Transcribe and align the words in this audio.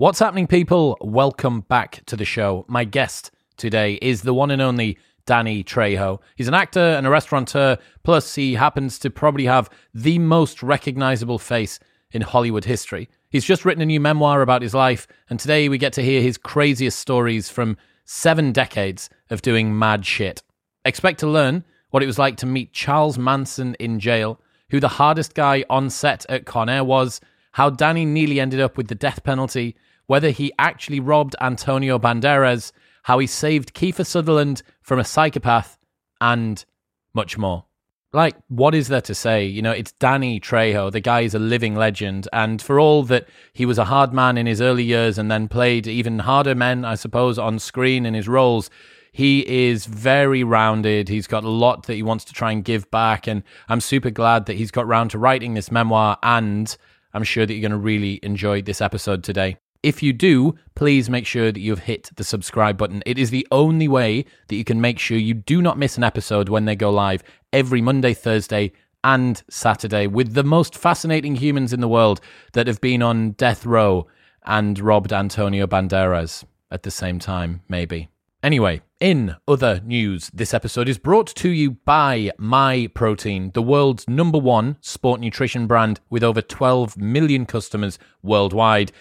What's 0.00 0.18
happening, 0.18 0.46
people? 0.46 0.96
Welcome 1.02 1.60
back 1.60 2.02
to 2.06 2.16
the 2.16 2.24
show. 2.24 2.64
My 2.68 2.84
guest 2.84 3.32
today 3.58 3.98
is 4.00 4.22
the 4.22 4.32
one 4.32 4.50
and 4.50 4.62
only 4.62 4.96
Danny 5.26 5.62
Trejo. 5.62 6.20
He's 6.36 6.48
an 6.48 6.54
actor 6.54 6.80
and 6.80 7.06
a 7.06 7.10
restaurateur, 7.10 7.76
plus, 8.02 8.34
he 8.34 8.54
happens 8.54 8.98
to 9.00 9.10
probably 9.10 9.44
have 9.44 9.68
the 9.92 10.18
most 10.18 10.62
recognizable 10.62 11.38
face 11.38 11.78
in 12.12 12.22
Hollywood 12.22 12.64
history. 12.64 13.10
He's 13.28 13.44
just 13.44 13.66
written 13.66 13.82
a 13.82 13.84
new 13.84 14.00
memoir 14.00 14.40
about 14.40 14.62
his 14.62 14.72
life, 14.72 15.06
and 15.28 15.38
today 15.38 15.68
we 15.68 15.76
get 15.76 15.92
to 15.92 16.02
hear 16.02 16.22
his 16.22 16.38
craziest 16.38 16.98
stories 16.98 17.50
from 17.50 17.76
seven 18.06 18.52
decades 18.52 19.10
of 19.28 19.42
doing 19.42 19.78
mad 19.78 20.06
shit. 20.06 20.42
Expect 20.86 21.20
to 21.20 21.26
learn 21.26 21.62
what 21.90 22.02
it 22.02 22.06
was 22.06 22.18
like 22.18 22.38
to 22.38 22.46
meet 22.46 22.72
Charles 22.72 23.18
Manson 23.18 23.74
in 23.74 24.00
jail, 24.00 24.40
who 24.70 24.80
the 24.80 24.88
hardest 24.88 25.34
guy 25.34 25.62
on 25.68 25.90
set 25.90 26.24
at 26.30 26.46
Con 26.46 26.70
Air 26.70 26.84
was, 26.84 27.20
how 27.52 27.68
Danny 27.68 28.06
nearly 28.06 28.40
ended 28.40 28.60
up 28.60 28.78
with 28.78 28.88
the 28.88 28.94
death 28.94 29.22
penalty, 29.24 29.76
whether 30.10 30.30
he 30.30 30.52
actually 30.58 30.98
robbed 30.98 31.36
Antonio 31.40 31.96
Banderas, 31.96 32.72
how 33.04 33.20
he 33.20 33.28
saved 33.28 33.74
Kiefer 33.74 34.04
Sutherland 34.04 34.60
from 34.82 34.98
a 34.98 35.04
psychopath, 35.04 35.78
and 36.20 36.64
much 37.14 37.38
more. 37.38 37.66
Like, 38.12 38.34
what 38.48 38.74
is 38.74 38.88
there 38.88 39.02
to 39.02 39.14
say? 39.14 39.46
You 39.46 39.62
know, 39.62 39.70
it's 39.70 39.92
Danny 39.92 40.40
Trejo. 40.40 40.90
The 40.90 40.98
guy 40.98 41.20
is 41.20 41.36
a 41.36 41.38
living 41.38 41.76
legend. 41.76 42.26
And 42.32 42.60
for 42.60 42.80
all 42.80 43.04
that 43.04 43.28
he 43.52 43.64
was 43.64 43.78
a 43.78 43.84
hard 43.84 44.12
man 44.12 44.36
in 44.36 44.46
his 44.46 44.60
early 44.60 44.82
years 44.82 45.16
and 45.16 45.30
then 45.30 45.46
played 45.46 45.86
even 45.86 46.18
harder 46.18 46.56
men, 46.56 46.84
I 46.84 46.96
suppose, 46.96 47.38
on 47.38 47.60
screen 47.60 48.04
in 48.04 48.14
his 48.14 48.26
roles, 48.26 48.68
he 49.12 49.46
is 49.46 49.86
very 49.86 50.42
rounded. 50.42 51.08
He's 51.08 51.28
got 51.28 51.44
a 51.44 51.48
lot 51.48 51.86
that 51.86 51.94
he 51.94 52.02
wants 52.02 52.24
to 52.24 52.32
try 52.32 52.50
and 52.50 52.64
give 52.64 52.90
back. 52.90 53.28
And 53.28 53.44
I'm 53.68 53.80
super 53.80 54.10
glad 54.10 54.46
that 54.46 54.56
he's 54.56 54.72
got 54.72 54.88
round 54.88 55.12
to 55.12 55.18
writing 55.18 55.54
this 55.54 55.70
memoir. 55.70 56.18
And 56.24 56.76
I'm 57.14 57.22
sure 57.22 57.46
that 57.46 57.54
you're 57.54 57.62
going 57.62 57.70
to 57.70 57.76
really 57.78 58.18
enjoy 58.24 58.62
this 58.62 58.80
episode 58.80 59.22
today. 59.22 59.58
If 59.82 60.02
you 60.02 60.12
do, 60.12 60.56
please 60.74 61.08
make 61.08 61.24
sure 61.24 61.50
that 61.50 61.60
you've 61.60 61.80
hit 61.80 62.10
the 62.16 62.24
subscribe 62.24 62.76
button. 62.76 63.02
It 63.06 63.18
is 63.18 63.30
the 63.30 63.48
only 63.50 63.88
way 63.88 64.26
that 64.48 64.56
you 64.56 64.64
can 64.64 64.78
make 64.78 64.98
sure 64.98 65.16
you 65.16 65.32
do 65.32 65.62
not 65.62 65.78
miss 65.78 65.96
an 65.96 66.04
episode 66.04 66.50
when 66.50 66.66
they 66.66 66.76
go 66.76 66.90
live 66.90 67.22
every 67.50 67.80
Monday, 67.80 68.12
Thursday, 68.12 68.72
and 69.02 69.42
Saturday 69.48 70.06
with 70.06 70.34
the 70.34 70.44
most 70.44 70.76
fascinating 70.76 71.36
humans 71.36 71.72
in 71.72 71.80
the 71.80 71.88
world 71.88 72.20
that 72.52 72.66
have 72.66 72.82
been 72.82 73.02
on 73.02 73.30
death 73.32 73.64
row 73.64 74.06
and 74.44 74.78
robbed 74.78 75.14
Antonio 75.14 75.66
Banderas 75.66 76.44
at 76.70 76.82
the 76.82 76.90
same 76.90 77.18
time, 77.18 77.62
maybe. 77.66 78.10
Anyway, 78.42 78.82
in 79.00 79.36
other 79.48 79.80
news, 79.84 80.30
this 80.32 80.52
episode 80.54 80.88
is 80.88 80.98
brought 80.98 81.26
to 81.26 81.48
you 81.48 81.72
by 81.72 82.30
Myprotein, 82.38 83.52
the 83.54 83.62
world's 83.62 84.08
number 84.08 84.38
one 84.38 84.76
sport 84.80 85.20
nutrition 85.20 85.66
brand 85.66 86.00
with 86.10 86.22
over 86.22 86.42
12 86.42 86.98
million 86.98 87.46
customers 87.46 87.98
worldwide. 88.22 88.92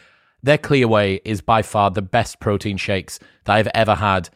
Their 0.41 0.57
Clear 0.57 0.87
Whey 0.87 1.21
is 1.25 1.41
by 1.41 1.61
far 1.61 1.91
the 1.91 2.01
best 2.01 2.39
protein 2.39 2.77
shakes 2.77 3.19
that 3.45 3.55
I've 3.55 3.69
ever 3.73 3.95
had 3.95 4.29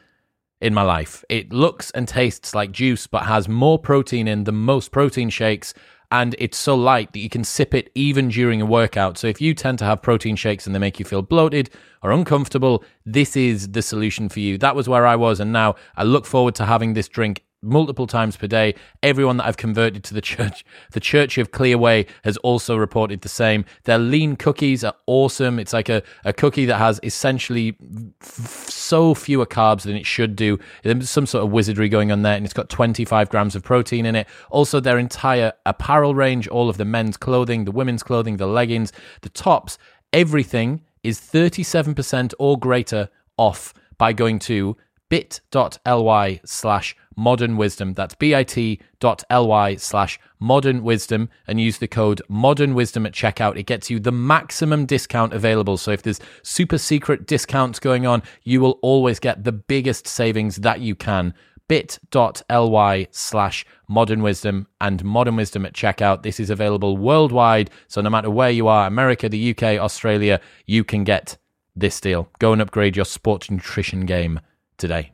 in 0.62 0.74
my 0.74 0.82
life. 0.82 1.24
It 1.30 1.52
looks 1.52 1.92
and 1.92 2.08
tastes 2.08 2.54
like 2.56 2.72
juice, 2.72 3.08
but 3.08 3.24
has 3.24 3.48
more 3.48 3.80
protein 3.80 4.28
in 4.28 4.44
than 4.44 4.56
most 4.56 4.92
protein 4.92 5.30
shakes. 5.30 5.74
And 6.12 6.36
it's 6.38 6.58
so 6.58 6.76
light 6.76 7.12
that 7.14 7.20
you 7.20 7.30
can 7.30 7.44
sip 7.44 7.74
it 7.74 7.90
even 7.96 8.30
during 8.30 8.62
a 8.62 8.66
workout. 8.66 9.18
So 9.18 9.28
if 9.28 9.42
you 9.42 9.54
tend 9.54 9.80
to 9.80 9.86
have 9.86 10.02
protein 10.02 10.36
shakes 10.36 10.66
and 10.66 10.76
they 10.76 10.80
make 10.80 11.00
you 11.00 11.06
feel 11.06 11.22
bloated 11.22 11.70
or 12.04 12.12
uncomfortable, 12.12 12.84
this 13.06 13.36
is 13.36 13.70
the 13.70 13.82
solution 13.82 14.30
for 14.30 14.40
you. 14.40 14.58
That 14.58 14.76
was 14.76 14.88
where 14.88 15.08
I 15.08 15.16
was. 15.16 15.40
And 15.40 15.52
now 15.52 15.76
I 15.96 16.04
look 16.04 16.26
forward 16.26 16.56
to 16.56 16.66
having 16.66 16.94
this 16.94 17.08
drink 17.08 17.44
multiple 17.64 18.06
times 18.06 18.36
per 18.36 18.48
day. 18.48 18.76
Everyone 19.02 19.38
that 19.38 19.46
I've 19.46 19.58
converted 19.58 20.04
to 20.06 20.14
the 20.14 20.22
church, 20.22 20.66
the 20.92 21.00
Church 21.00 21.38
of 21.38 21.52
Clear 21.52 21.78
Whey, 21.78 22.06
has 22.24 22.38
also 22.38 22.76
reported 22.76 23.22
the 23.22 23.30
same. 23.30 23.66
Their 23.86 23.98
lean 23.98 24.36
cookies 24.36 24.84
are 24.84 24.94
awesome. 25.08 25.60
It's 25.60 25.74
like 25.74 25.90
a, 25.90 26.04
a 26.26 26.34
cookie 26.34 26.66
that 26.66 26.78
has 26.78 27.00
essentially 27.04 27.78
f- 28.22 28.70
so 28.70 29.14
fewer 29.14 29.46
carbs 29.46 29.84
than 29.84 29.96
it 29.96 30.06
should 30.06 30.36
do. 30.36 30.60
There's 30.84 31.10
some 31.10 31.26
sort 31.26 31.44
of 31.44 31.52
wizardry 31.52 31.90
going 31.90 32.12
on 32.12 32.22
there, 32.22 32.36
and 32.36 32.46
it's 32.46 32.54
got 32.54 32.70
25 32.70 33.30
grams 33.30 33.56
of 33.56 33.64
protein 33.64 34.06
in 34.06 34.16
it. 34.16 34.28
Also, 34.50 34.80
their 34.80 35.00
entire 35.00 35.54
apparel 35.66 36.16
range, 36.16 36.48
all 36.48 36.70
of 36.70 36.78
the 36.78 36.86
men's 36.86 37.18
clothing, 37.18 37.66
the 37.66 37.72
women's 37.72 38.04
clothing, 38.04 38.38
the 38.38 38.48
leggings, 38.48 38.92
the 39.22 39.30
tops, 39.30 39.78
everything 40.12 40.82
is 41.04 41.20
37% 41.20 42.34
or 42.40 42.58
greater 42.58 43.10
off 43.38 43.74
by 43.98 44.14
going 44.14 44.40
to 44.40 44.78
bit.ly 45.14 46.42
slash 46.44 46.96
modern 47.16 47.56
wisdom. 47.56 47.94
That's 47.94 48.16
bit.ly 48.16 49.76
slash 49.76 50.20
modern 50.40 50.84
wisdom 50.84 51.30
and 51.46 51.62
use 51.62 51.78
the 51.78 51.88
code 51.88 52.20
modern 52.28 52.74
wisdom 52.74 53.06
at 53.06 53.12
checkout. 53.14 53.56
It 53.56 53.68
gets 53.68 53.92
you 53.92 54.00
the 54.00 54.12
maximum 54.12 54.88
discount 54.88 55.32
available. 55.32 55.78
So 55.78 55.92
if 55.92 56.02
there's 56.02 56.20
super 56.42 56.80
secret 56.80 57.28
discounts 57.28 57.78
going 57.78 58.08
on, 58.08 58.24
you 58.42 58.60
will 58.60 58.80
always 58.82 59.20
get 59.20 59.44
the 59.44 59.52
biggest 59.52 60.08
savings 60.08 60.56
that 60.56 60.80
you 60.80 60.96
can. 60.96 61.36
bit.ly 61.68 63.08
slash 63.12 63.68
modern 63.88 64.24
wisdom 64.24 64.66
and 64.82 65.04
modern 65.04 65.36
wisdom 65.36 65.64
at 65.64 65.74
checkout. 65.74 66.24
This 66.24 66.40
is 66.40 66.50
available 66.50 66.98
worldwide. 66.98 67.70
So 67.88 68.02
no 68.02 68.10
matter 68.10 68.32
where 68.32 68.50
you 68.50 68.68
are, 68.68 68.88
America, 68.88 69.30
the 69.30 69.52
UK, 69.52 69.80
Australia, 69.80 70.42
you 70.66 70.84
can 70.84 71.04
get 71.04 71.38
this 71.76 72.02
deal. 72.02 72.30
Go 72.40 72.52
and 72.52 72.64
upgrade 72.64 72.96
your 72.96 73.06
sports 73.06 73.52
nutrition 73.52 74.08
game 74.08 74.40
today. 74.84 75.14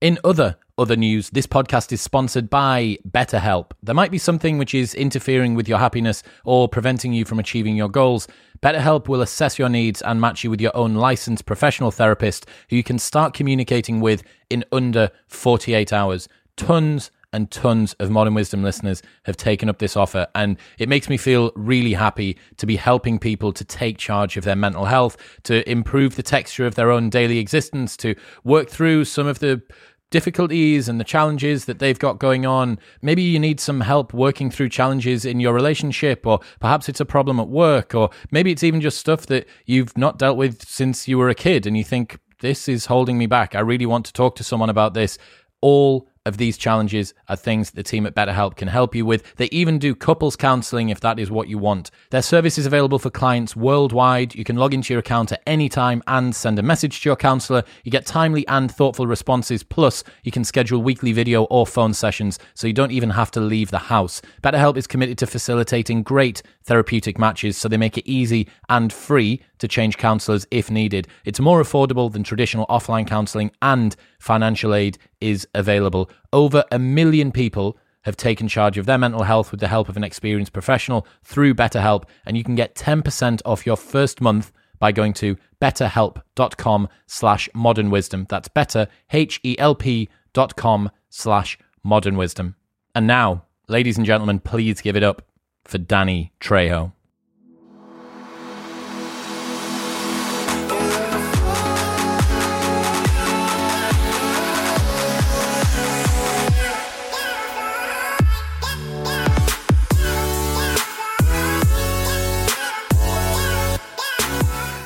In 0.00 0.16
other 0.22 0.56
other 0.78 0.94
news, 0.94 1.28
this 1.30 1.48
podcast 1.48 1.90
is 1.90 2.00
sponsored 2.00 2.48
by 2.48 2.98
BetterHelp. 3.10 3.72
There 3.82 3.96
might 3.96 4.12
be 4.12 4.18
something 4.18 4.56
which 4.56 4.72
is 4.72 4.94
interfering 4.94 5.56
with 5.56 5.68
your 5.68 5.78
happiness 5.78 6.22
or 6.44 6.68
preventing 6.68 7.12
you 7.12 7.24
from 7.24 7.40
achieving 7.40 7.74
your 7.74 7.88
goals. 7.88 8.28
BetterHelp 8.62 9.08
will 9.08 9.20
assess 9.20 9.58
your 9.58 9.68
needs 9.68 10.00
and 10.02 10.20
match 10.20 10.44
you 10.44 10.50
with 10.50 10.60
your 10.60 10.76
own 10.76 10.94
licensed 10.94 11.46
professional 11.46 11.90
therapist 11.90 12.46
who 12.70 12.76
you 12.76 12.84
can 12.84 13.00
start 13.00 13.34
communicating 13.34 13.98
with 13.98 14.22
in 14.50 14.64
under 14.70 15.10
48 15.26 15.92
hours. 15.92 16.28
Tons 16.56 17.10
and 17.32 17.50
tons 17.50 17.92
of 17.94 18.10
Modern 18.10 18.34
Wisdom 18.34 18.62
listeners 18.62 19.02
have 19.24 19.36
taken 19.36 19.68
up 19.68 19.78
this 19.78 19.96
offer, 19.96 20.26
and 20.34 20.56
it 20.78 20.88
makes 20.88 21.08
me 21.08 21.16
feel 21.16 21.52
really 21.54 21.92
happy 21.92 22.38
to 22.56 22.66
be 22.66 22.76
helping 22.76 23.18
people 23.18 23.52
to 23.52 23.64
take 23.64 23.98
charge 23.98 24.36
of 24.36 24.44
their 24.44 24.56
mental 24.56 24.86
health, 24.86 25.16
to 25.44 25.68
improve 25.70 26.16
the 26.16 26.22
texture 26.22 26.66
of 26.66 26.74
their 26.74 26.90
own 26.90 27.10
daily 27.10 27.38
existence, 27.38 27.96
to 27.98 28.14
work 28.44 28.70
through 28.70 29.04
some 29.04 29.26
of 29.26 29.38
the 29.40 29.62
difficulties 30.10 30.88
and 30.88 30.98
the 30.98 31.04
challenges 31.04 31.66
that 31.66 31.80
they've 31.80 31.98
got 31.98 32.18
going 32.18 32.46
on. 32.46 32.78
Maybe 33.02 33.22
you 33.22 33.38
need 33.38 33.60
some 33.60 33.82
help 33.82 34.14
working 34.14 34.50
through 34.50 34.70
challenges 34.70 35.26
in 35.26 35.38
your 35.38 35.52
relationship, 35.52 36.26
or 36.26 36.40
perhaps 36.60 36.88
it's 36.88 37.00
a 37.00 37.04
problem 37.04 37.38
at 37.38 37.48
work, 37.48 37.94
or 37.94 38.08
maybe 38.30 38.50
it's 38.50 38.62
even 38.62 38.80
just 38.80 38.98
stuff 38.98 39.26
that 39.26 39.46
you've 39.66 39.96
not 39.98 40.18
dealt 40.18 40.38
with 40.38 40.66
since 40.66 41.08
you 41.08 41.18
were 41.18 41.28
a 41.28 41.34
kid 41.34 41.66
and 41.66 41.76
you 41.76 41.84
think, 41.84 42.18
this 42.40 42.68
is 42.68 42.86
holding 42.86 43.18
me 43.18 43.26
back. 43.26 43.54
I 43.54 43.60
really 43.60 43.84
want 43.84 44.06
to 44.06 44.12
talk 44.12 44.36
to 44.36 44.44
someone 44.44 44.70
about 44.70 44.94
this. 44.94 45.18
All 45.60 46.08
of 46.28 46.36
these 46.36 46.56
challenges 46.56 47.14
are 47.28 47.34
things 47.34 47.72
the 47.72 47.82
team 47.82 48.06
at 48.06 48.14
BetterHelp 48.14 48.56
can 48.56 48.68
help 48.68 48.94
you 48.94 49.04
with. 49.04 49.34
They 49.36 49.46
even 49.46 49.78
do 49.78 49.94
couples 49.94 50.36
counseling 50.36 50.90
if 50.90 51.00
that 51.00 51.18
is 51.18 51.30
what 51.30 51.48
you 51.48 51.58
want. 51.58 51.90
Their 52.10 52.22
service 52.22 52.58
is 52.58 52.66
available 52.66 53.00
for 53.00 53.10
clients 53.10 53.56
worldwide. 53.56 54.34
You 54.34 54.44
can 54.44 54.56
log 54.56 54.74
into 54.74 54.92
your 54.92 55.00
account 55.00 55.32
at 55.32 55.42
any 55.46 55.68
time 55.68 56.02
and 56.06 56.34
send 56.36 56.58
a 56.58 56.62
message 56.62 57.00
to 57.00 57.08
your 57.08 57.16
counselor. 57.16 57.64
You 57.82 57.90
get 57.90 58.06
timely 58.06 58.46
and 58.46 58.70
thoughtful 58.70 59.06
responses. 59.06 59.64
Plus, 59.64 60.04
you 60.22 60.30
can 60.30 60.44
schedule 60.44 60.82
weekly 60.82 61.12
video 61.12 61.44
or 61.44 61.66
phone 61.66 61.94
sessions 61.94 62.38
so 62.54 62.66
you 62.66 62.72
don't 62.72 62.92
even 62.92 63.10
have 63.10 63.30
to 63.32 63.40
leave 63.40 63.70
the 63.70 63.78
house. 63.78 64.22
BetterHelp 64.42 64.76
is 64.76 64.86
committed 64.86 65.18
to 65.18 65.26
facilitating 65.26 66.02
great 66.02 66.42
therapeutic 66.64 67.18
matches 67.18 67.56
so 67.56 67.68
they 67.68 67.76
make 67.76 67.96
it 67.98 68.06
easy 68.06 68.46
and 68.68 68.92
free 68.92 69.42
to 69.58 69.68
change 69.68 69.96
counselors 69.96 70.46
if 70.50 70.70
needed. 70.70 71.08
It's 71.24 71.40
more 71.40 71.62
affordable 71.62 72.12
than 72.12 72.22
traditional 72.22 72.66
offline 72.66 73.06
counseling 73.06 73.50
and 73.62 73.94
financial 74.18 74.74
aid 74.74 74.98
is 75.20 75.46
available. 75.54 76.10
Over 76.32 76.64
a 76.70 76.78
million 76.78 77.32
people 77.32 77.78
have 78.02 78.16
taken 78.16 78.48
charge 78.48 78.78
of 78.78 78.86
their 78.86 78.98
mental 78.98 79.24
health 79.24 79.50
with 79.50 79.60
the 79.60 79.68
help 79.68 79.88
of 79.88 79.96
an 79.96 80.04
experienced 80.04 80.52
professional 80.52 81.06
through 81.22 81.54
BetterHelp, 81.54 82.04
and 82.24 82.36
you 82.36 82.44
can 82.44 82.54
get 82.54 82.74
10% 82.74 83.42
off 83.44 83.66
your 83.66 83.76
first 83.76 84.20
month 84.20 84.52
by 84.78 84.92
going 84.92 85.12
to 85.12 85.36
betterhelp.com 85.60 86.88
slash 87.06 87.48
modern 87.54 87.90
wisdom. 87.90 88.26
That's 88.28 88.48
better, 88.48 88.88
H-E-L-P 89.12 90.08
dot 90.32 90.56
com 90.56 90.90
slash 91.10 91.58
modern 91.82 92.16
wisdom. 92.16 92.54
And 92.94 93.06
now, 93.06 93.44
ladies 93.68 93.96
and 93.96 94.06
gentlemen, 94.06 94.40
please 94.40 94.80
give 94.80 94.96
it 94.96 95.02
up 95.02 95.22
for 95.64 95.78
Danny 95.78 96.32
Trejo. 96.40 96.92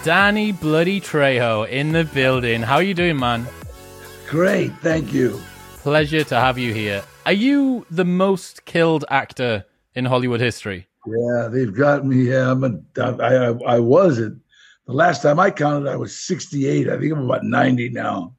Danny 0.04 0.50
Bloody 0.50 1.00
Trejo 1.00 1.68
in 1.68 1.92
the 1.92 2.02
building. 2.02 2.60
How 2.60 2.76
are 2.76 2.82
you 2.82 2.92
doing, 2.92 3.16
man? 3.16 3.46
Great, 4.28 4.72
thank 4.78 5.12
you. 5.12 5.40
Pleasure 5.76 6.24
to 6.24 6.40
have 6.40 6.58
you 6.58 6.74
here. 6.74 7.04
Are 7.24 7.32
you 7.32 7.86
the 7.88 8.04
most 8.04 8.64
killed 8.64 9.04
actor 9.10 9.64
in 9.94 10.04
Hollywood 10.04 10.40
history? 10.40 10.88
Yeah, 11.06 11.48
they've 11.52 11.72
got 11.72 12.04
me. 12.04 12.30
Yeah, 12.30 12.50
I'm 12.50 12.64
a. 12.64 12.80
I, 13.00 13.34
I, 13.34 13.76
I 13.76 13.78
was 13.78 14.18
at 14.18 14.32
the 14.86 14.92
last 14.92 15.22
time 15.22 15.38
I 15.38 15.52
counted, 15.52 15.88
I 15.88 15.94
was 15.94 16.16
68. 16.18 16.88
I 16.88 16.98
think 16.98 17.12
I'm 17.12 17.24
about 17.24 17.44
90 17.44 17.90
now. 17.90 18.34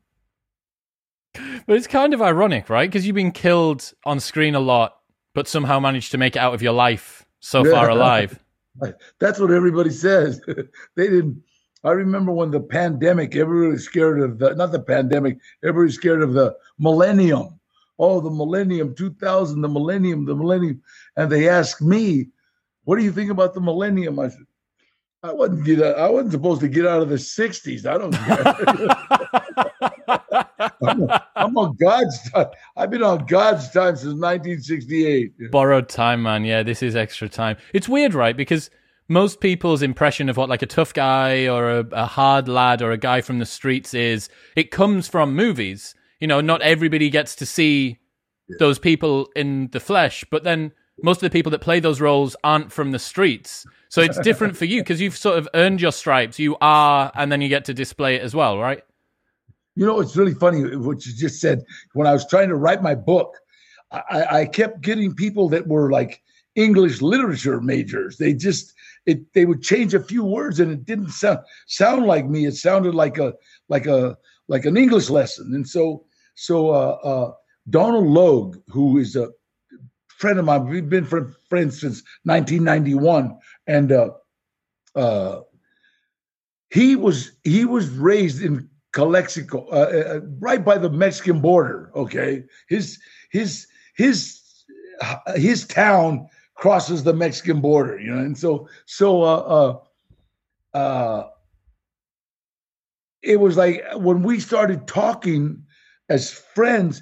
But 1.33 1.77
it's 1.77 1.87
kind 1.87 2.13
of 2.13 2.21
ironic, 2.21 2.69
right? 2.69 2.89
Because 2.89 3.07
you've 3.07 3.15
been 3.15 3.31
killed 3.31 3.93
on 4.05 4.19
screen 4.19 4.55
a 4.55 4.59
lot, 4.59 4.97
but 5.33 5.47
somehow 5.47 5.79
managed 5.79 6.11
to 6.11 6.17
make 6.17 6.35
it 6.35 6.39
out 6.39 6.53
of 6.53 6.61
your 6.61 6.73
life 6.73 7.25
so 7.39 7.63
far 7.63 7.89
alive. 7.89 8.37
That's 9.19 9.39
what 9.39 9.51
everybody 9.51 9.91
says. 9.91 10.41
they 10.95 11.07
didn't. 11.07 11.41
I 11.83 11.91
remember 11.91 12.31
when 12.31 12.51
the 12.51 12.61
pandemic, 12.61 13.35
everybody 13.35 13.73
was 13.73 13.83
scared 13.83 14.21
of 14.21 14.39
the, 14.39 14.55
not 14.55 14.71
the 14.71 14.79
pandemic, 14.79 15.39
everybody 15.63 15.87
was 15.87 15.95
scared 15.95 16.21
of 16.21 16.33
the 16.33 16.55
millennium. 16.79 17.59
Oh, 17.99 18.19
the 18.19 18.29
millennium, 18.29 18.95
2000, 18.95 19.61
the 19.61 19.67
millennium, 19.67 20.25
the 20.25 20.35
millennium. 20.35 20.81
And 21.15 21.31
they 21.31 21.49
asked 21.49 21.81
me, 21.81 22.29
what 22.85 22.97
do 22.97 23.03
you 23.03 23.11
think 23.11 23.31
about 23.31 23.53
the 23.53 23.61
millennium? 23.61 24.19
I 24.19 24.29
said, 24.29 24.45
I 25.23 25.31
wasn't 25.31 25.65
get 25.65 25.81
out, 25.81 25.97
I 25.97 26.09
wasn't 26.09 26.33
supposed 26.33 26.61
to 26.61 26.67
get 26.67 26.85
out 26.85 27.01
of 27.01 27.09
the 27.09 27.15
60s. 27.15 27.85
I 27.85 27.97
don't 27.97 28.13
I'm, 30.81 31.07
I'm, 31.35 31.57
on 31.57 31.75
God's 31.75 32.31
time. 32.31 32.47
I've 32.75 32.89
been 32.89 33.03
on 33.03 33.25
God's 33.25 33.69
time 33.69 33.95
since 33.95 34.19
1968. 34.19 35.51
Borrowed 35.51 35.87
time, 35.87 36.23
man. 36.23 36.43
Yeah, 36.43 36.63
this 36.63 36.83
is 36.83 36.95
extra 36.95 37.29
time. 37.29 37.57
It's 37.73 37.87
weird, 37.87 38.13
right? 38.13 38.35
Because 38.35 38.69
most 39.07 39.39
people's 39.39 39.81
impression 39.81 40.29
of 40.29 40.37
what 40.37 40.49
like 40.49 40.61
a 40.61 40.67
tough 40.67 40.93
guy 40.93 41.47
or 41.47 41.69
a, 41.69 41.85
a 41.91 42.05
hard 42.05 42.47
lad 42.47 42.81
or 42.81 42.91
a 42.91 42.97
guy 42.97 43.21
from 43.21 43.39
the 43.39 43.45
streets 43.45 43.93
is, 43.93 44.29
it 44.55 44.71
comes 44.71 45.07
from 45.07 45.35
movies. 45.35 45.95
You 46.19 46.27
know, 46.27 46.41
not 46.41 46.61
everybody 46.61 47.09
gets 47.09 47.35
to 47.35 47.45
see 47.45 47.99
those 48.59 48.79
people 48.79 49.29
in 49.35 49.69
the 49.71 49.79
flesh, 49.79 50.23
but 50.31 50.43
then 50.43 50.71
most 51.01 51.17
of 51.17 51.21
the 51.21 51.29
people 51.29 51.51
that 51.51 51.59
play 51.59 51.79
those 51.79 51.99
roles 51.99 52.35
aren't 52.43 52.71
from 52.71 52.91
the 52.91 52.99
streets. 52.99 53.65
So 53.89 54.01
it's 54.01 54.19
different 54.19 54.55
for 54.55 54.65
you 54.65 54.81
because 54.81 55.01
you've 55.01 55.17
sort 55.17 55.37
of 55.37 55.47
earned 55.53 55.81
your 55.81 55.91
stripes. 55.91 56.39
You 56.39 56.55
are, 56.61 57.11
and 57.15 57.31
then 57.31 57.41
you 57.41 57.49
get 57.49 57.65
to 57.65 57.73
display 57.73 58.15
it 58.15 58.21
as 58.21 58.35
well, 58.35 58.57
right? 58.57 58.81
You 59.75 59.85
know, 59.85 59.99
it's 59.99 60.15
really 60.15 60.33
funny 60.35 60.75
what 60.77 61.05
you 61.05 61.13
just 61.13 61.41
said. 61.41 61.63
When 61.93 62.07
I 62.07 62.13
was 62.13 62.27
trying 62.27 62.49
to 62.49 62.55
write 62.55 62.83
my 62.83 62.95
book, 62.95 63.35
I, 63.91 64.25
I 64.39 64.45
kept 64.45 64.81
getting 64.81 65.13
people 65.13 65.49
that 65.49 65.67
were 65.67 65.91
like 65.91 66.21
English 66.55 67.01
literature 67.01 67.59
majors. 67.61 68.17
They 68.17 68.33
just 68.33 68.73
it 69.05 69.33
they 69.33 69.45
would 69.45 69.61
change 69.61 69.93
a 69.93 70.03
few 70.03 70.23
words 70.23 70.59
and 70.59 70.71
it 70.71 70.85
didn't 70.85 71.09
sound 71.09 71.39
sound 71.67 72.05
like 72.05 72.27
me. 72.27 72.45
It 72.45 72.55
sounded 72.55 72.95
like 72.95 73.17
a 73.17 73.33
like 73.69 73.87
a 73.87 74.17
like 74.47 74.65
an 74.65 74.77
English 74.77 75.09
lesson. 75.09 75.53
And 75.53 75.67
so 75.67 76.05
so 76.35 76.69
uh, 76.69 76.97
uh, 77.03 77.33
Donal 77.69 78.07
Logue, 78.07 78.57
who 78.67 78.97
is 78.97 79.15
a 79.15 79.29
friend 80.07 80.39
of 80.39 80.45
mine. 80.45 80.67
We've 80.67 80.89
been 80.89 81.05
friends 81.05 81.81
since 81.81 82.01
1991, 82.23 83.37
and 83.67 83.91
uh, 83.91 84.09
uh, 84.95 85.41
he 86.69 86.95
was 86.95 87.31
he 87.43 87.65
was 87.65 87.89
raised 87.89 88.41
in 88.41 88.69
Calexico, 88.93 89.67
uh, 89.71 90.15
uh, 90.15 90.19
right 90.39 90.63
by 90.63 90.77
the 90.77 90.89
Mexican 90.89 91.39
border. 91.39 91.91
Okay, 91.95 92.43
his 92.67 92.99
his 93.31 93.67
his 93.95 94.39
his 95.35 95.65
town 95.67 96.27
crosses 96.55 97.03
the 97.03 97.13
Mexican 97.13 97.61
border, 97.61 97.99
you 97.99 98.13
know, 98.13 98.21
and 98.21 98.37
so 98.37 98.67
so 98.85 99.23
uh, 99.23 99.79
uh, 100.73 100.77
uh, 100.77 101.29
it 103.21 103.39
was 103.39 103.57
like 103.57 103.83
when 103.95 104.23
we 104.23 104.39
started 104.39 104.87
talking 104.87 105.63
as 106.09 106.31
friends 106.31 107.01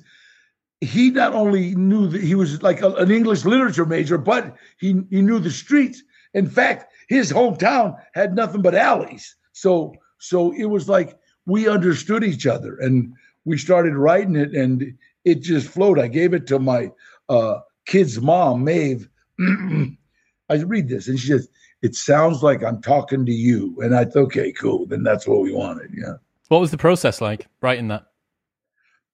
he 0.82 1.12
not 1.12 1.34
only 1.34 1.76
knew 1.76 2.08
that 2.08 2.22
he 2.24 2.34
was 2.36 2.62
like 2.64 2.82
a, 2.82 2.90
an 2.96 3.12
English 3.12 3.46
literature 3.46 3.86
major, 3.86 4.18
but 4.18 4.56
he, 4.80 5.00
he 5.12 5.22
knew 5.22 5.40
the 5.40 5.52
streets. 5.52 6.02
In 6.34 6.48
fact, 6.48 6.92
his 7.08 7.32
hometown 7.32 7.96
had 8.14 8.36
nothing 8.36 8.62
but 8.64 8.76
alleys. 8.76 9.36
So 9.54 9.94
so 10.18 10.52
it 10.54 10.66
was 10.66 10.90
like 10.90 11.18
we 11.46 11.68
understood 11.68 12.24
each 12.24 12.46
other 12.46 12.78
and 12.80 13.14
we 13.46 13.58
started 13.58 13.96
writing 13.96 14.36
it 14.36 14.54
and 14.54 14.94
it 15.24 15.42
just 15.42 15.68
flowed. 15.68 16.00
I 16.00 16.08
gave 16.08 16.34
it 16.34 16.48
to 16.48 16.60
my 16.60 16.92
uh, 17.30 17.60
kid's 17.86 18.20
mom, 18.20 18.64
Maeve. 18.64 19.08
I 20.50 20.56
read 20.56 20.90
this 20.90 21.08
and 21.08 21.20
she 21.20 21.28
says, 21.28 21.48
It 21.82 21.96
sounds 21.96 22.44
like 22.44 22.64
I'm 22.64 22.82
talking 22.82 23.26
to 23.26 23.32
you. 23.32 23.76
And 23.82 23.96
I 23.96 24.06
thought, 24.06 24.24
okay, 24.24 24.52
cool. 24.52 24.86
Then 24.86 25.04
that's 25.04 25.28
what 25.28 25.42
we 25.42 25.54
wanted. 25.54 25.92
Yeah. 25.96 26.16
What 26.50 26.62
was 26.62 26.72
the 26.72 26.78
process 26.78 27.22
like 27.22 27.48
writing 27.62 27.88
that? 27.88 28.06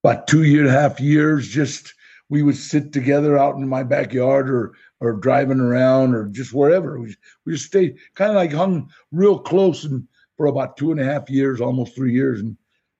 about 0.02 0.26
two 0.26 0.44
year 0.44 0.60
and 0.60 0.68
a 0.68 0.80
half 0.80 1.00
years, 1.00 1.48
just 1.48 1.94
we 2.28 2.42
would 2.42 2.56
sit 2.56 2.92
together 2.92 3.38
out 3.38 3.56
in 3.56 3.68
my 3.68 3.82
backyard 3.82 4.50
or 4.50 4.72
or 5.00 5.12
driving 5.12 5.60
around 5.60 6.14
or 6.14 6.26
just 6.26 6.52
wherever. 6.52 6.98
We, 6.98 7.14
we 7.44 7.52
just 7.52 7.66
stayed 7.66 7.96
kind 8.14 8.30
of 8.30 8.36
like 8.36 8.52
hung 8.52 8.90
real 9.12 9.38
close 9.38 9.84
and 9.84 10.06
for 10.36 10.46
about 10.46 10.76
two 10.76 10.92
and 10.92 11.00
a 11.00 11.04
half 11.04 11.28
years, 11.30 11.60
almost 11.60 11.94
three 11.94 12.12
years, 12.12 12.40
and 12.40 12.56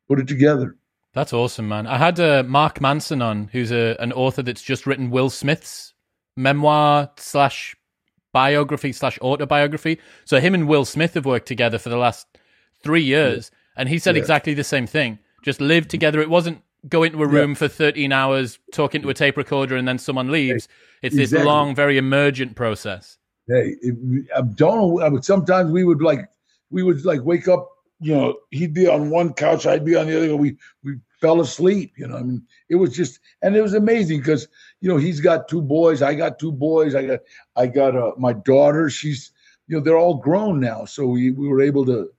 put 0.08 0.18
it 0.18 0.28
together. 0.28 0.76
That's 1.14 1.32
awesome, 1.32 1.68
man. 1.68 1.86
I 1.86 1.96
had 1.96 2.20
uh, 2.20 2.42
Mark 2.46 2.80
Manson 2.80 3.22
on, 3.22 3.48
who's 3.52 3.72
a, 3.72 3.96
an 4.00 4.12
author 4.12 4.42
that's 4.42 4.62
just 4.62 4.86
written 4.86 5.10
Will 5.10 5.30
Smith's 5.30 5.94
memoir 6.38 7.10
slash 7.16 7.76
biography 8.32 8.92
slash 8.92 9.18
autobiography. 9.18 9.98
So 10.24 10.40
him 10.40 10.54
and 10.54 10.68
Will 10.68 10.84
Smith 10.84 11.14
have 11.14 11.26
worked 11.26 11.48
together 11.48 11.78
for 11.78 11.88
the 11.88 11.96
last 11.96 12.26
three 12.82 13.02
years, 13.02 13.50
yeah. 13.52 13.80
and 13.80 13.88
he 13.88 13.98
said 13.98 14.14
yeah. 14.14 14.22
exactly 14.22 14.54
the 14.54 14.64
same 14.64 14.86
thing. 14.86 15.18
Just 15.42 15.60
live 15.60 15.84
mm-hmm. 15.84 15.88
together. 15.88 16.20
It 16.20 16.30
wasn't 16.30 16.62
go 16.88 17.02
into 17.02 17.22
a 17.22 17.26
room 17.26 17.50
yeah. 17.50 17.56
for 17.56 17.68
13 17.68 18.12
hours, 18.12 18.58
talk 18.72 18.94
into 18.94 19.08
a 19.08 19.14
tape 19.14 19.36
recorder, 19.36 19.76
and 19.76 19.86
then 19.86 19.98
someone 19.98 20.30
leaves. 20.30 20.68
It's 21.02 21.14
exactly. 21.14 21.38
this 21.38 21.46
long, 21.46 21.74
very 21.74 21.98
emergent 21.98 22.54
process. 22.54 23.18
Hey, 23.48 23.74
I 24.36 24.42
don't 24.42 24.96
know. 24.96 25.20
Sometimes 25.20 25.72
we 25.72 25.84
would 25.84 26.02
like, 26.02 26.20
we 26.70 26.82
would 26.82 27.04
like 27.04 27.22
wake 27.24 27.48
up. 27.48 27.68
You 28.00 28.14
know, 28.14 28.36
he'd 28.50 28.74
be 28.74 28.86
on 28.86 29.10
one 29.10 29.32
couch, 29.32 29.66
I'd 29.66 29.84
be 29.84 29.96
on 29.96 30.06
the 30.06 30.16
other. 30.16 30.36
We 30.36 30.56
we 30.84 30.98
fell 31.20 31.40
asleep. 31.40 31.94
You 31.96 32.08
know, 32.08 32.16
I 32.16 32.22
mean, 32.22 32.42
it 32.68 32.76
was 32.76 32.94
just, 32.94 33.20
and 33.42 33.56
it 33.56 33.62
was 33.62 33.74
amazing 33.74 34.18
because 34.18 34.48
you 34.80 34.88
know 34.88 34.96
he's 34.96 35.20
got 35.20 35.48
two 35.48 35.62
boys, 35.62 36.02
I 36.02 36.14
got 36.14 36.38
two 36.38 36.52
boys, 36.52 36.94
I 36.94 37.06
got 37.06 37.20
I 37.56 37.66
got 37.66 37.96
uh, 37.96 38.12
my 38.18 38.32
daughter. 38.32 38.90
She's, 38.90 39.32
you 39.66 39.76
know, 39.76 39.82
they're 39.82 39.98
all 39.98 40.18
grown 40.18 40.60
now, 40.60 40.84
so 40.84 41.06
we 41.06 41.30
we 41.30 41.48
were 41.48 41.60
able 41.60 41.84
to 41.86 42.10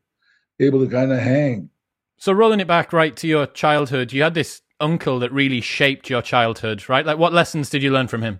able 0.59 0.83
to 0.85 0.91
kind 0.91 1.11
of 1.11 1.19
hang. 1.19 1.69
So 2.17 2.33
rolling 2.33 2.59
it 2.59 2.67
back 2.67 2.91
right 2.91 3.15
to 3.17 3.27
your 3.27 3.45
childhood, 3.47 4.11
you 4.11 4.23
had 4.23 4.33
this 4.33 4.61
uncle 4.79 5.19
that 5.19 5.31
really 5.31 5.61
shaped 5.61 6.09
your 6.09 6.21
childhood, 6.21 6.87
right? 6.89 7.05
Like 7.05 7.17
what 7.17 7.33
lessons 7.33 7.69
did 7.69 7.83
you 7.83 7.91
learn 7.91 8.07
from 8.07 8.21
him? 8.21 8.39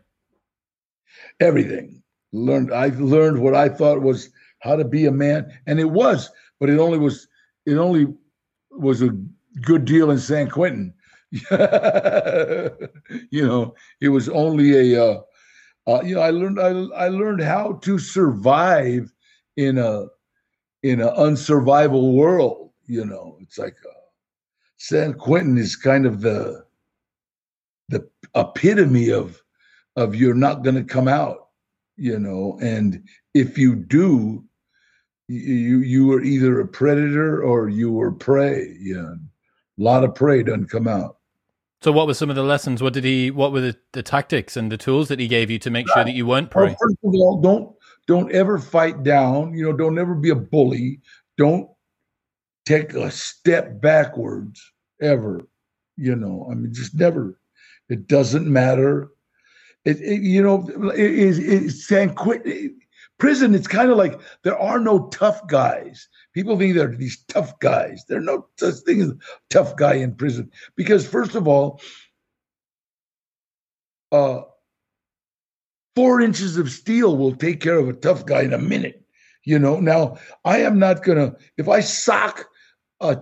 Everything. 1.40 2.04
Learned 2.32 2.74
I 2.74 2.88
learned 2.88 3.42
what 3.42 3.56
I 3.56 3.70
thought 3.70 4.02
was 4.02 4.30
how 4.60 4.76
to 4.76 4.86
be 4.86 5.06
a 5.06 5.12
man 5.12 5.52
and 5.66 5.80
it 5.80 5.90
was, 5.90 6.30
but 6.60 6.70
it 6.70 6.78
only 6.78 7.00
was 7.00 7.28
it 7.66 7.76
only 7.76 8.08
was 8.72 9.02
a 9.02 9.18
good 9.62 9.86
deal 9.86 10.12
in 10.12 10.20
San 10.20 10.50
Quentin. 10.50 10.94
you 11.32 11.48
know, 13.46 13.76
it 14.02 14.10
was 14.10 14.30
only 14.30 14.94
a 14.94 15.04
uh, 15.04 15.22
uh, 15.88 16.02
you 16.02 16.16
know, 16.16 16.22
I 16.22 16.32
learned 16.32 16.60
I, 16.60 16.70
I 16.96 17.08
learned 17.10 17.42
how 17.42 17.74
to 17.84 18.00
survive 18.00 19.12
in 19.58 19.78
a 19.78 20.06
in 20.84 21.02
an 21.02 21.10
unsurvivable 21.10 22.14
world 22.14 22.70
you 22.90 23.06
know, 23.06 23.38
it's 23.40 23.60
like 23.60 23.78
uh, 23.88 23.94
San 24.78 25.14
Quentin 25.14 25.58
is 25.58 25.76
kind 25.76 26.08
of 26.08 26.22
the 26.22 26.66
the 27.88 28.10
epitome 28.36 29.12
of 29.12 29.42
of 29.96 30.16
you're 30.16 30.34
not 30.34 30.64
going 30.64 30.76
to 30.76 30.84
come 30.84 31.08
out, 31.08 31.50
you 31.98 32.18
know, 32.18 32.58
and 32.62 33.04
if 33.36 33.60
you 33.60 33.76
do, 33.76 34.44
you 35.28 35.80
you 35.80 36.08
were 36.08 36.24
either 36.24 36.60
a 36.60 36.68
predator 36.68 37.44
or 37.44 37.70
you 37.70 37.92
were 37.92 38.12
prey. 38.12 38.76
You 38.80 38.96
know, 38.96 39.18
a 39.80 39.84
lot 39.84 40.04
of 40.04 40.14
prey 40.14 40.44
doesn't 40.44 40.70
come 40.70 40.88
out. 40.88 41.18
So, 41.82 41.92
what 41.92 42.08
were 42.08 42.14
some 42.14 42.30
of 42.30 42.36
the 42.36 42.44
lessons? 42.44 42.84
What 42.84 42.94
did 42.94 43.06
he? 43.06 43.32
What 43.32 43.54
were 43.54 43.62
the, 43.62 43.78
the 43.94 44.04
tactics 44.04 44.58
and 44.58 44.72
the 44.72 44.78
tools 44.78 45.08
that 45.08 45.20
he 45.20 45.28
gave 45.28 45.50
you 45.50 45.60
to 45.60 45.70
make 45.70 45.88
sure 45.94 46.04
that 46.04 46.14
you 46.14 46.26
weren't 46.26 46.52
prey? 46.52 46.66
Well, 46.66 46.78
first 46.82 46.98
of 47.04 47.14
all, 47.14 47.42
don't 47.42 47.74
don't 48.06 48.32
ever 48.34 48.60
fight 48.60 49.04
down. 49.04 49.54
You 49.54 49.66
know, 49.66 49.74
don't 49.74 49.98
ever 49.98 50.16
be 50.16 50.30
a 50.30 50.36
bully. 50.36 51.00
Don't 51.38 51.70
take 52.66 52.94
a 52.94 53.10
step 53.10 53.80
backwards 53.80 54.62
ever. 55.02 55.42
You 55.96 56.16
know, 56.16 56.48
I 56.52 56.56
mean, 56.56 56.74
just 56.74 56.96
never. 56.96 57.40
It 57.88 58.08
doesn't 58.08 58.46
matter. 58.46 59.10
It, 59.86 60.02
it 60.02 60.22
you 60.22 60.44
know, 60.44 60.68
it 60.90 61.00
is 61.00 61.40
it, 61.40 61.72
San 61.72 62.14
Quentin 62.14 62.78
prison. 63.20 63.56
It's 63.56 63.68
kind 63.68 63.90
of 63.90 63.98
like 63.98 64.20
there 64.44 64.60
are 64.60 64.80
no 64.80 65.08
tough 65.10 65.46
guys. 65.48 66.10
People 66.34 66.58
think 66.58 66.76
they're 66.76 66.96
these 66.96 67.24
tough 67.28 67.58
guys. 67.60 68.04
They're 68.08 68.22
no 68.22 68.48
such 68.58 68.76
thing 68.86 69.02
as 69.02 69.14
tough 69.50 69.76
guy 69.76 69.96
in 69.96 70.16
prison 70.16 70.52
because, 70.76 71.08
first 71.08 71.36
of 71.36 71.48
all, 71.48 71.82
uh, 74.12 74.42
four 75.96 76.22
inches 76.22 76.58
of 76.58 76.70
steel 76.70 77.18
will 77.18 77.36
take 77.36 77.62
care 77.62 77.78
of 77.78 77.90
a 77.90 77.94
tough 77.94 78.26
guy 78.26 78.44
in 78.44 78.54
a 78.54 78.60
minute. 78.60 79.04
You 79.44 79.58
know, 79.58 79.80
now 79.80 80.18
I 80.46 80.60
am 80.60 80.78
not 80.78 81.04
gonna 81.04 81.36
if 81.58 81.68
I 81.68 81.80
sock 81.80 82.46
uh, 83.02 83.16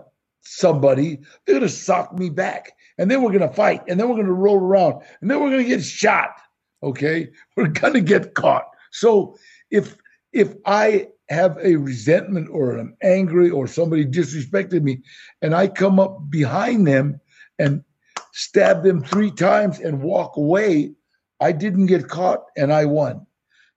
somebody, 0.47 1.19
they're 1.45 1.59
to 1.59 1.69
sock 1.69 2.17
me 2.17 2.29
back. 2.29 2.73
And 2.97 3.11
then 3.11 3.21
we're 3.21 3.37
to 3.37 3.49
fight. 3.49 3.81
And 3.87 3.99
then 3.99 4.09
we're 4.09 4.23
to 4.23 4.31
roll 4.31 4.57
around. 4.57 5.03
And 5.21 5.29
then 5.29 5.39
we're 5.39 5.57
to 5.57 5.63
get 5.63 5.83
shot. 5.83 6.41
Okay. 6.81 7.29
We're 7.55 7.67
to 7.67 8.01
get 8.01 8.33
caught. 8.33 8.65
So 8.91 9.37
if, 9.69 9.97
if 10.33 10.55
I 10.65 11.07
have 11.29 11.57
a 11.61 11.75
resentment 11.75 12.49
or 12.51 12.77
I'm 12.77 12.95
angry 13.01 13.49
or 13.49 13.67
somebody 13.67 14.05
disrespected 14.05 14.81
me, 14.81 15.01
and 15.41 15.53
I 15.53 15.67
come 15.67 15.99
up 15.99 16.29
behind 16.29 16.87
them 16.87 17.19
and 17.59 17.83
stab 18.33 18.83
them 18.83 19.03
three 19.03 19.31
times 19.31 19.79
and 19.79 20.01
walk 20.01 20.37
away, 20.37 20.93
I 21.39 21.51
didn't 21.51 21.87
get 21.87 22.07
caught 22.07 22.43
and 22.55 22.71
I 22.71 22.85
won. 22.85 23.25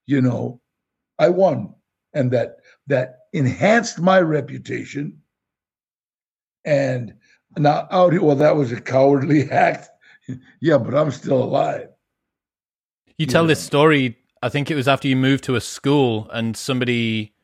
You 0.06 0.20
know, 0.20 0.60
I 1.18 1.28
won. 1.30 1.74
And 2.12 2.30
that 2.32 2.56
that 2.86 3.20
enhanced 3.32 4.00
my 4.00 4.20
reputation. 4.20 5.20
And 6.64 7.14
now 7.56 7.88
out 7.90 8.12
here, 8.12 8.22
well, 8.22 8.36
that 8.36 8.56
was 8.56 8.72
a 8.72 8.80
cowardly 8.80 9.42
act. 9.50 9.88
yeah, 10.60 10.78
but 10.78 10.94
I'm 10.94 11.10
still 11.10 11.42
alive. 11.42 11.88
You 13.16 13.26
tell 13.26 13.46
this 13.46 13.62
story, 13.62 14.16
I 14.42 14.48
think 14.48 14.70
it 14.70 14.74
was 14.74 14.88
after 14.88 15.06
you 15.06 15.16
moved 15.16 15.44
to 15.44 15.56
a 15.56 15.60
school 15.60 16.28
and 16.32 16.56
somebody 16.56 17.34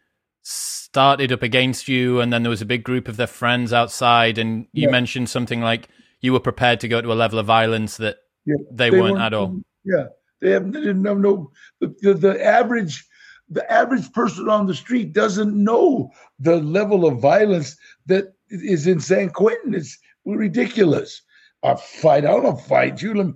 started 0.46 1.32
up 1.32 1.42
against 1.42 1.88
you, 1.88 2.20
and 2.20 2.32
then 2.32 2.44
there 2.44 2.50
was 2.50 2.62
a 2.62 2.66
big 2.66 2.84
group 2.84 3.08
of 3.08 3.16
their 3.16 3.26
friends 3.26 3.72
outside, 3.72 4.38
and 4.38 4.66
you 4.72 4.84
yeah. 4.84 4.90
mentioned 4.90 5.28
something 5.28 5.60
like 5.60 5.88
you 6.20 6.32
were 6.32 6.40
prepared 6.40 6.78
to 6.80 6.88
go 6.88 7.00
to 7.00 7.12
a 7.12 7.14
level 7.14 7.40
of 7.40 7.46
violence 7.46 7.96
that 7.96 8.18
yeah. 8.44 8.54
they, 8.70 8.90
they, 8.90 9.00
weren't, 9.00 9.14
weren't 9.14 9.24
at 9.24 9.34
all. 9.34 9.60
Yeah, 9.84 10.06
they, 10.40 10.50
have, 10.50 10.72
they 10.72 10.80
didn't 10.80 11.04
have 11.04 11.18
no 11.18 11.50
the, 11.80 11.94
the, 12.00 12.14
the 12.14 12.44
average 12.44 13.04
the 13.48 13.70
average 13.70 14.12
person 14.12 14.48
on 14.48 14.66
the 14.66 14.74
street 14.74 15.12
doesn't 15.12 15.52
know 15.52 16.10
the 16.38 16.56
level 16.56 17.06
of 17.06 17.20
violence 17.20 17.76
that 18.06 18.34
is 18.48 18.86
in 18.86 19.00
San 19.00 19.30
Quentin. 19.30 19.74
It's 19.74 19.98
ridiculous. 20.24 21.22
I 21.64 21.74
fight. 21.74 22.24
I 22.24 22.40
don't 22.40 22.60
fight 22.60 23.02
you. 23.02 23.14
Let 23.14 23.34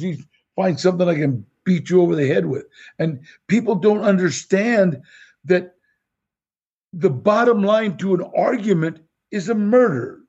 me 0.00 0.22
find 0.56 0.78
something 0.78 1.08
I 1.08 1.14
can 1.14 1.46
beat 1.64 1.90
you 1.90 2.02
over 2.02 2.16
the 2.16 2.26
head 2.26 2.46
with. 2.46 2.64
And 2.98 3.20
people 3.48 3.74
don't 3.74 4.02
understand 4.02 5.00
that 5.44 5.74
the 6.92 7.10
bottom 7.10 7.62
line 7.62 7.96
to 7.98 8.14
an 8.14 8.22
argument 8.36 9.00
is 9.30 9.48
a 9.48 9.54
murder. 9.54 10.20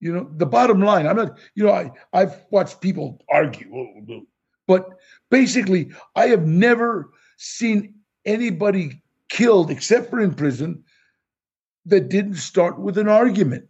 You 0.00 0.12
know, 0.12 0.30
the 0.36 0.46
bottom 0.46 0.82
line, 0.82 1.06
I'm 1.06 1.16
not, 1.16 1.38
you 1.54 1.64
know, 1.64 1.72
I, 1.72 1.90
I've 2.12 2.36
watched 2.50 2.80
people 2.80 3.22
argue, 3.30 4.26
but 4.66 4.88
basically, 5.30 5.92
I 6.16 6.26
have 6.26 6.46
never 6.46 7.10
seen 7.36 7.94
anybody 8.24 9.02
killed 9.28 9.70
except 9.70 10.10
for 10.10 10.20
in 10.20 10.34
prison 10.34 10.84
that 11.86 12.08
didn't 12.08 12.34
start 12.34 12.78
with 12.78 12.98
an 12.98 13.08
argument. 13.08 13.68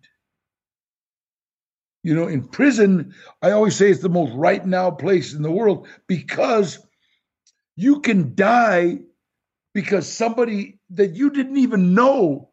You 2.02 2.14
know, 2.14 2.26
in 2.26 2.49
prison, 2.49 3.14
I 3.42 3.52
always 3.52 3.76
say 3.76 3.90
it's 3.90 4.00
the 4.00 4.09
most 4.09 4.33
right 4.35 4.64
now 4.66 4.90
place 4.90 5.35
in 5.35 5.42
the 5.42 5.50
world 5.50 5.87
because 6.09 6.78
you 7.76 8.00
can 8.00 8.35
die 8.35 8.99
because 9.73 10.11
somebody 10.11 10.78
that 10.94 11.14
you 11.14 11.30
didn't 11.30 11.56
even 11.56 11.94
know 11.94 12.50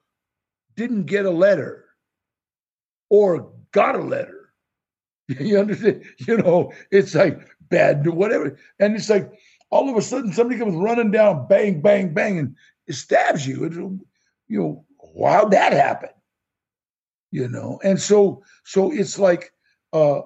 didn't 0.76 1.06
get 1.06 1.26
a 1.26 1.32
letter 1.32 1.86
or 3.10 3.52
got 3.72 3.96
a 3.96 4.02
letter. 4.02 4.36
You 5.40 5.60
understand? 5.60 6.04
You 6.28 6.38
know, 6.38 6.72
it's 6.90 7.14
like 7.14 7.40
bad, 7.70 8.08
whatever. 8.08 8.58
And 8.80 8.96
it's 8.96 9.12
like 9.12 9.32
all 9.70 9.88
of 9.88 9.96
a 9.96 10.02
sudden 10.02 10.34
somebody 10.34 10.60
comes 10.60 10.76
running 10.76 11.12
down, 11.12 11.48
bang, 11.48 11.82
bang, 11.82 12.16
bang, 12.16 12.40
and 12.40 12.56
it 12.88 12.94
stabs 12.94 13.46
you. 13.46 13.64
It, 13.66 13.74
you 14.48 14.60
know, 14.60 14.86
how'd 15.24 15.52
that 15.52 15.74
happen? 15.74 16.10
You 17.32 17.48
know, 17.48 17.80
and 17.84 18.02
so 18.02 18.44
so 18.64 18.92
it's 18.92 19.20
like 19.20 19.54
uh 19.94 20.22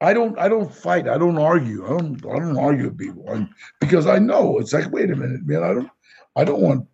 I 0.00 0.12
don't 0.12 0.36
I 0.40 0.48
don't 0.48 0.74
fight. 0.74 1.08
I 1.08 1.18
don't 1.18 1.38
argue. 1.38 1.84
I 1.86 1.90
don't 1.90 2.26
I 2.26 2.38
don't 2.40 2.58
argue 2.58 2.86
with 2.86 2.98
people 2.98 3.24
I'm, 3.28 3.48
because 3.80 4.08
I 4.08 4.18
know 4.18 4.58
it's 4.58 4.72
like 4.72 4.90
wait 4.90 5.10
a 5.10 5.16
minute, 5.16 5.46
man. 5.46 5.62
I 5.62 5.72
don't 5.72 5.90
I 6.34 6.44
don't 6.44 6.60
want 6.60 6.88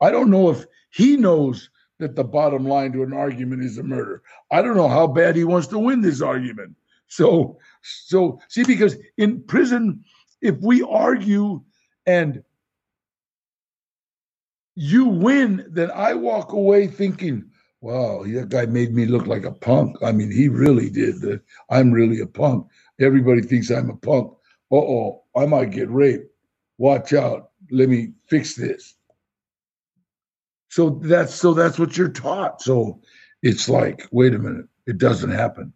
I 0.00 0.10
don't 0.10 0.30
know 0.30 0.50
if 0.50 0.66
he 0.90 1.16
knows 1.16 1.70
that 1.98 2.14
the 2.16 2.24
bottom 2.24 2.66
line 2.66 2.92
to 2.92 3.02
an 3.02 3.12
argument 3.12 3.64
is 3.64 3.78
a 3.78 3.82
murder. 3.82 4.22
I 4.50 4.62
don't 4.62 4.76
know 4.76 4.88
how 4.88 5.06
bad 5.06 5.36
he 5.36 5.44
wants 5.44 5.66
to 5.68 5.78
win 5.78 6.00
this 6.02 6.20
argument. 6.20 6.76
So, 7.08 7.58
so 7.82 8.40
see, 8.48 8.64
because 8.64 8.96
in 9.16 9.42
prison, 9.42 10.04
if 10.42 10.56
we 10.60 10.82
argue 10.82 11.62
and 12.06 12.42
you 14.74 15.06
win, 15.06 15.66
then 15.70 15.90
I 15.92 16.14
walk 16.14 16.52
away 16.52 16.86
thinking, 16.86 17.44
wow, 17.80 18.24
that 18.24 18.50
guy 18.50 18.66
made 18.66 18.94
me 18.94 19.06
look 19.06 19.26
like 19.26 19.44
a 19.44 19.52
punk. 19.52 19.96
I 20.02 20.12
mean, 20.12 20.30
he 20.30 20.48
really 20.48 20.90
did. 20.90 21.40
I'm 21.70 21.92
really 21.92 22.20
a 22.20 22.26
punk. 22.26 22.66
Everybody 23.00 23.42
thinks 23.42 23.70
I'm 23.70 23.90
a 23.90 23.96
punk. 23.96 24.32
Uh 24.70 24.76
oh, 24.76 25.22
I 25.36 25.46
might 25.46 25.70
get 25.70 25.88
raped. 25.88 26.26
Watch 26.78 27.12
out. 27.12 27.50
Let 27.70 27.88
me 27.88 28.12
fix 28.28 28.54
this. 28.54 28.94
So 30.68 31.00
that's 31.02 31.34
so 31.34 31.54
that's 31.54 31.78
what 31.78 31.96
you're 31.96 32.08
taught. 32.08 32.62
So 32.62 33.00
it's 33.42 33.68
like, 33.68 34.08
wait 34.10 34.34
a 34.34 34.38
minute, 34.38 34.66
it 34.86 34.98
doesn't 34.98 35.30
happen. 35.30 35.72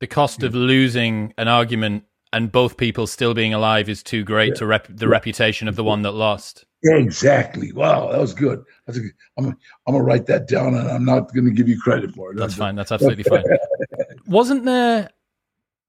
The 0.00 0.06
cost 0.06 0.42
yeah. 0.42 0.48
of 0.48 0.54
losing 0.54 1.32
an 1.38 1.48
argument 1.48 2.04
and 2.32 2.50
both 2.50 2.76
people 2.76 3.06
still 3.06 3.32
being 3.32 3.54
alive 3.54 3.88
is 3.88 4.02
too 4.02 4.24
great 4.24 4.48
yeah. 4.48 4.54
to 4.54 4.66
rep- 4.66 4.88
the 4.88 5.06
yeah. 5.06 5.12
reputation 5.12 5.68
of 5.68 5.76
the 5.76 5.84
one 5.84 6.02
that 6.02 6.12
lost. 6.12 6.64
Exactly. 6.82 7.72
Wow, 7.72 8.10
that 8.10 8.20
was 8.20 8.34
good. 8.34 8.62
That's 8.86 8.98
a, 8.98 9.02
I'm 9.38 9.46
I'm 9.46 9.94
gonna 9.94 10.02
write 10.02 10.26
that 10.26 10.48
down, 10.48 10.74
and 10.74 10.88
I'm 10.90 11.04
not 11.04 11.32
going 11.32 11.46
to 11.46 11.52
give 11.52 11.68
you 11.68 11.80
credit 11.80 12.12
for 12.14 12.32
it. 12.32 12.36
That's, 12.36 12.56
fine. 12.56 12.74
That's 12.74 12.92
absolutely 12.92 13.24
fine. 13.24 13.44
Wasn't 14.26 14.64
there 14.64 15.08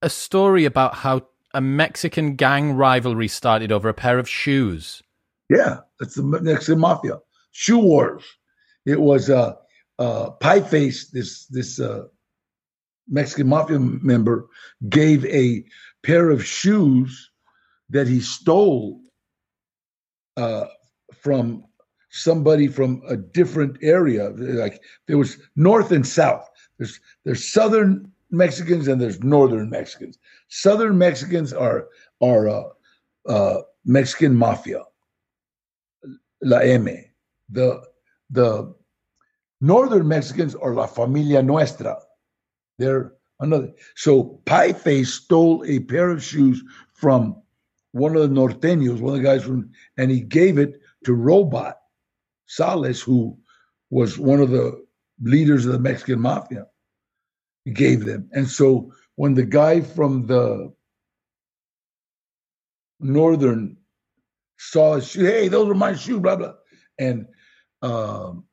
a 0.02 0.10
story 0.10 0.64
about 0.64 0.96
how 0.96 1.28
a 1.54 1.60
Mexican 1.60 2.36
gang 2.36 2.74
rivalry 2.74 3.28
started 3.28 3.72
over 3.74 3.90
a 3.90 3.94
pair 3.94 4.20
of 4.20 4.30
shoes? 4.30 5.04
Yeah, 5.50 5.80
that's 6.00 6.16
the 6.16 6.24
Mexican 6.24 6.80
mafia 6.80 7.20
shoe 7.56 7.80
wars. 7.80 8.24
It 8.86 9.00
was 9.00 9.30
uh, 9.30 9.54
uh, 9.98 10.32
Pie 10.32 10.62
Face, 10.62 11.10
this 11.10 11.46
this 11.46 11.80
uh, 11.80 12.04
Mexican 13.08 13.48
mafia 13.48 13.80
member, 13.80 14.48
gave 14.90 15.26
a 15.26 15.64
pair 16.04 16.30
of 16.32 16.46
shoes 16.46 17.32
that 17.90 18.08
he 18.08 18.20
stole 18.20 19.00
uh, 20.36 20.66
from 21.14 21.64
somebody 22.10 22.68
from 22.68 23.02
a 23.08 23.16
different 23.16 23.78
area. 23.82 24.32
Like 24.32 24.82
there 25.08 25.18
was 25.18 25.38
north 25.56 25.92
and 25.92 26.06
south. 26.06 26.50
There's 26.78 27.00
there's 27.24 27.50
southern 27.52 28.12
Mexicans 28.32 28.90
and 28.90 29.00
there's 29.00 29.24
northern 29.24 29.70
Mexicans. 29.70 30.20
Southern 30.50 30.98
Mexicans 30.98 31.54
are 31.54 31.88
are 32.22 32.50
uh, 32.50 32.64
uh, 33.30 33.62
Mexican 33.86 34.36
mafia, 34.36 34.84
La 36.42 36.58
M 36.58 36.90
the 37.50 37.84
the 38.30 38.74
northern 39.62 40.08
Mexicans 40.08 40.56
are 40.56 40.74
La 40.74 40.88
Familia 40.88 41.42
Nuestra. 41.42 41.98
They're 42.78 43.14
another. 43.40 43.72
So 43.96 44.42
Pie 44.46 44.74
Face 44.74 45.14
stole 45.14 45.64
a 45.66 45.80
pair 45.80 46.10
of 46.10 46.24
shoes 46.24 46.64
from 46.94 47.42
one 47.92 48.16
of 48.16 48.22
the 48.22 48.36
norteños, 48.36 49.00
one 49.00 49.16
of 49.16 49.22
the 49.22 49.26
guys 49.26 49.44
from, 49.44 49.72
and 49.98 50.12
he 50.12 50.20
gave 50.20 50.58
it 50.58 50.82
to 51.06 51.14
Robot 51.14 51.78
Sales, 52.48 53.02
who 53.02 53.38
was 53.90 54.18
one 54.18 54.42
of 54.42 54.50
the 54.50 54.84
leaders 55.22 55.66
of 55.66 55.72
the 55.72 55.80
Mexican 55.80 56.20
mafia. 56.20 56.66
He 57.64 57.72
gave 57.72 58.06
them. 58.06 58.30
And 58.34 58.50
so 58.50 58.92
when 59.16 59.34
the 59.34 59.46
guy 59.46 59.82
from 59.82 60.28
the 60.28 60.74
northern 63.00 63.78
saw 64.58 64.96
his 64.96 65.08
shoe, 65.08 65.26
hey, 65.26 65.48
those 65.48 65.70
are 65.70 65.74
my 65.74 65.96
shoes, 65.96 66.20
blah, 66.20 66.36
blah. 66.36 66.54
And 67.00 67.28
um, 67.82 68.46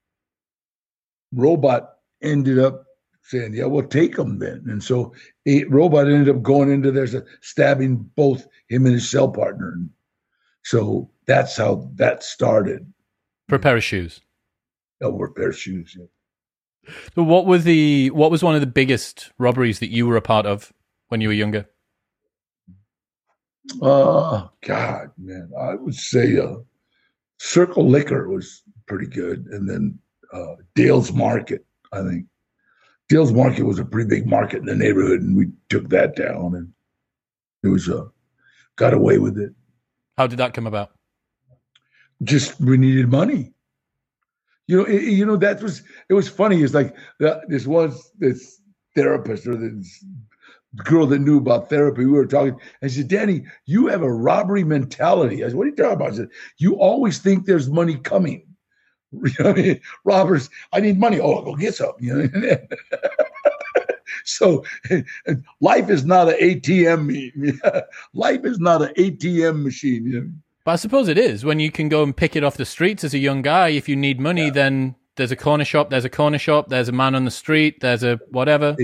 Robot 1.32 1.90
ended 2.22 2.58
up 2.58 2.84
saying, 3.22 3.54
"Yeah, 3.54 3.66
we'll 3.66 3.86
take 3.86 4.16
them 4.16 4.38
then." 4.38 4.64
And 4.68 4.82
so 4.82 5.14
he, 5.44 5.64
Robot 5.64 6.06
ended 6.06 6.34
up 6.34 6.42
going 6.42 6.70
into 6.70 6.90
there, 6.90 7.06
stabbing 7.40 8.10
both 8.16 8.46
him 8.68 8.86
and 8.86 8.94
his 8.94 9.10
cell 9.10 9.28
partner. 9.28 9.72
And 9.72 9.90
so 10.64 11.10
that's 11.26 11.56
how 11.56 11.90
that 11.94 12.22
started. 12.22 12.92
For 13.48 13.56
a 13.56 13.60
pair 13.60 13.76
of 13.76 13.84
shoes. 13.84 14.20
Oh, 15.00 15.16
for 15.16 15.26
a 15.26 15.32
pair 15.32 15.48
of 15.50 15.58
shoes. 15.58 15.96
Yeah. 15.98 16.06
So, 17.14 17.22
what 17.22 17.46
was 17.46 17.64
the 17.64 18.10
what 18.10 18.30
was 18.30 18.42
one 18.42 18.54
of 18.54 18.60
the 18.60 18.66
biggest 18.66 19.30
robberies 19.38 19.78
that 19.78 19.90
you 19.90 20.06
were 20.06 20.16
a 20.16 20.22
part 20.22 20.46
of 20.46 20.72
when 21.08 21.20
you 21.20 21.28
were 21.28 21.34
younger? 21.34 21.66
Oh 23.80 24.50
God, 24.66 25.10
man, 25.16 25.50
I 25.58 25.74
would 25.74 25.94
say 25.94 26.38
uh, 26.38 26.56
Circle 27.38 27.88
Liquor 27.88 28.28
was 28.28 28.62
pretty 28.86 29.06
good, 29.06 29.46
and 29.50 29.68
then 29.68 29.98
uh, 30.32 30.56
Dale's 30.74 31.12
Market. 31.12 31.64
I 31.92 32.02
think 32.02 32.26
Dale's 33.08 33.32
Market 33.32 33.64
was 33.64 33.78
a 33.78 33.84
pretty 33.84 34.08
big 34.08 34.26
market 34.26 34.60
in 34.60 34.66
the 34.66 34.74
neighborhood, 34.74 35.20
and 35.20 35.36
we 35.36 35.48
took 35.68 35.88
that 35.90 36.16
down, 36.16 36.54
and 36.54 36.72
it 37.62 37.68
was 37.68 37.88
a 37.88 37.98
uh, 37.98 38.08
got 38.76 38.94
away 38.94 39.18
with 39.18 39.38
it. 39.38 39.52
How 40.16 40.26
did 40.26 40.38
that 40.38 40.54
come 40.54 40.66
about? 40.66 40.92
Just 42.22 42.60
we 42.60 42.76
needed 42.76 43.10
money. 43.10 43.52
You 44.66 44.78
know, 44.78 44.84
it, 44.84 45.02
you 45.02 45.26
know 45.26 45.36
that 45.36 45.62
was 45.62 45.82
it 46.08 46.14
was 46.14 46.28
funny. 46.28 46.62
It's 46.62 46.74
like 46.74 46.94
this 47.48 47.66
was 47.66 48.10
this 48.18 48.60
therapist 48.94 49.46
or 49.46 49.56
this 49.56 50.04
girl 50.76 51.06
that 51.06 51.18
knew 51.18 51.38
about 51.38 51.68
therapy. 51.68 52.04
We 52.04 52.12
were 52.12 52.26
talking, 52.26 52.58
and 52.80 52.90
she 52.90 52.98
said, 52.98 53.08
"Danny, 53.08 53.44
you 53.66 53.88
have 53.88 54.02
a 54.02 54.12
robbery 54.12 54.64
mentality." 54.64 55.44
I 55.44 55.48
said, 55.48 55.56
"What 55.56 55.66
are 55.66 55.70
you 55.70 55.76
talking 55.76 55.92
about?" 55.92 56.12
I 56.12 56.16
said, 56.16 56.28
"You 56.58 56.76
always 56.76 57.18
think 57.18 57.44
there's 57.44 57.68
money 57.68 57.96
coming." 57.96 58.46
You 59.38 59.44
know 59.44 59.50
I 59.50 59.52
mean? 59.52 59.80
Robbers, 60.04 60.50
I 60.72 60.80
need 60.80 60.98
money. 60.98 61.20
Oh, 61.20 61.32
I'll 61.32 61.42
go 61.42 61.54
get 61.54 61.74
some. 61.74 61.92
You 62.00 62.28
know? 62.28 62.56
so 64.24 64.64
life 65.60 65.90
is 65.90 66.04
not 66.04 66.28
an 66.28 66.36
ATM. 66.40 67.60
life 68.14 68.44
is 68.44 68.58
not 68.58 68.82
an 68.82 68.94
ATM 68.94 69.62
machine. 69.62 70.06
You 70.06 70.20
know? 70.20 70.30
But 70.64 70.72
I 70.72 70.76
suppose 70.76 71.08
it 71.08 71.18
is 71.18 71.44
when 71.44 71.58
you 71.58 71.70
can 71.70 71.88
go 71.88 72.02
and 72.02 72.16
pick 72.16 72.36
it 72.36 72.44
off 72.44 72.56
the 72.56 72.64
streets 72.64 73.04
as 73.04 73.14
a 73.14 73.18
young 73.18 73.42
guy. 73.42 73.68
If 73.68 73.88
you 73.88 73.96
need 73.96 74.20
money, 74.20 74.44
yeah. 74.44 74.50
then 74.50 74.94
there's 75.16 75.32
a 75.32 75.36
corner 75.36 75.64
shop. 75.64 75.90
There's 75.90 76.04
a 76.04 76.10
corner 76.10 76.38
shop. 76.38 76.68
There's 76.68 76.88
a 76.88 76.92
man 76.92 77.14
on 77.14 77.24
the 77.24 77.30
street. 77.30 77.80
There's 77.80 78.02
a 78.02 78.18
whatever. 78.30 78.76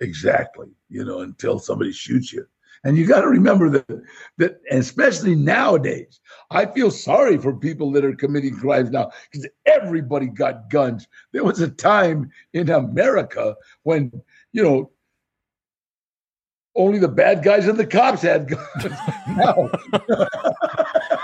Exactly. 0.00 0.68
You 0.88 1.04
know, 1.04 1.20
until 1.20 1.58
somebody 1.58 1.92
shoots 1.92 2.32
you. 2.32 2.46
And 2.82 2.96
you 2.96 3.06
got 3.06 3.20
to 3.20 3.28
remember 3.28 3.68
that, 3.70 4.02
that, 4.38 4.60
especially 4.70 5.34
nowadays, 5.34 6.18
I 6.50 6.64
feel 6.66 6.90
sorry 6.90 7.36
for 7.36 7.54
people 7.54 7.92
that 7.92 8.04
are 8.04 8.14
committing 8.14 8.56
crimes 8.56 8.90
now 8.90 9.10
because 9.30 9.46
everybody 9.66 10.26
got 10.26 10.70
guns. 10.70 11.06
There 11.32 11.44
was 11.44 11.60
a 11.60 11.68
time 11.68 12.30
in 12.54 12.70
America 12.70 13.54
when, 13.82 14.10
you 14.52 14.62
know, 14.62 14.90
only 16.74 16.98
the 16.98 17.08
bad 17.08 17.42
guys 17.42 17.66
and 17.66 17.78
the 17.78 17.86
cops 17.86 18.22
had 18.22 18.48
guns. 18.48 18.64
now, 19.28 19.68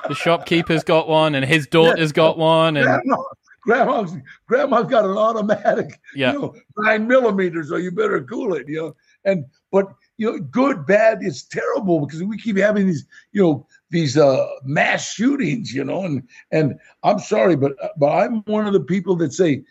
the 0.08 0.14
shopkeeper's 0.14 0.84
got 0.84 1.08
one, 1.08 1.34
and 1.34 1.44
his 1.44 1.66
daughter's 1.66 2.10
yeah, 2.10 2.16
got 2.16 2.36
one, 2.36 2.76
and 2.76 2.86
grandma, 2.86 3.22
grandma's 3.62 4.16
grandma's 4.46 4.86
got 4.86 5.04
an 5.04 5.16
automatic, 5.16 6.00
yeah. 6.14 6.32
you 6.32 6.40
know, 6.40 6.54
nine 6.78 7.06
millimeters, 7.06 7.68
so 7.68 7.76
you 7.76 7.90
better 7.90 8.22
cool 8.25 8.54
it, 8.54 8.68
you 8.68 8.76
know. 8.76 8.96
And 9.25 9.46
but 9.70 9.92
you 10.18 10.30
know, 10.30 10.38
good, 10.38 10.87
bad, 10.87 11.18
it's 11.20 11.42
terrible 11.42 12.04
because 12.04 12.23
we 12.23 12.38
keep 12.38 12.56
having 12.56 12.87
these, 12.87 13.06
you 13.32 13.42
know, 13.42 13.66
these 13.90 14.16
uh, 14.16 14.46
mass 14.64 15.12
shootings, 15.12 15.73
you 15.75 15.85
know, 15.85 16.04
and 16.04 16.26
and 16.50 16.78
I'm 17.02 17.18
sorry, 17.18 17.56
but 17.56 17.73
but 17.99 18.08
I'm 18.08 18.42
one 18.42 18.66
of 18.66 18.73
the 18.73 18.80
people 18.80 19.16
that 19.16 19.32
say 19.32 19.64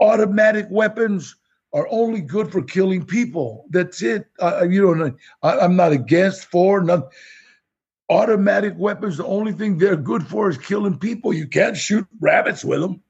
automatic 0.00 0.66
weapons 0.70 1.36
are 1.72 1.88
only 1.90 2.20
good 2.20 2.52
for 2.52 2.62
killing 2.62 3.04
people. 3.04 3.64
That's 3.70 4.02
it. 4.02 4.26
Uh, 4.40 4.66
you 4.68 4.94
know, 4.94 5.12
I, 5.42 5.60
I'm 5.60 5.76
not 5.76 5.92
against 5.92 6.44
for 6.46 6.82
none. 6.82 7.04
Automatic 8.10 8.74
weapons, 8.76 9.16
the 9.16 9.24
only 9.24 9.52
thing 9.52 9.78
they're 9.78 9.96
good 9.96 10.26
for 10.26 10.50
is 10.50 10.58
killing 10.58 10.98
people. 10.98 11.32
You 11.32 11.46
can't 11.46 11.76
shoot 11.76 12.06
rabbits 12.20 12.62
with 12.62 12.80
them. 12.80 13.00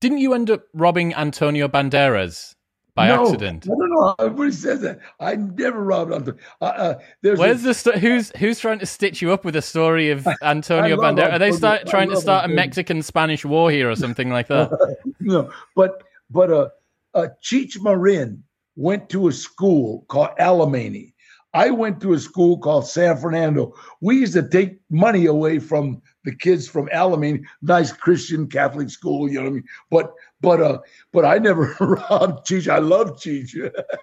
Didn't 0.00 0.18
you 0.18 0.34
end 0.34 0.50
up 0.50 0.64
robbing 0.74 1.14
Antonio 1.14 1.68
Banderas 1.68 2.55
by 2.96 3.08
no, 3.08 3.26
accident? 3.26 3.66
I 3.66 3.68
don't 3.68 3.90
know. 3.90 4.14
Everybody 4.18 4.52
says 4.52 4.80
that. 4.80 4.98
I 5.20 5.36
never 5.36 5.84
robbed 5.84 6.12
Antonio. 6.12 6.40
Uh, 6.60 6.64
uh, 6.64 6.94
Where's 7.20 7.62
a, 7.62 7.68
the 7.68 7.74
sto- 7.74 7.98
who's 7.98 8.32
who's 8.38 8.58
trying 8.58 8.80
to 8.80 8.86
stitch 8.86 9.22
you 9.22 9.32
up 9.32 9.44
with 9.44 9.54
a 9.54 9.62
story 9.62 10.10
of 10.10 10.26
Antonio 10.42 10.96
Banderas? 10.96 11.32
Are 11.34 11.38
they 11.38 11.52
start, 11.52 11.86
trying 11.86 12.08
to 12.08 12.16
start 12.16 12.44
Antonio. 12.44 12.54
a 12.54 12.56
Mexican 12.56 13.02
Spanish 13.02 13.44
war 13.44 13.70
here 13.70 13.88
or 13.88 13.94
something 13.94 14.30
like 14.30 14.48
that? 14.48 14.70
no, 15.20 15.52
but 15.76 16.02
but 16.30 16.50
uh, 16.50 16.68
uh, 17.14 17.28
Cheech 17.42 17.80
Marin 17.80 18.42
went 18.74 19.10
to 19.10 19.28
a 19.28 19.32
school 19.32 20.04
called 20.08 20.30
Alemany. 20.40 21.12
I 21.52 21.70
went 21.70 22.00
to 22.02 22.12
a 22.14 22.18
school 22.18 22.58
called 22.58 22.86
San 22.86 23.16
Fernando. 23.16 23.74
We 24.00 24.16
used 24.18 24.34
to 24.34 24.46
take 24.48 24.78
money 24.90 25.26
away 25.26 25.58
from 25.58 26.02
the 26.24 26.34
kids 26.34 26.68
from 26.68 26.88
Alemany, 26.88 27.44
nice 27.62 27.92
Christian 27.92 28.46
Catholic 28.48 28.90
school, 28.90 29.28
you 29.28 29.36
know 29.36 29.44
what 29.44 29.50
I 29.50 29.52
mean? 29.52 29.64
But 29.90 30.12
but 30.40 30.60
uh 30.60 30.78
but 31.12 31.24
I 31.24 31.38
never 31.38 31.76
robbed 31.80 32.46
Cheech. 32.46 32.68
I 32.68 32.78
love 32.78 33.16
Cheech. 33.16 33.54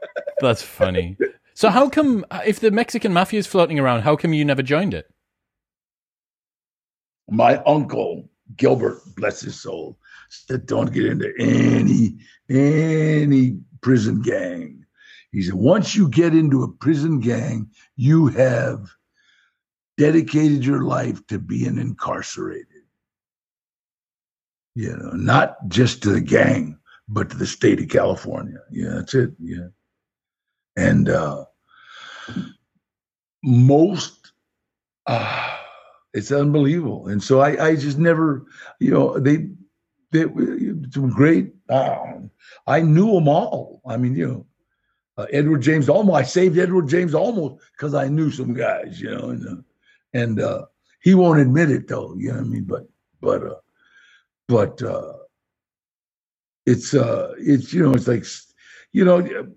That's 0.40 0.62
funny. 0.62 1.18
So 1.54 1.70
how 1.70 1.90
come 1.90 2.26
if 2.46 2.60
the 2.60 2.72
Mexican 2.72 3.14
mafia 3.14 3.40
is 3.40 3.48
floating 3.48 3.80
around, 3.80 4.02
how 4.02 4.16
come 4.16 4.34
you 4.34 4.46
never 4.46 4.64
joined 4.64 4.94
it? 4.94 5.12
My 7.30 7.58
uncle 7.66 8.30
Gilbert, 8.58 9.00
bless 9.16 9.42
his 9.42 9.60
soul, 9.60 9.98
said 10.30 10.66
don't 10.66 10.94
get 10.94 11.06
into 11.06 11.34
any 11.40 12.18
any 12.50 13.58
prison 13.82 14.22
gang 14.22 14.84
he 15.34 15.42
said, 15.42 15.56
once 15.56 15.96
you 15.96 16.08
get 16.10 16.36
into 16.36 16.62
a 16.62 16.72
prison 16.72 17.20
gang, 17.20 17.72
you 17.96 18.28
have 18.28 18.88
dedicated 19.98 20.64
your 20.64 20.84
life 20.84 21.26
to 21.28 21.40
being 21.40 21.80
incarcerated. 21.80 22.68
You 24.76 24.98
know, 24.98 25.12
not 25.12 25.56
just 25.68 26.02
to 26.04 26.10
the 26.10 26.22
gang, 26.22 26.80
but 27.08 27.30
to 27.30 27.38
the 27.38 27.46
state 27.46 27.80
of 27.82 27.90
California. 27.90 28.60
Yeah, 28.72 28.90
that's 28.96 29.14
it. 29.14 29.32
Yeah. 29.40 29.68
And 30.76 31.10
uh, 31.10 31.46
most, 33.44 34.32
uh, 35.06 35.58
it's 36.14 36.32
unbelievable. 36.32 37.08
And 37.08 37.22
so 37.22 37.42
I, 37.42 37.68
I 37.68 37.76
just 37.76 38.00
never, 38.00 38.46
you 38.80 38.92
know, 38.92 39.20
they, 39.20 39.50
they, 40.12 40.26
were 40.26 41.10
great. 41.10 41.54
Uh, 41.70 41.98
I 42.68 42.82
knew 42.82 43.14
them 43.14 43.28
all. 43.28 43.82
I 43.88 43.98
mean, 43.98 44.16
you 44.16 44.28
know, 44.28 44.46
uh, 45.18 45.28
Edward 45.32 45.62
James 45.62 45.88
Olmos. 45.88 46.16
I 46.16 46.24
saved 46.24 46.58
Edward 46.58 46.88
James 46.88 47.14
Olmos 47.14 47.60
because 47.74 47.94
I 47.94 48.08
knew 48.08 48.32
some 48.32 48.54
guys, 48.54 49.00
you 49.00 49.12
know, 49.12 49.30
and 49.30 49.48
uh, 49.48 49.62
and 50.14 50.40
uh, 50.40 50.66
he 51.02 51.14
won't 51.14 51.40
admit 51.40 51.70
it 51.70 51.88
though, 51.88 52.16
you 52.18 52.30
know 52.30 52.38
what 52.38 52.46
I 52.46 52.48
mean? 52.48 52.64
But 52.64 52.88
but 53.22 53.44
uh, 53.44 53.56
but 54.48 54.82
uh, 54.82 55.14
it's 56.66 56.94
uh, 56.94 57.34
it's 57.38 57.74
you 57.74 57.84
know, 57.84 57.94
it's 57.94 58.08
like 58.08 58.26
you 58.92 59.06
know, 59.06 59.48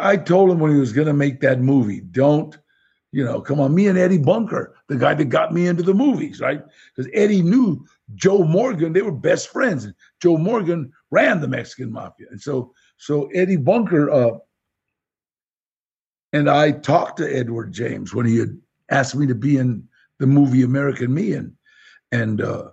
I 0.00 0.16
told 0.16 0.50
him 0.50 0.58
when 0.58 0.72
he 0.72 0.80
was 0.80 0.92
going 0.92 1.06
to 1.06 1.12
make 1.14 1.40
that 1.40 1.60
movie, 1.60 2.00
don't. 2.00 2.56
You 3.12 3.24
know, 3.24 3.40
come 3.40 3.58
on, 3.58 3.74
me 3.74 3.88
and 3.88 3.98
Eddie 3.98 4.18
Bunker, 4.18 4.76
the 4.86 4.94
guy 4.94 5.14
that 5.14 5.24
got 5.24 5.52
me 5.52 5.66
into 5.66 5.82
the 5.82 5.92
movies, 5.92 6.38
right? 6.40 6.62
Because 6.94 7.10
Eddie 7.12 7.42
knew 7.42 7.84
Joe 8.14 8.44
Morgan; 8.44 8.92
they 8.92 9.02
were 9.02 9.10
best 9.10 9.48
friends. 9.48 9.88
Joe 10.22 10.36
Morgan 10.36 10.92
ran 11.10 11.40
the 11.40 11.48
Mexican 11.48 11.90
mafia, 11.90 12.28
and 12.30 12.40
so 12.40 12.72
so 12.98 13.26
Eddie 13.34 13.56
Bunker 13.56 14.10
uh, 14.10 14.38
and 16.32 16.48
I 16.48 16.72
talked 16.72 17.18
to 17.18 17.36
Edward 17.36 17.72
James 17.72 18.14
when 18.14 18.26
he 18.26 18.38
had 18.38 18.56
asked 18.90 19.16
me 19.16 19.26
to 19.26 19.34
be 19.34 19.56
in 19.56 19.86
the 20.18 20.26
movie 20.26 20.62
American 20.62 21.12
Me, 21.12 21.32
and 21.32 21.52
and 22.12 22.40
uh, 22.40 22.70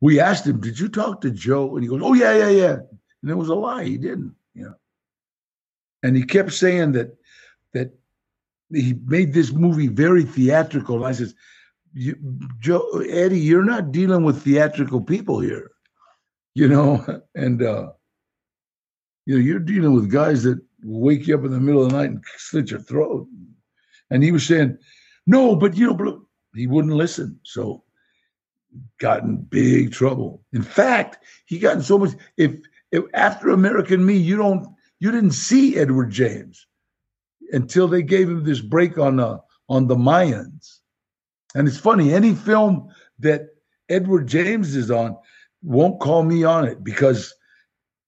we 0.00 0.20
asked 0.20 0.46
him, 0.46 0.60
"Did 0.60 0.78
you 0.78 0.88
talk 0.88 1.20
to 1.20 1.30
Joe?" 1.30 1.74
And 1.74 1.82
he 1.82 1.88
goes, 1.88 2.00
"Oh 2.02 2.14
yeah, 2.14 2.36
yeah, 2.36 2.48
yeah." 2.48 2.76
And 3.22 3.30
it 3.30 3.34
was 3.34 3.48
a 3.48 3.54
lie. 3.54 3.84
He 3.84 3.98
didn't, 3.98 4.34
you 4.54 4.64
know. 4.64 4.74
And 6.02 6.16
he 6.16 6.24
kept 6.24 6.52
saying 6.52 6.92
that 6.92 7.16
that 7.72 7.92
he 8.72 8.94
made 9.04 9.32
this 9.32 9.52
movie 9.52 9.88
very 9.88 10.24
theatrical. 10.24 10.96
And 10.96 11.06
I 11.06 11.12
says, 11.12 11.34
Joe 12.60 13.02
Eddie, 13.08 13.40
you're 13.40 13.64
not 13.64 13.92
dealing 13.92 14.22
with 14.22 14.42
theatrical 14.42 15.00
people 15.00 15.40
here, 15.40 15.70
you 16.54 16.68
know, 16.68 17.04
and 17.34 17.62
uh, 17.62 17.90
you 19.26 19.34
know 19.34 19.40
you're 19.40 19.58
dealing 19.58 19.94
with 19.94 20.10
guys 20.10 20.44
that 20.44 20.60
wake 20.82 21.26
you 21.26 21.36
up 21.36 21.44
in 21.44 21.50
the 21.50 21.60
middle 21.60 21.82
of 21.82 21.90
the 21.90 21.96
night 21.96 22.10
and 22.10 22.24
slit 22.36 22.70
your 22.70 22.80
throat. 22.80 23.26
And 24.10 24.22
he 24.22 24.32
was 24.32 24.46
saying, 24.46 24.78
no, 25.26 25.54
but 25.54 25.76
you 25.76 25.86
know, 25.86 26.22
he 26.54 26.66
wouldn't 26.66 26.94
listen. 26.94 27.38
So 27.44 27.84
got 28.98 29.22
in 29.22 29.36
big 29.36 29.92
trouble. 29.92 30.42
In 30.52 30.62
fact, 30.62 31.18
he 31.46 31.58
got 31.58 31.76
in 31.76 31.82
so 31.82 31.98
much. 31.98 32.12
If, 32.36 32.52
if 32.92 33.04
after 33.14 33.50
American 33.50 34.04
Me, 34.04 34.16
you 34.16 34.36
don't, 34.36 34.66
you 34.98 35.10
didn't 35.10 35.32
see 35.32 35.76
Edward 35.76 36.10
James 36.10 36.66
until 37.52 37.88
they 37.88 38.02
gave 38.02 38.28
him 38.28 38.44
this 38.44 38.60
break 38.60 38.98
on 38.98 39.20
uh, 39.20 39.38
on 39.68 39.86
the 39.86 39.96
Mayans. 39.96 40.78
And 41.54 41.66
it's 41.66 41.78
funny, 41.78 42.12
any 42.12 42.34
film 42.34 42.88
that 43.18 43.48
Edward 43.88 44.26
James 44.26 44.76
is 44.76 44.90
on 44.90 45.16
won't 45.62 46.00
call 46.00 46.22
me 46.22 46.44
on 46.44 46.64
it 46.64 46.82
because 46.82 47.34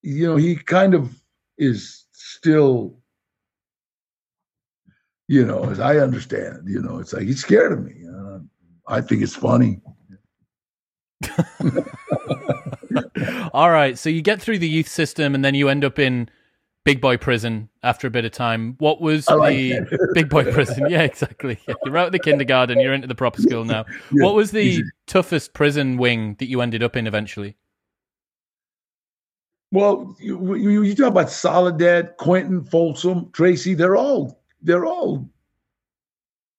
you 0.02 0.26
know 0.26 0.36
he 0.36 0.56
kind 0.56 0.94
of 0.94 1.22
is 1.58 2.06
still, 2.12 2.96
you 5.28 5.44
know, 5.44 5.70
as 5.70 5.80
I 5.80 5.98
understand, 5.98 6.68
you 6.68 6.80
know, 6.80 6.98
it's 6.98 7.12
like 7.12 7.24
he's 7.24 7.40
scared 7.40 7.72
of 7.72 7.84
me. 7.84 8.04
Uh, 8.08 8.38
I 8.88 9.00
think 9.00 9.22
it's 9.22 9.36
funny. 9.36 9.80
All 13.52 13.70
right. 13.70 13.98
So 13.98 14.10
you 14.10 14.22
get 14.22 14.40
through 14.40 14.58
the 14.58 14.68
youth 14.68 14.88
system 14.88 15.34
and 15.34 15.44
then 15.44 15.54
you 15.54 15.68
end 15.68 15.84
up 15.84 15.98
in 15.98 16.28
big 16.84 17.00
boy 17.00 17.16
prison 17.16 17.68
after 17.82 18.06
a 18.06 18.10
bit 18.10 18.24
of 18.24 18.32
time. 18.32 18.76
What 18.78 19.00
was 19.00 19.28
like 19.28 19.54
the 19.54 20.08
big 20.14 20.28
boy 20.28 20.50
prison? 20.52 20.86
Yeah, 20.88 21.02
exactly. 21.02 21.58
Yeah. 21.66 21.74
You're 21.84 21.96
out 21.96 22.06
of 22.06 22.12
the 22.12 22.18
kindergarten, 22.18 22.80
you're 22.80 22.94
into 22.94 23.06
the 23.06 23.14
proper 23.14 23.40
school 23.40 23.64
now. 23.64 23.84
Yeah, 24.12 24.24
what 24.24 24.34
was 24.34 24.50
the 24.50 24.60
easy. 24.60 24.84
toughest 25.06 25.54
prison 25.54 25.96
wing 25.96 26.36
that 26.38 26.46
you 26.46 26.60
ended 26.60 26.82
up 26.82 26.96
in 26.96 27.06
eventually? 27.06 27.56
Well, 29.70 30.14
you, 30.18 30.54
you, 30.54 30.82
you 30.82 30.94
talk 30.94 31.08
about 31.08 31.30
Soledad, 31.30 32.16
Quentin, 32.18 32.62
Folsom, 32.62 33.30
Tracy. 33.32 33.72
They're 33.72 33.96
all 33.96 34.42
they're 34.60 34.84
all 34.84 35.30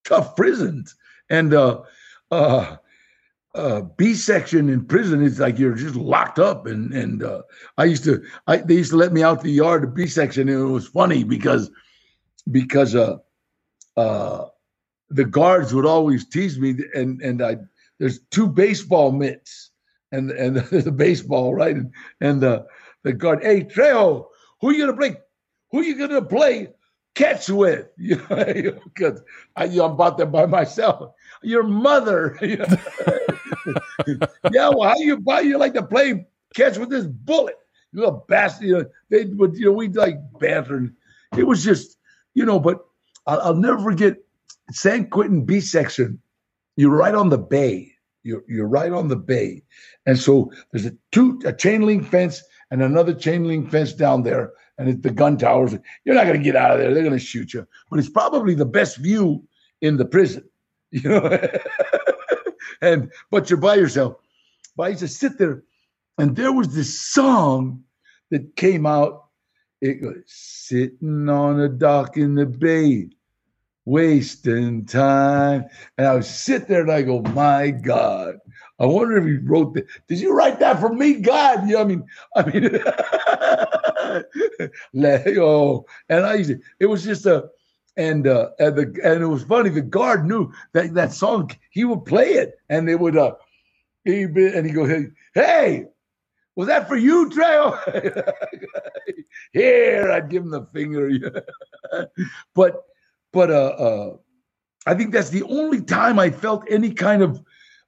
tough 0.03 0.35
prisons, 0.35 0.95
and 1.29 1.53
uh, 1.53 1.81
uh, 2.31 2.77
uh, 3.55 3.81
B 3.81 4.15
section 4.15 4.69
in 4.69 4.85
prison 4.85 5.21
is 5.21 5.39
like 5.39 5.59
you're 5.59 5.75
just 5.75 5.95
locked 5.95 6.39
up. 6.39 6.65
And 6.65 6.93
and 6.93 7.23
uh, 7.23 7.43
I 7.77 7.85
used 7.85 8.03
to, 8.05 8.23
I 8.47 8.57
they 8.57 8.75
used 8.75 8.91
to 8.91 8.97
let 8.97 9.13
me 9.13 9.23
out 9.23 9.41
the 9.41 9.51
yard 9.51 9.83
of 9.83 9.93
B 9.93 10.07
section, 10.07 10.49
and 10.49 10.59
it 10.59 10.71
was 10.71 10.87
funny 10.87 11.23
because 11.23 11.69
because 12.51 12.95
uh, 12.95 13.17
uh, 13.95 14.45
the 15.09 15.25
guards 15.25 15.73
would 15.73 15.85
always 15.85 16.27
tease 16.27 16.59
me, 16.59 16.75
and 16.95 17.21
and 17.21 17.41
I 17.41 17.57
there's 17.99 18.19
two 18.31 18.47
baseball 18.47 19.11
mitts 19.11 19.71
and 20.11 20.31
and 20.31 20.57
the 20.71 20.91
baseball 20.91 21.53
right 21.53 21.75
and, 21.75 21.93
and 22.21 22.41
the 22.41 22.65
the 23.03 23.13
guard. 23.13 23.43
Hey 23.43 23.63
Trejo, 23.63 24.27
who 24.61 24.71
you 24.71 24.85
gonna 24.85 24.97
play? 24.97 25.15
Who 25.71 25.81
you 25.81 25.97
gonna 25.97 26.21
play 26.21 26.69
catch 27.15 27.49
with? 27.49 27.87
You 27.97 28.15
because 28.85 29.21
I, 29.55 29.67
know, 29.67 29.85
I'm 29.85 29.91
about 29.91 30.17
there 30.17 30.25
by 30.25 30.47
myself. 30.47 31.13
Your 31.43 31.63
mother. 31.63 32.39
yeah, 34.51 34.69
well, 34.69 34.89
how 34.89 34.97
you 34.97 35.17
buy 35.19 35.41
you 35.41 35.57
like 35.57 35.73
to 35.73 35.83
play 35.83 36.25
catch 36.55 36.77
with 36.77 36.89
this 36.89 37.05
bullet? 37.05 37.55
You 37.91 37.99
little 38.01 38.25
bastard. 38.27 38.67
You 38.67 38.77
know, 38.77 38.85
they 39.09 39.25
would, 39.25 39.55
you 39.55 39.65
know, 39.65 39.71
we 39.71 39.87
like 39.89 40.17
banter. 40.39 40.91
It 41.37 41.45
was 41.45 41.63
just, 41.63 41.97
you 42.33 42.45
know, 42.45 42.59
but 42.59 42.85
I'll, 43.27 43.41
I'll 43.41 43.55
never 43.55 43.79
forget 43.79 44.17
San 44.71 45.09
Quentin 45.09 45.45
Beach 45.45 45.65
section. 45.65 46.19
You're 46.75 46.95
right 46.95 47.15
on 47.15 47.29
the 47.29 47.37
bay. 47.37 47.91
You're, 48.23 48.43
you're 48.47 48.67
right 48.67 48.91
on 48.91 49.09
the 49.09 49.15
bay. 49.15 49.63
And 50.05 50.17
so 50.17 50.51
there's 50.71 50.85
a 50.85 50.93
two 51.11 51.39
a 51.45 51.53
chain 51.53 51.85
link 51.85 52.07
fence 52.07 52.41
and 52.71 52.81
another 52.81 53.13
chain 53.13 53.45
link 53.45 53.69
fence 53.69 53.93
down 53.93 54.23
there, 54.23 54.51
and 54.77 54.89
it's 54.89 55.01
the 55.01 55.11
gun 55.11 55.37
towers. 55.37 55.75
You're 56.05 56.15
not 56.15 56.25
going 56.25 56.37
to 56.37 56.43
get 56.43 56.55
out 56.55 56.71
of 56.71 56.79
there; 56.79 56.93
they're 56.93 57.03
going 57.03 57.13
to 57.13 57.23
shoot 57.23 57.53
you. 57.53 57.67
But 57.89 57.99
it's 57.99 58.09
probably 58.09 58.55
the 58.55 58.65
best 58.65 58.97
view 58.97 59.43
in 59.81 59.97
the 59.97 60.05
prison, 60.05 60.43
you 60.91 61.07
know. 61.07 61.37
and 62.81 63.11
but 63.31 63.49
you're 63.49 63.57
by 63.57 63.75
yourself. 63.75 64.17
But 64.75 64.83
I 64.83 64.87
used 64.89 65.01
to 65.01 65.07
sit 65.07 65.37
there, 65.37 65.63
and 66.17 66.35
there 66.35 66.51
was 66.51 66.73
this 66.75 66.99
song 66.99 67.83
that 68.31 68.55
came 68.55 68.85
out. 68.85 69.25
It 69.81 70.01
was 70.01 70.23
sitting 70.27 71.27
on 71.27 71.59
a 71.59 71.67
dock 71.67 72.15
in 72.17 72.35
the 72.35 72.45
bay, 72.45 73.09
wasting 73.85 74.85
time. 74.85 75.65
And 75.97 76.07
I 76.07 76.15
would 76.15 76.25
sit 76.25 76.67
there 76.67 76.81
and 76.81 76.91
I 76.91 77.01
go, 77.01 77.21
my 77.21 77.71
God, 77.71 78.35
I 78.79 78.85
wonder 78.85 79.17
if 79.17 79.25
he 79.25 79.45
wrote 79.45 79.73
that. 79.73 79.87
Did 80.07 80.19
you 80.19 80.33
write 80.33 80.59
that 80.59 80.79
for 80.79 80.93
me, 80.93 81.15
God? 81.15 81.67
You 81.67 81.73
know, 81.73 81.81
I 81.81 81.83
mean, 81.83 82.05
I 82.35 82.43
mean, 84.99 85.37
oh, 85.37 85.85
and 86.09 86.25
I 86.25 86.35
used 86.35 86.49
to, 86.51 86.59
it 86.79 86.85
was 86.85 87.03
just 87.03 87.25
a, 87.25 87.49
and 87.97 88.27
uh, 88.27 88.49
and 88.59 88.75
the 88.75 88.99
and 89.03 89.23
it 89.23 89.27
was 89.27 89.43
funny. 89.43 89.69
The 89.69 89.81
guard 89.81 90.25
knew 90.25 90.51
that 90.73 90.93
that 90.93 91.13
song. 91.13 91.51
He 91.69 91.85
would 91.85 92.05
play 92.05 92.33
it, 92.33 92.59
and 92.69 92.87
they 92.87 92.95
would 92.95 93.17
uh, 93.17 93.35
he 94.03 94.23
and 94.23 94.65
he 94.65 94.71
go, 94.71 94.85
hey, 94.85 95.07
hey, 95.33 95.85
was 96.55 96.67
that 96.67 96.87
for 96.87 96.95
you, 96.95 97.29
Trejo? 97.29 98.33
Here, 99.53 100.11
I'd 100.11 100.29
give 100.29 100.43
him 100.43 100.51
the 100.51 100.65
finger. 100.67 101.09
but 102.55 102.83
but 103.31 103.51
uh, 103.51 103.53
uh, 103.53 104.17
I 104.85 104.93
think 104.93 105.13
that's 105.13 105.29
the 105.29 105.43
only 105.43 105.81
time 105.81 106.19
I 106.19 106.29
felt 106.29 106.65
any 106.69 106.93
kind 106.93 107.21
of 107.21 107.41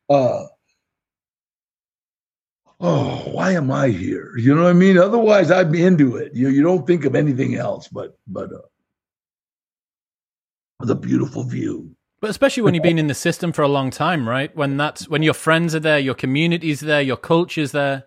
uh 0.09 0.45
oh, 2.79 3.31
why 3.31 3.53
am 3.53 3.71
I 3.71 3.89
here? 3.89 4.37
You 4.37 4.53
know 4.55 4.63
what 4.63 4.69
I 4.69 4.73
mean? 4.73 4.97
Otherwise, 4.97 5.49
I'd 5.51 5.71
be 5.71 5.83
into 5.83 6.17
it. 6.17 6.33
You 6.33 6.49
you 6.49 6.61
don't 6.61 6.85
think 6.85 7.05
of 7.05 7.15
anything 7.15 7.55
else, 7.55 7.87
but 7.87 8.17
but 8.27 8.51
uh, 8.53 8.59
the 10.87 10.95
beautiful 10.95 11.43
view. 11.43 11.95
But 12.21 12.29
especially 12.29 12.63
when 12.63 12.73
you've 12.73 12.83
been 12.83 12.97
in 12.97 13.07
the 13.07 13.13
system 13.13 13.51
for 13.51 13.61
a 13.61 13.67
long 13.67 13.91
time, 13.91 14.27
right? 14.27 14.55
When 14.55 14.77
that's 14.77 15.07
when 15.07 15.21
your 15.21 15.33
friends 15.33 15.75
are 15.75 15.79
there, 15.79 15.99
your 15.99 16.15
community's 16.15 16.79
there, 16.79 17.01
your 17.01 17.17
culture's 17.17 17.71
there. 17.71 18.05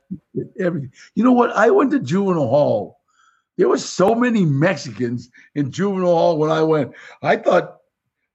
Everything. 0.59 0.93
You 1.15 1.25
know 1.25 1.33
what? 1.33 1.53
I 1.53 1.71
went 1.71 1.91
to 1.93 2.01
juvenile 2.01 2.49
hall. 2.49 3.01
There 3.59 3.69
was 3.69 3.89
so 3.89 4.15
many 4.15 4.45
Mexicans 4.45 5.31
in 5.55 5.71
juvenile 5.71 6.15
hall 6.15 6.39
when 6.39 6.51
I 6.51 6.63
went. 6.63 6.93
I 7.23 7.37
thought 7.37 7.79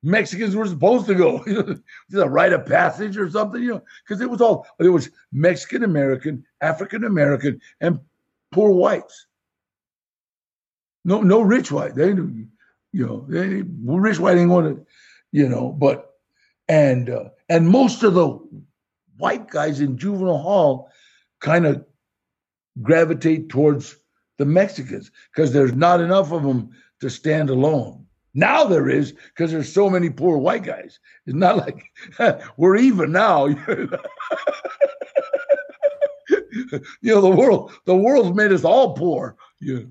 Mexicans 0.04 0.56
were 0.56 0.68
supposed 0.68 1.08
to 1.08 1.16
go. 1.16 1.44
Is 2.10 2.18
a 2.18 2.30
rite 2.30 2.54
of 2.54 2.66
passage 2.66 3.18
or 3.18 3.30
something? 3.30 3.62
You 3.62 3.70
know, 3.70 3.84
because 4.08 4.22
it 4.22 4.30
was 4.30 4.42
all 4.42 4.68
there 4.80 4.92
was 4.92 5.10
Mexican 5.32 5.84
American, 5.84 6.46
African 6.62 7.04
American, 7.04 7.60
and 7.82 8.00
poor 8.52 8.72
whites. 8.72 9.28
No, 11.06 11.22
no 11.22 11.42
rich 11.42 11.72
white. 11.72 11.96
They, 11.96 12.14
you 12.94 13.06
know, 13.06 13.26
they, 13.28 13.64
rich 13.84 14.20
white 14.20 14.38
ain't 14.38 14.50
going 14.50 14.76
to, 14.76 14.86
you 15.32 15.50
know. 15.50 15.72
But 15.72 16.12
and 16.70 17.10
uh, 17.10 17.30
and 17.50 17.68
most 17.68 18.04
of 18.04 18.14
the 18.14 18.40
white 19.18 19.50
guys 19.50 19.82
in 19.82 19.98
juvenile 19.98 20.38
hall 20.38 20.90
kind 21.42 21.66
of 21.66 21.84
gravitate 22.82 23.50
towards 23.50 23.98
the 24.38 24.46
Mexicans 24.46 25.12
because 25.34 25.52
there's 25.52 25.74
not 25.74 26.00
enough 26.00 26.32
of 26.32 26.44
them 26.44 26.70
to 27.02 27.10
stand 27.10 27.50
alone. 27.50 28.06
Now 28.36 28.64
there 28.64 28.90
is 28.90 29.12
because 29.12 29.52
there's 29.52 29.72
so 29.72 29.90
many 29.90 30.10
poor 30.10 30.38
white 30.38 30.64
guys. 30.64 31.00
It's 31.26 31.36
not 31.36 31.58
like 31.58 31.84
we're 32.58 32.78
even 32.78 33.12
now. 33.12 33.46
you 33.48 33.58
know, 37.04 37.22
the 37.22 37.30
world 37.30 37.74
the 37.86 37.96
world's 37.96 38.36
made 38.36 38.52
us 38.52 38.64
all 38.64 38.94
poor. 38.94 39.36
you 39.60 39.78
Yeah. 39.78 39.84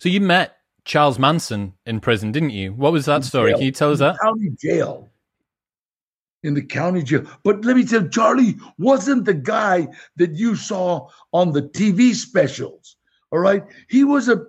So 0.00 0.08
you 0.08 0.20
met 0.20 0.61
Charles 0.84 1.18
Manson 1.18 1.74
in 1.86 2.00
prison, 2.00 2.32
didn't 2.32 2.50
you? 2.50 2.72
What 2.72 2.92
was 2.92 3.06
that 3.06 3.24
story? 3.24 3.52
Can 3.52 3.62
you 3.62 3.72
tell 3.72 3.92
us 3.92 4.00
that? 4.00 4.18
County 4.20 4.50
jail. 4.60 5.08
In 6.42 6.54
the 6.54 6.62
county 6.62 7.02
jail. 7.02 7.24
But 7.44 7.64
let 7.64 7.76
me 7.76 7.84
tell 7.84 8.02
you, 8.02 8.08
Charlie 8.08 8.56
wasn't 8.78 9.24
the 9.24 9.34
guy 9.34 9.86
that 10.16 10.34
you 10.34 10.56
saw 10.56 11.08
on 11.32 11.52
the 11.52 11.62
TV 11.62 12.14
specials. 12.14 12.96
All 13.30 13.38
right. 13.38 13.62
He 13.88 14.02
was 14.02 14.28
a 14.28 14.44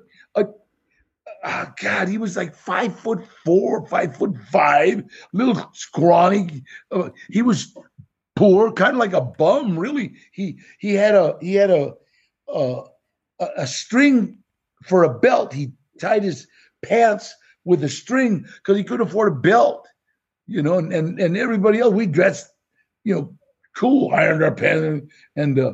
oh 1.44 1.74
God, 1.82 2.08
he 2.08 2.18
was 2.18 2.36
like 2.38 2.56
five 2.56 2.98
foot 2.98 3.26
four, 3.46 3.86
five 3.88 4.16
foot 4.16 4.36
five, 4.52 5.04
little 5.34 5.70
scrawny. 5.74 6.64
Uh, 6.92 7.10
he 7.30 7.42
was 7.42 7.76
poor, 8.36 8.72
kind 8.72 8.94
of 8.94 9.00
like 9.00 9.14
a 9.14 9.22
bum. 9.22 9.78
Really, 9.78 10.14
he 10.32 10.60
he 10.80 10.94
had 10.94 11.16
a 11.16 11.38
he 11.42 11.56
had 11.56 11.70
a 11.70 11.94
a, 12.48 12.84
a 13.58 13.68
string 13.68 14.38
for 14.84 15.04
a 15.04 15.20
belt. 15.20 15.54
He 15.54 15.72
tied 16.00 16.24
his 16.24 16.48
pants 16.84 17.34
with 17.66 17.84
a 17.84 17.90
string 17.90 18.46
because 18.58 18.78
he 18.78 18.84
couldn't 18.84 19.08
afford 19.08 19.32
a 19.34 19.36
belt. 19.36 19.88
You 20.48 20.62
know, 20.62 20.78
and 20.78 20.92
and, 20.92 21.20
and 21.20 21.38
everybody 21.38 21.80
else 21.80 21.94
we 21.94 22.06
dressed, 22.06 22.48
you 23.04 23.16
know, 23.16 23.34
cool, 23.78 24.14
ironed 24.14 24.44
our 24.44 24.54
pants, 24.54 24.84
and 24.84 25.12
and, 25.36 25.60
uh, 25.60 25.74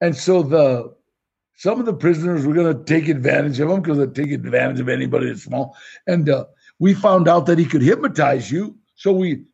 and 0.00 0.14
so 0.16 0.42
the 0.42 0.94
some 1.56 1.80
of 1.80 1.86
the 1.86 1.94
prisoners 1.94 2.44
were 2.44 2.54
going 2.54 2.76
to 2.76 2.84
take 2.84 3.08
advantage 3.08 3.60
of 3.60 3.70
him 3.70 3.80
because 3.80 3.98
they 3.98 4.06
take 4.06 4.32
advantage 4.32 4.80
of 4.80 4.88
anybody 4.88 5.26
that's 5.26 5.44
small. 5.44 5.76
And 6.06 6.28
uh, 6.28 6.46
we 6.78 6.94
found 6.94 7.28
out 7.28 7.46
that 7.46 7.58
he 7.58 7.64
could 7.64 7.82
hypnotize 7.82 8.50
you. 8.50 8.76
So 8.96 9.12
we 9.12 9.44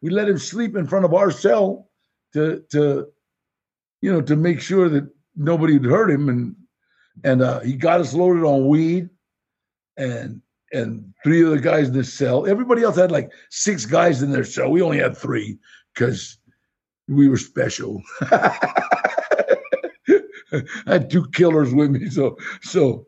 we 0.00 0.10
let 0.10 0.28
him 0.28 0.38
sleep 0.38 0.76
in 0.76 0.86
front 0.86 1.04
of 1.04 1.14
our 1.14 1.30
cell 1.30 1.90
to 2.32 2.64
to 2.70 3.06
you 4.00 4.12
know 4.12 4.20
to 4.22 4.36
make 4.36 4.60
sure 4.60 4.88
that 4.88 5.08
nobody 5.36 5.78
would 5.78 5.90
hurt 5.90 6.10
him. 6.10 6.28
And 6.28 6.56
and 7.22 7.42
uh, 7.42 7.60
he 7.60 7.74
got 7.74 8.00
us 8.00 8.14
loaded 8.14 8.44
on 8.44 8.68
weed 8.68 9.10
and 9.96 10.40
and 10.72 11.14
three 11.22 11.42
of 11.42 11.50
the 11.50 11.60
guys 11.60 11.88
in 11.88 11.94
the 11.94 12.04
cell. 12.04 12.46
Everybody 12.46 12.82
else 12.82 12.96
had 12.96 13.12
like 13.12 13.30
six 13.50 13.86
guys 13.86 14.22
in 14.22 14.32
their 14.32 14.44
cell. 14.44 14.70
We 14.70 14.82
only 14.82 14.98
had 14.98 15.16
three 15.16 15.58
because 15.94 16.38
we 17.08 17.28
were 17.28 17.36
special. 17.36 18.02
I 18.22 18.54
had 20.86 21.10
two 21.10 21.28
killers 21.32 21.72
with 21.72 21.90
me. 21.90 22.10
So, 22.10 22.36
so, 22.62 23.06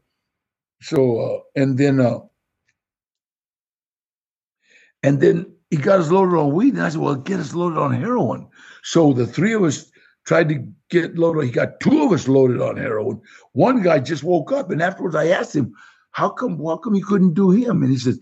so, 0.81 1.19
uh, 1.19 1.61
and 1.61 1.77
then, 1.77 2.01
uh, 2.01 2.21
and 5.03 5.21
then 5.21 5.53
he 5.71 5.77
got 5.77 6.01
us 6.01 6.11
loaded 6.11 6.37
on 6.39 6.55
weed. 6.55 6.75
And 6.75 6.83
I 6.83 6.89
said, 6.91 7.01
well, 7.01 7.17
get 7.17 7.41
us 7.41 7.55
loaded 7.55 7.79
on 7.79 7.93
heroin. 7.93 8.49
So 8.85 9.13
the 9.13 9.27
three 9.27 9.55
of 9.55 9.65
us 9.65 9.91
tried 10.25 10.49
to 10.51 10.67
get 10.91 11.19
loaded. 11.19 11.45
He 11.45 11.51
got 11.51 11.81
two 11.81 12.05
of 12.05 12.13
us 12.13 12.29
loaded 12.29 12.61
on 12.61 12.77
heroin. 12.77 13.21
One 13.53 13.83
guy 13.83 13.99
just 13.99 14.23
woke 14.23 14.53
up. 14.53 14.71
And 14.71 14.83
afterwards 14.83 15.17
I 15.17 15.29
asked 15.29 15.57
him, 15.57 15.75
how 16.17 16.31
come, 16.31 16.59
how 16.65 16.79
come 16.79 16.95
you 16.95 17.05
couldn't 17.05 17.35
do 17.35 17.51
him? 17.51 17.83
And 17.83 17.93
he 17.93 17.99
says, 17.99 18.19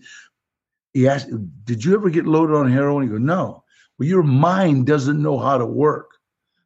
he 0.93 1.07
asked, 1.07 1.29
did 1.63 1.85
you 1.85 1.93
ever 1.93 2.09
get 2.09 2.25
loaded 2.25 2.53
on 2.53 2.69
heroin? 2.69 3.03
He 3.03 3.09
goes, 3.09 3.21
no. 3.21 3.63
Well, 3.97 4.09
your 4.09 4.21
mind 4.21 4.85
doesn't 4.85 5.21
know 5.21 5.39
how 5.39 5.57
to 5.57 5.65
work. 5.65 6.11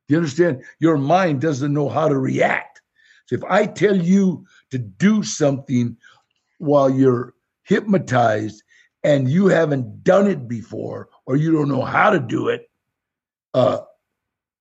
Do 0.07 0.15
you 0.15 0.17
understand? 0.17 0.63
Your 0.79 0.97
mind 0.97 1.39
doesn't 1.39 1.71
know 1.71 1.87
how 1.87 2.07
to 2.07 2.17
react. 2.17 2.81
So 3.27 3.35
if 3.35 3.43
I 3.43 3.67
tell 3.67 3.95
you 3.95 4.43
to 4.71 4.79
do 4.79 5.21
something 5.21 5.97
while 6.57 6.89
you're 6.89 7.35
hypnotized 7.61 8.63
and 9.03 9.29
you 9.29 9.49
haven't 9.49 10.03
done 10.03 10.25
it 10.25 10.47
before 10.47 11.09
or 11.27 11.35
you 11.35 11.51
don't 11.51 11.69
know 11.69 11.83
how 11.83 12.09
to 12.09 12.19
do 12.19 12.47
it, 12.47 12.71
uh, 13.53 13.81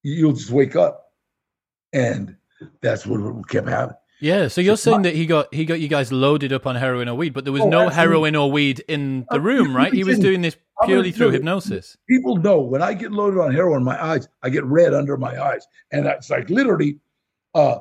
you'll 0.03 0.33
just 0.33 0.51
wake 0.51 0.75
up. 0.75 1.13
And 1.93 2.35
that's 2.83 3.07
what 3.07 3.49
kept 3.49 3.67
happening. 3.67 3.98
Yeah, 4.21 4.49
so 4.49 4.59
you're 4.59 4.77
saying 4.77 5.03
that 5.03 5.15
he 5.15 5.25
got 5.25 5.53
he 5.53 5.65
got 5.65 5.79
you 5.79 5.87
guys 5.87 6.11
loaded 6.11 6.51
up 6.51 6.67
on 6.67 6.75
heroin 6.75 7.07
or 7.07 7.15
weed, 7.15 7.33
but 7.33 7.45
there 7.45 7.53
was 7.53 7.61
oh, 7.61 7.69
no 7.69 7.87
absolutely. 7.87 7.95
heroin 7.95 8.35
or 8.35 8.51
weed 8.51 8.83
in 8.87 9.25
the 9.31 9.39
room, 9.39 9.75
right? 9.75 9.93
He 9.93 10.03
was 10.03 10.19
doing 10.19 10.41
this 10.41 10.57
purely 10.83 11.11
through 11.11 11.31
hypnosis. 11.31 11.97
People 12.07 12.35
know 12.35 12.59
when 12.59 12.81
I 12.81 12.93
get 12.93 13.11
loaded 13.11 13.39
on 13.39 13.53
heroin, 13.53 13.83
my 13.83 14.01
eyes 14.03 14.27
I 14.43 14.49
get 14.49 14.65
red 14.65 14.93
under 14.93 15.15
my 15.15 15.41
eyes, 15.41 15.65
and 15.91 16.05
it's 16.05 16.29
like 16.29 16.49
literally, 16.49 16.99
uh, 17.55 17.79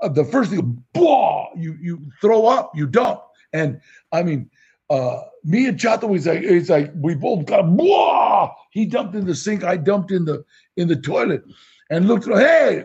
uh, 0.00 0.08
the 0.08 0.24
first 0.24 0.50
thing, 0.50 0.82
blah, 0.92 1.48
you 1.56 1.76
you 1.80 2.00
throw 2.20 2.46
up, 2.46 2.70
you 2.76 2.86
dump, 2.86 3.22
and 3.52 3.80
I 4.12 4.22
mean, 4.22 4.50
uh, 4.90 5.22
me 5.42 5.66
and 5.66 5.78
Chato 5.78 6.06
was 6.06 6.26
like, 6.26 6.42
it's 6.42 6.68
like 6.68 6.92
we 6.94 7.16
both 7.16 7.46
got 7.46 7.76
blah. 7.76 8.52
He 8.70 8.86
dumped 8.86 9.16
in 9.16 9.26
the 9.26 9.34
sink, 9.34 9.64
I 9.64 9.76
dumped 9.76 10.12
in 10.12 10.24
the 10.24 10.44
in 10.76 10.86
the 10.86 10.96
toilet, 10.96 11.42
and 11.90 12.06
looked. 12.06 12.24
Through, 12.24 12.36
hey, 12.36 12.84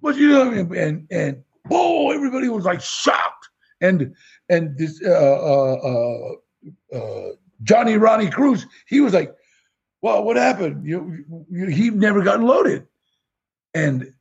what 0.00 0.16
you 0.16 0.28
doing? 0.28 0.76
And 0.76 1.06
and 1.10 1.42
oh, 1.70 2.10
everybody 2.10 2.48
was 2.48 2.64
like 2.64 2.80
shocked. 2.80 3.48
And 3.80 4.14
and 4.48 4.76
this 4.78 5.00
uh, 5.04 5.10
uh, 5.10 6.32
uh, 6.92 6.96
uh, 6.96 7.28
Johnny 7.62 7.96
Ronnie 7.96 8.30
Cruz, 8.30 8.66
he 8.86 9.00
was 9.00 9.12
like, 9.12 9.34
"Well, 10.02 10.22
what 10.22 10.36
happened? 10.36 10.86
You, 10.86 11.24
you 11.50 11.66
he 11.66 11.90
never 11.90 12.22
got 12.22 12.40
loaded." 12.40 12.86
And 13.74 14.12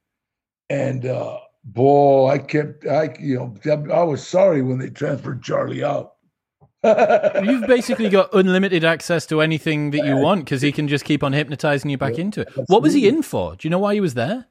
and 0.69 1.05
uh, 1.05 1.37
boy, 1.63 2.29
I 2.29 2.37
kept 2.39 2.87
I 2.87 3.15
you 3.19 3.35
know 3.35 3.93
I 3.93 4.03
was 4.03 4.25
sorry 4.25 4.61
when 4.63 4.79
they 4.79 4.89
transferred 4.89 5.43
Charlie 5.43 5.83
out. 5.83 6.13
You've 6.83 7.67
basically 7.67 8.09
got 8.09 8.33
unlimited 8.33 8.83
access 8.83 9.27
to 9.27 9.41
anything 9.41 9.91
that 9.91 10.03
you 10.03 10.17
want 10.17 10.45
because 10.45 10.63
he 10.63 10.71
can 10.71 10.87
just 10.87 11.05
keep 11.05 11.23
on 11.23 11.33
hypnotizing 11.33 11.91
you 11.91 11.97
back 11.97 12.17
yeah, 12.17 12.21
into 12.21 12.41
it. 12.41 12.49
What 12.67 12.81
was 12.81 12.93
he 12.93 13.07
in 13.07 13.21
for? 13.21 13.55
Do 13.55 13.67
you 13.67 13.69
know 13.69 13.77
why 13.77 13.93
he 13.93 14.01
was 14.01 14.15
there? 14.15 14.47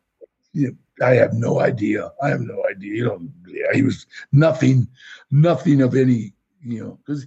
Yeah, 0.52 0.70
I 1.00 1.14
have 1.14 1.32
no 1.32 1.60
idea. 1.60 2.10
I 2.22 2.28
have 2.28 2.40
no 2.40 2.62
idea. 2.70 2.94
You 2.94 3.04
know, 3.04 3.28
yeah, 3.46 3.72
he 3.72 3.82
was 3.82 4.06
nothing, 4.32 4.86
nothing 5.30 5.82
of 5.82 5.94
any. 5.94 6.34
You 6.62 6.84
know, 6.84 6.98
because 7.04 7.26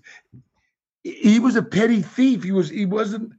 he 1.04 1.40
was 1.40 1.56
a 1.56 1.64
petty 1.64 2.02
thief. 2.02 2.44
He 2.44 2.52
was. 2.52 2.70
He 2.70 2.86
wasn't. 2.86 3.34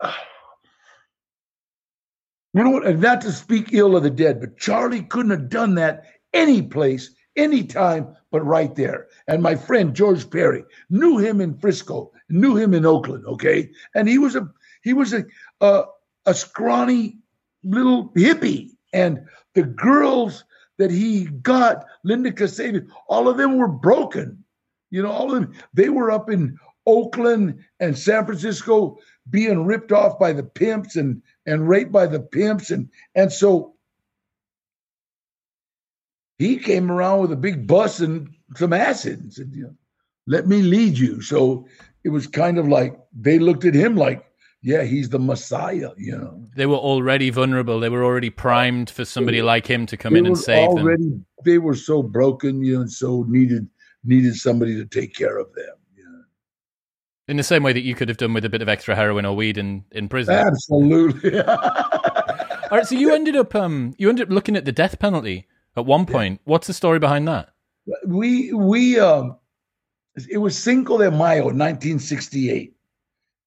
Uh, 0.00 0.12
you 2.54 2.64
know 2.64 2.70
what? 2.70 2.98
Not 2.98 3.20
to 3.22 3.32
speak 3.32 3.72
ill 3.72 3.96
of 3.96 4.02
the 4.02 4.10
dead, 4.10 4.40
but 4.40 4.58
Charlie 4.58 5.02
couldn't 5.02 5.30
have 5.30 5.48
done 5.48 5.74
that 5.76 6.04
any 6.32 6.62
place, 6.62 7.10
any 7.36 7.64
time, 7.64 8.16
but 8.30 8.44
right 8.44 8.74
there. 8.74 9.08
And 9.28 9.42
my 9.42 9.56
friend 9.56 9.94
George 9.94 10.28
Perry 10.30 10.64
knew 10.90 11.18
him 11.18 11.40
in 11.40 11.58
Frisco, 11.58 12.12
knew 12.28 12.56
him 12.56 12.74
in 12.74 12.86
Oakland. 12.86 13.24
Okay, 13.26 13.70
and 13.94 14.08
he 14.08 14.18
was 14.18 14.36
a 14.36 14.48
he 14.82 14.92
was 14.92 15.12
a 15.12 15.24
a, 15.60 15.84
a 16.26 16.34
scrawny 16.34 17.18
little 17.64 18.10
hippie, 18.10 18.70
and 18.92 19.26
the 19.54 19.62
girls 19.62 20.44
that 20.78 20.90
he 20.90 21.26
got, 21.26 21.84
Linda 22.04 22.32
Kasabian, 22.32 22.88
all 23.08 23.28
of 23.28 23.36
them 23.36 23.56
were 23.56 23.68
broken. 23.68 24.42
You 24.90 25.02
know, 25.02 25.10
all 25.10 25.34
of 25.34 25.40
them. 25.40 25.52
They 25.74 25.88
were 25.88 26.10
up 26.10 26.30
in 26.30 26.58
Oakland 26.86 27.62
and 27.78 27.96
San 27.96 28.24
Francisco 28.24 28.98
being 29.28 29.64
ripped 29.64 29.92
off 29.92 30.18
by 30.18 30.32
the 30.32 30.42
pimps 30.42 30.96
and 30.96 31.22
and 31.46 31.68
raped 31.68 31.92
by 31.92 32.06
the 32.06 32.20
pimps 32.20 32.70
and 32.70 32.88
and 33.14 33.32
so 33.32 33.74
he 36.38 36.56
came 36.56 36.90
around 36.90 37.20
with 37.20 37.32
a 37.32 37.36
big 37.36 37.66
bus 37.66 38.00
and 38.00 38.30
some 38.56 38.72
acid 38.72 39.20
and 39.20 39.32
said, 39.32 39.52
you 39.54 39.64
know, 39.64 39.74
let 40.26 40.48
me 40.48 40.62
lead 40.62 40.96
you. 40.96 41.20
So 41.20 41.66
it 42.02 42.08
was 42.08 42.26
kind 42.26 42.58
of 42.58 42.66
like 42.66 42.98
they 43.12 43.38
looked 43.38 43.66
at 43.66 43.74
him 43.74 43.94
like, 43.94 44.24
yeah, 44.62 44.82
he's 44.82 45.08
the 45.08 45.18
Messiah, 45.18 45.90
you 45.96 46.16
know. 46.16 46.44
They 46.54 46.66
were 46.66 46.76
already 46.76 47.30
vulnerable. 47.30 47.80
They 47.80 47.88
were 47.88 48.04
already 48.04 48.30
primed 48.30 48.90
for 48.90 49.04
somebody 49.04 49.40
like 49.40 49.66
him 49.66 49.86
to 49.86 49.96
come 49.96 50.14
in 50.16 50.26
and 50.26 50.36
save 50.36 50.68
already, 50.68 51.04
them. 51.04 51.26
They 51.44 51.58
were 51.58 51.74
so 51.74 52.02
broken, 52.02 52.62
you 52.62 52.74
know, 52.74 52.80
and 52.82 52.92
so 52.92 53.24
needed 53.28 53.66
needed 54.04 54.34
somebody 54.34 54.74
to 54.76 54.86
take 54.86 55.14
care 55.14 55.38
of 55.38 55.52
them. 55.54 55.76
In 57.28 57.36
the 57.36 57.44
same 57.44 57.62
way 57.62 57.72
that 57.72 57.82
you 57.82 57.94
could 57.94 58.08
have 58.08 58.18
done 58.18 58.34
with 58.34 58.44
a 58.44 58.48
bit 58.48 58.60
of 58.60 58.68
extra 58.68 58.96
heroin 58.96 59.24
or 59.24 59.36
weed 59.36 59.56
in, 59.56 59.84
in 59.92 60.08
prison. 60.08 60.34
Absolutely. 60.34 61.40
All 61.40 61.56
right, 62.72 62.84
so 62.84 62.96
you 62.96 63.14
ended 63.14 63.36
up 63.36 63.54
um 63.54 63.94
you 63.98 64.08
ended 64.08 64.28
up 64.28 64.32
looking 64.32 64.56
at 64.56 64.64
the 64.64 64.72
death 64.72 64.98
penalty 64.98 65.46
at 65.76 65.86
one 65.86 66.06
point. 66.06 66.40
Yeah. 66.40 66.50
What's 66.50 66.66
the 66.66 66.74
story 66.74 66.98
behind 66.98 67.28
that? 67.28 67.50
We 68.04 68.52
we 68.52 68.98
um 68.98 69.36
it 70.28 70.38
was 70.38 70.58
Cinco 70.58 70.98
de 70.98 71.10
Mayo, 71.10 71.44
1968. 71.44 72.74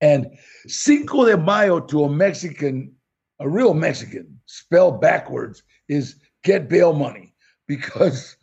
And 0.04 0.38
Cinco 0.68 1.24
de 1.26 1.38
Mayo 1.38 1.80
to 1.80 2.04
a 2.04 2.10
Mexican, 2.10 2.94
a 3.40 3.48
real 3.48 3.74
Mexican, 3.74 4.38
spelled 4.48 5.00
backwards, 5.00 5.64
is 5.88 6.18
get 6.44 6.68
bail 6.68 6.92
money 6.92 7.34
because 7.68 8.36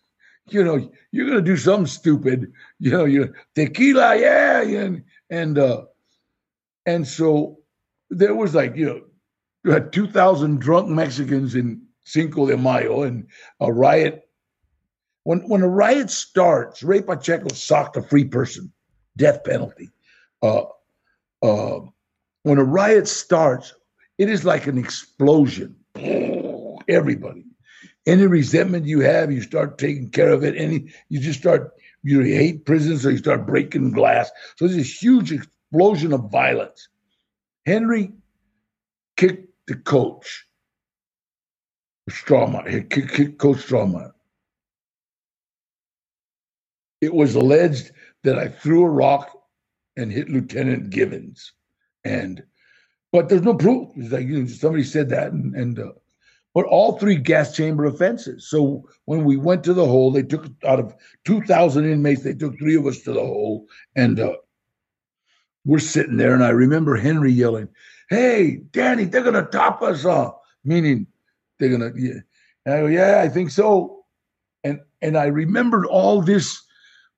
you 0.49 0.64
know 0.64 0.90
you're 1.12 1.27
gonna 1.27 1.42
do 1.42 1.59
something 1.59 1.85
stupid. 1.85 2.51
You 2.79 2.92
know, 2.92 3.05
you 3.05 3.35
tequila, 3.55 4.16
yeah, 4.16 4.62
and 4.62 5.05
and 5.29 5.59
uh, 5.59 5.83
and 6.87 7.07
so 7.07 7.59
there 8.09 8.35
was 8.35 8.55
like 8.55 8.75
you 8.75 8.87
know 8.87 9.70
had 9.70 9.92
two 9.92 10.07
thousand 10.07 10.61
drunk 10.61 10.88
Mexicans 10.88 11.55
in 11.55 11.83
Cinco 12.05 12.46
de 12.46 12.57
Mayo 12.57 13.03
and 13.03 13.27
a 13.61 13.70
riot. 13.70 14.27
When 15.25 15.40
when 15.40 15.61
a 15.61 15.68
riot 15.68 16.09
starts, 16.09 16.83
Ray 16.83 17.03
Pacheco 17.03 17.53
socked 17.53 17.99
a 17.99 18.03
free 18.03 18.25
person, 18.25 18.73
death 19.18 19.44
penalty. 19.44 19.90
Uh, 20.40 20.62
uh, 21.42 21.81
when 22.42 22.59
a 22.59 22.64
riot 22.64 23.09
starts, 23.09 23.74
it 24.18 24.29
is 24.29 24.44
like 24.44 24.66
an 24.66 24.79
explosion. 24.79 25.76
Everybody, 26.88 27.44
any 28.07 28.26
resentment 28.26 28.87
you 28.87 29.00
have, 29.00 29.31
you 29.31 29.42
start 29.42 29.79
taking 29.79 30.11
care 30.11 30.31
of 30.31 30.44
it. 30.44 30.57
Any, 30.57 30.92
you 31.09 31.20
just 31.20 31.40
start 31.40 31.72
you 32.03 32.20
hate 32.22 32.64
prisons, 32.64 33.03
so 33.03 33.11
you 33.11 33.18
start 33.18 33.46
breaking 33.46 33.92
glass. 33.92 34.31
So 34.57 34.66
there's 34.66 34.79
a 34.79 34.83
huge 34.83 35.33
explosion 35.33 36.12
of 36.12 36.31
violence. 36.31 36.88
Henry 37.66 38.12
kicked 39.16 39.48
the 39.66 39.76
coach, 39.76 40.46
Strohmeyer. 42.09 42.70
He 42.70 42.83
kicked, 42.83 43.12
kicked 43.12 43.38
Coach 43.38 43.59
Strohmeyer. 43.59 44.12
It 47.00 47.14
was 47.14 47.35
alleged 47.35 47.92
that 48.24 48.38
I 48.38 48.48
threw 48.48 48.85
a 48.85 48.90
rock 48.90 49.39
and 49.96 50.12
hit 50.12 50.29
Lieutenant 50.29 50.90
Givens, 50.90 51.53
and 52.05 52.42
but 53.12 53.29
there's 53.29 53.42
no 53.42 53.55
proof. 53.55 53.88
Like 53.96 54.29
somebody 54.48 54.85
said 54.85 55.09
that, 55.11 55.33
and, 55.33 55.55
and 55.55 55.79
uh, 55.79 55.92
but 56.55 56.66
all 56.66 56.98
three 56.98 57.16
gas 57.16 57.55
chamber 57.55 57.85
offenses. 57.85 58.48
So 58.48 58.88
when 59.05 59.24
we 59.24 59.37
went 59.37 59.64
to 59.64 59.74
the 59.74 59.87
hole, 59.87 60.11
they 60.11 60.22
took 60.22 60.46
out 60.66 60.81
of 60.81 60.94
2,000 61.24 61.88
inmates, 61.88 62.22
they 62.22 62.35
took 62.35 62.59
three 62.59 62.74
of 62.74 62.87
us 62.87 63.00
to 63.03 63.12
the 63.12 63.20
hole, 63.20 63.66
and 63.94 64.18
uh, 64.18 64.35
we're 65.64 65.79
sitting 65.79 66.16
there, 66.16 66.35
and 66.35 66.42
I 66.42 66.50
remember 66.50 66.96
Henry 66.96 67.33
yelling, 67.33 67.68
"Hey, 68.09 68.61
Danny, 68.72 69.05
they're 69.05 69.22
gonna 69.22 69.46
top 69.46 69.83
us 69.83 70.05
off," 70.05 70.37
meaning 70.64 71.07
they're 71.59 71.68
gonna. 71.68 71.92
Yeah. 71.94 72.20
And 72.64 72.74
I 72.74 72.81
go, 72.81 72.87
"Yeah, 72.87 73.20
I 73.22 73.29
think 73.29 73.50
so," 73.50 74.05
and 74.64 74.81
and 75.03 75.16
I 75.18 75.26
remembered 75.26 75.87
all 75.87 76.22
this 76.22 76.62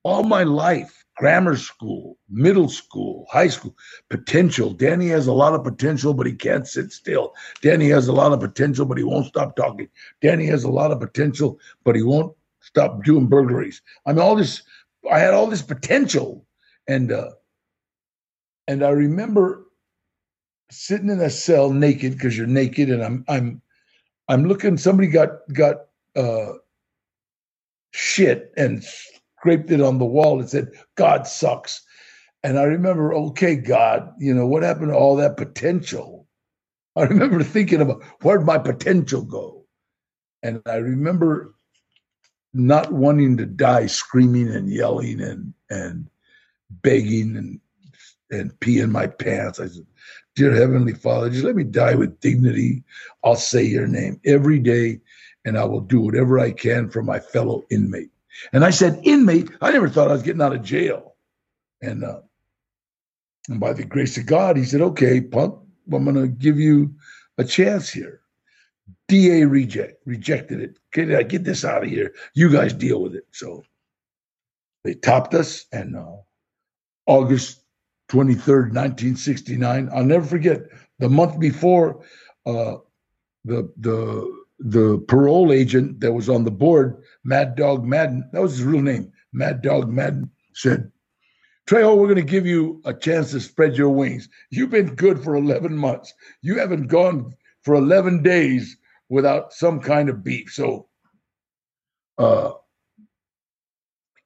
all 0.03 0.23
my 0.23 0.43
life 0.43 1.02
grammar 1.15 1.55
school, 1.55 2.17
middle 2.29 2.69
school, 2.69 3.25
high 3.29 3.47
school, 3.47 3.75
potential. 4.09 4.71
Danny 4.71 5.07
has 5.09 5.27
a 5.27 5.33
lot 5.33 5.53
of 5.53 5.63
potential, 5.63 6.13
but 6.13 6.25
he 6.25 6.33
can't 6.33 6.67
sit 6.67 6.91
still. 6.91 7.33
Danny 7.61 7.89
has 7.89 8.07
a 8.07 8.13
lot 8.13 8.33
of 8.33 8.39
potential, 8.39 8.85
but 8.85 8.97
he 8.97 9.03
won't 9.03 9.27
stop 9.27 9.55
talking. 9.55 9.89
Danny 10.21 10.45
has 10.47 10.63
a 10.63 10.71
lot 10.71 10.91
of 10.91 10.99
potential, 10.99 11.59
but 11.83 11.95
he 11.95 12.01
won't 12.01 12.35
stop 12.61 13.03
doing 13.03 13.27
burglaries. 13.27 13.81
I 14.05 14.13
mean, 14.13 14.21
all 14.21 14.35
this, 14.35 14.63
I 15.11 15.19
had 15.19 15.33
all 15.33 15.47
this 15.47 15.61
potential. 15.61 16.45
And, 16.87 17.11
uh, 17.11 17.31
and 18.67 18.83
I 18.83 18.89
remember 18.89 19.65
sitting 20.71 21.09
in 21.09 21.19
a 21.19 21.29
cell 21.29 21.71
naked 21.71 22.13
because 22.13 22.37
you're 22.37 22.47
naked 22.47 22.89
and 22.89 23.03
I'm, 23.03 23.23
I'm, 23.27 23.61
I'm 24.29 24.45
looking, 24.45 24.77
somebody 24.77 25.09
got, 25.09 25.29
got, 25.53 25.85
uh, 26.15 26.53
shit 27.91 28.51
and 28.57 28.83
scraped 29.43 29.71
it 29.71 29.81
on 29.81 29.97
the 29.97 30.05
wall 30.05 30.39
and 30.39 30.49
said, 30.49 30.71
God 30.95 31.27
sucks. 31.27 31.81
And 32.43 32.57
I 32.57 32.63
remember, 32.63 33.13
okay, 33.13 33.57
God, 33.57 34.13
you 34.17 34.33
know, 34.33 34.47
what 34.47 34.63
happened 34.63 34.91
to 34.91 34.95
all 34.95 35.17
that 35.17 35.35
potential? 35.35 36.27
I 36.95 37.03
remember 37.03 37.43
thinking 37.43 37.81
about 37.81 38.03
where'd 38.21 38.45
my 38.45 38.57
potential 38.57 39.21
go? 39.21 39.65
And 40.43 40.61
I 40.65 40.75
remember 40.75 41.55
not 42.53 42.93
wanting 42.93 43.35
to 43.37 43.45
die 43.45 43.87
screaming 43.87 44.47
and 44.49 44.69
yelling 44.69 45.19
and 45.19 45.53
and 45.69 46.07
begging 46.69 47.35
and 47.35 47.59
and 48.31 48.57
peeing 48.61 48.91
my 48.91 49.07
pants. 49.07 49.59
I 49.59 49.67
said, 49.67 49.85
Dear 50.35 50.53
Heavenly 50.53 50.93
Father, 50.93 51.29
just 51.29 51.43
let 51.43 51.55
me 51.55 51.65
die 51.65 51.95
with 51.95 52.19
dignity. 52.21 52.83
I'll 53.25 53.35
say 53.35 53.63
your 53.63 53.87
name 53.87 54.21
every 54.25 54.59
day, 54.59 55.01
and 55.43 55.57
I 55.57 55.65
will 55.65 55.81
do 55.81 55.99
whatever 55.99 56.39
I 56.39 56.51
can 56.51 56.89
for 56.89 57.03
my 57.03 57.19
fellow 57.19 57.63
inmate. 57.69 58.12
And 58.51 58.63
I 58.63 58.69
said, 58.71 58.99
inmate, 59.03 59.49
I 59.61 59.71
never 59.71 59.89
thought 59.89 60.09
I 60.09 60.13
was 60.13 60.23
getting 60.23 60.41
out 60.41 60.55
of 60.55 60.63
jail. 60.63 61.15
And, 61.81 62.03
uh, 62.03 62.21
and 63.49 63.59
by 63.59 63.73
the 63.73 63.83
grace 63.83 64.17
of 64.17 64.25
God, 64.25 64.57
he 64.57 64.63
said, 64.63 64.81
okay, 64.81 65.21
punk, 65.21 65.59
I'm 65.91 66.03
going 66.05 66.15
to 66.15 66.27
give 66.27 66.59
you 66.59 66.95
a 67.37 67.43
chance 67.43 67.89
here. 67.89 68.21
DA 69.07 69.45
reject, 69.45 70.01
rejected 70.05 70.61
it. 70.61 70.79
Get, 70.93 71.29
get 71.29 71.43
this 71.43 71.65
out 71.65 71.83
of 71.83 71.89
here. 71.89 72.13
You 72.33 72.51
guys 72.51 72.73
deal 72.73 73.01
with 73.01 73.15
it. 73.15 73.25
So 73.31 73.63
they 74.83 74.93
topped 74.93 75.33
us. 75.33 75.65
And 75.71 75.95
uh, 75.95 76.17
August 77.05 77.63
23rd, 78.09 78.73
1969, 78.73 79.89
I'll 79.93 80.03
never 80.03 80.25
forget 80.25 80.61
the 80.99 81.09
month 81.09 81.39
before 81.39 82.03
uh, 82.45 82.75
the, 83.45 83.71
the, 83.77 84.42
the 84.63 84.97
parole 85.09 85.51
agent 85.51 85.99
that 85.99 86.13
was 86.13 86.29
on 86.29 86.45
the 86.45 86.51
board, 86.51 87.03
Mad 87.25 87.55
Dog 87.55 87.85
Madden, 87.85 88.27
that 88.31 88.41
was 88.41 88.53
his 88.53 88.63
real 88.63 88.81
name, 88.81 89.11
Mad 89.33 89.61
Dog 89.61 89.89
Madden, 89.89 90.31
said, 90.53 90.89
Trejo, 91.67 91.97
we're 91.97 92.07
going 92.07 92.15
to 92.15 92.31
give 92.31 92.45
you 92.45 92.81
a 92.85 92.93
chance 92.93 93.31
to 93.31 93.41
spread 93.41 93.77
your 93.77 93.89
wings. 93.89 94.29
You've 94.49 94.69
been 94.69 94.95
good 94.95 95.21
for 95.21 95.35
11 95.35 95.77
months. 95.77 96.13
You 96.41 96.57
haven't 96.59 96.87
gone 96.87 97.33
for 97.63 97.75
11 97.75 98.23
days 98.23 98.77
without 99.09 99.53
some 99.53 99.79
kind 99.79 100.09
of 100.09 100.23
beef. 100.23 100.51
So, 100.51 100.87
uh, 102.17 102.51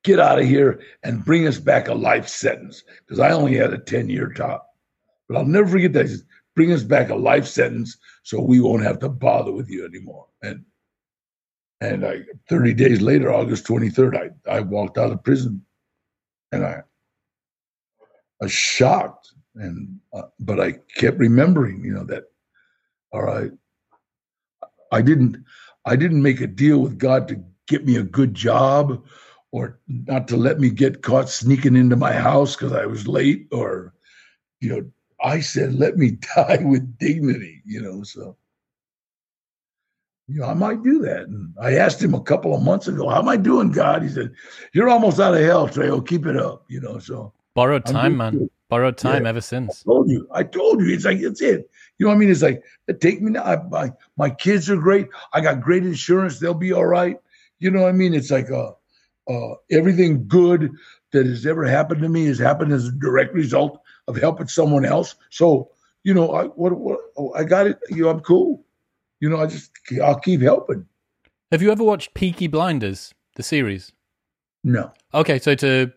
get 0.04 0.20
out 0.20 0.40
of 0.40 0.46
here 0.46 0.82
and 1.04 1.26
bring 1.26 1.48
us 1.48 1.58
back 1.58 1.88
a 1.88 1.94
life 1.94 2.28
sentence 2.28 2.84
because 3.06 3.20
I 3.20 3.32
only 3.32 3.56
had 3.56 3.74
a 3.74 3.78
10 3.80 4.10
year 4.10 4.32
top. 4.34 4.68
But 5.28 5.38
I'll 5.38 5.46
never 5.46 5.68
forget 5.68 5.94
that. 5.94 6.22
Bring 6.58 6.74
us 6.74 6.84
back 6.84 7.10
a 7.10 7.16
life 7.16 7.46
sentence 7.46 7.98
so 8.24 8.42
we 8.42 8.60
won't 8.60 8.84
have 8.84 8.98
to 9.00 9.10
bother 9.10 9.52
with 9.52 9.70
you 9.70 9.86
anymore. 9.86 10.26
And 10.42 10.66
and 11.80 12.04
I 12.04 12.22
30 12.50 12.74
days 12.74 13.00
later, 13.00 13.32
August 13.32 13.68
23rd, 13.68 14.34
I, 14.48 14.52
I 14.52 14.60
walked 14.62 14.98
out 14.98 15.12
of 15.12 15.24
prison 15.24 15.64
and 16.52 16.66
I 16.66 16.82
was 18.42 18.52
shocked. 18.52 19.32
And 19.54 20.00
uh, 20.14 20.24
but 20.40 20.60
I 20.60 20.80
kept 20.96 21.20
remembering, 21.20 21.86
you 21.86 21.94
know, 21.94 22.06
that 22.06 22.24
all 23.12 23.22
right, 23.22 23.52
I 24.92 25.04
didn't 25.04 25.38
I 25.86 25.96
didn't 25.96 26.24
make 26.24 26.42
a 26.42 26.48
deal 26.48 26.80
with 26.80 26.98
God 26.98 27.28
to 27.28 27.44
get 27.68 27.86
me 27.86 27.98
a 27.98 28.04
good 28.04 28.34
job 28.34 29.06
or 29.52 29.80
not 29.88 30.28
to 30.30 30.38
let 30.38 30.60
me 30.60 30.72
get 30.72 31.04
caught 31.04 31.30
sneaking 31.30 31.76
into 31.76 31.96
my 31.96 32.14
house 32.14 32.56
because 32.56 32.74
I 32.74 32.88
was 32.88 33.08
late 33.08 33.48
or 33.52 33.94
you 34.60 34.70
know 34.70 34.92
I 35.24 35.40
said 35.40 35.76
let 35.76 35.98
me 35.98 36.12
die 36.36 36.60
with 36.64 36.98
dignity 36.98 37.62
you 37.66 37.82
know 37.82 38.04
so. 38.04 38.38
You 40.28 40.42
know 40.42 40.48
I 40.48 40.54
might 40.54 40.84
do 40.84 41.00
that 41.00 41.28
and 41.28 41.54
I 41.62 41.76
asked 41.76 42.02
him 42.02 42.14
a 42.14 42.22
couple 42.22 42.56
of 42.56 42.62
months 42.62 42.88
ago 42.88 43.10
how 43.10 43.20
am 43.20 43.30
I 43.30 43.38
doing 43.38 43.72
God? 43.72 44.04
He 44.04 44.10
said 44.10 44.34
you're 44.74 44.90
almost 44.90 45.20
out 45.20 45.34
of 45.36 45.42
hell 45.42 45.68
Trejo 45.68 46.06
keep 46.06 46.26
it 46.26 46.38
up 46.38 46.66
you 46.68 46.82
know 46.82 47.00
so. 47.00 47.34
Borrowed 47.56 47.86
time 47.86 48.18
man. 48.18 48.50
borrowed 48.70 48.98
time 48.98 49.24
yeah. 49.24 49.30
ever 49.30 49.42
since. 49.42 49.82
I 49.82 49.86
told 49.86 50.10
you. 50.10 50.28
I 50.32 50.44
told 50.44 50.82
you. 50.82 50.94
It's 50.94 51.06
like 51.06 51.18
it's 51.20 51.42
it. 51.42 51.70
You 51.98 52.06
know 52.06 52.10
what 52.10 52.16
I 52.16 52.20
mean? 52.20 52.30
It's 52.30 52.44
like 52.44 52.64
take 53.00 53.22
me 53.22 53.32
now 53.32 53.44
I, 53.44 53.64
my 53.64 53.92
my 54.18 54.30
kids 54.30 54.70
are 54.70 54.78
great. 54.78 55.08
I 55.34 55.42
got 55.42 55.62
great 55.62 55.84
insurance. 55.84 56.40
They'll 56.40 56.54
be 56.54 56.74
all 56.74 56.86
right. 56.86 57.18
You 57.60 57.72
know 57.72 57.82
what 57.82 57.90
I 57.90 57.94
mean? 57.94 58.14
It's 58.14 58.30
like 58.30 58.52
uh 58.52 58.74
uh, 59.30 59.56
everything 59.72 60.28
good 60.28 60.72
that 61.12 61.26
has 61.26 61.46
ever 61.46 61.66
happened 61.66 62.02
to 62.02 62.10
me 62.10 62.26
has 62.26 62.40
happened 62.40 62.72
as 62.72 62.88
a 62.88 62.92
direct 62.92 63.34
result 63.34 63.82
of 64.08 64.16
helping 64.16 64.48
someone 64.48 64.86
else. 64.86 65.16
So, 65.30 65.70
you 66.04 66.14
know, 66.14 66.32
I 66.32 66.46
what, 66.46 66.78
what 66.78 67.00
oh, 67.18 67.34
I 67.34 67.44
got 67.44 67.68
it. 67.68 67.80
You 67.90 68.04
know, 68.04 68.10
I'm 68.10 68.20
cool. 68.22 68.64
You 69.20 69.30
know, 69.30 69.38
I 69.38 69.48
just 69.48 69.72
I'll 70.04 70.20
keep 70.20 70.42
helping. 70.42 70.86
Have 71.52 71.62
you 71.62 71.72
ever 71.72 71.84
watched 71.84 72.14
Peaky 72.14 72.48
Blinders, 72.48 73.14
the 73.36 73.44
series? 73.44 73.92
No. 74.64 74.92
Okay, 75.14 75.40
so 75.40 75.52
it's 75.52 75.64
a 75.64 75.92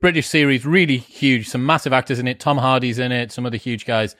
British 0.00 0.26
series, 0.26 0.66
really 0.66 0.98
huge. 0.98 1.48
Some 1.48 1.64
massive 1.64 1.92
actors 1.92 2.18
in 2.18 2.26
it. 2.26 2.40
Tom 2.40 2.58
Hardy's 2.58 2.98
in 2.98 3.12
it. 3.12 3.32
Some 3.32 3.46
other 3.46 3.56
huge 3.56 3.86
guys, 3.86 4.16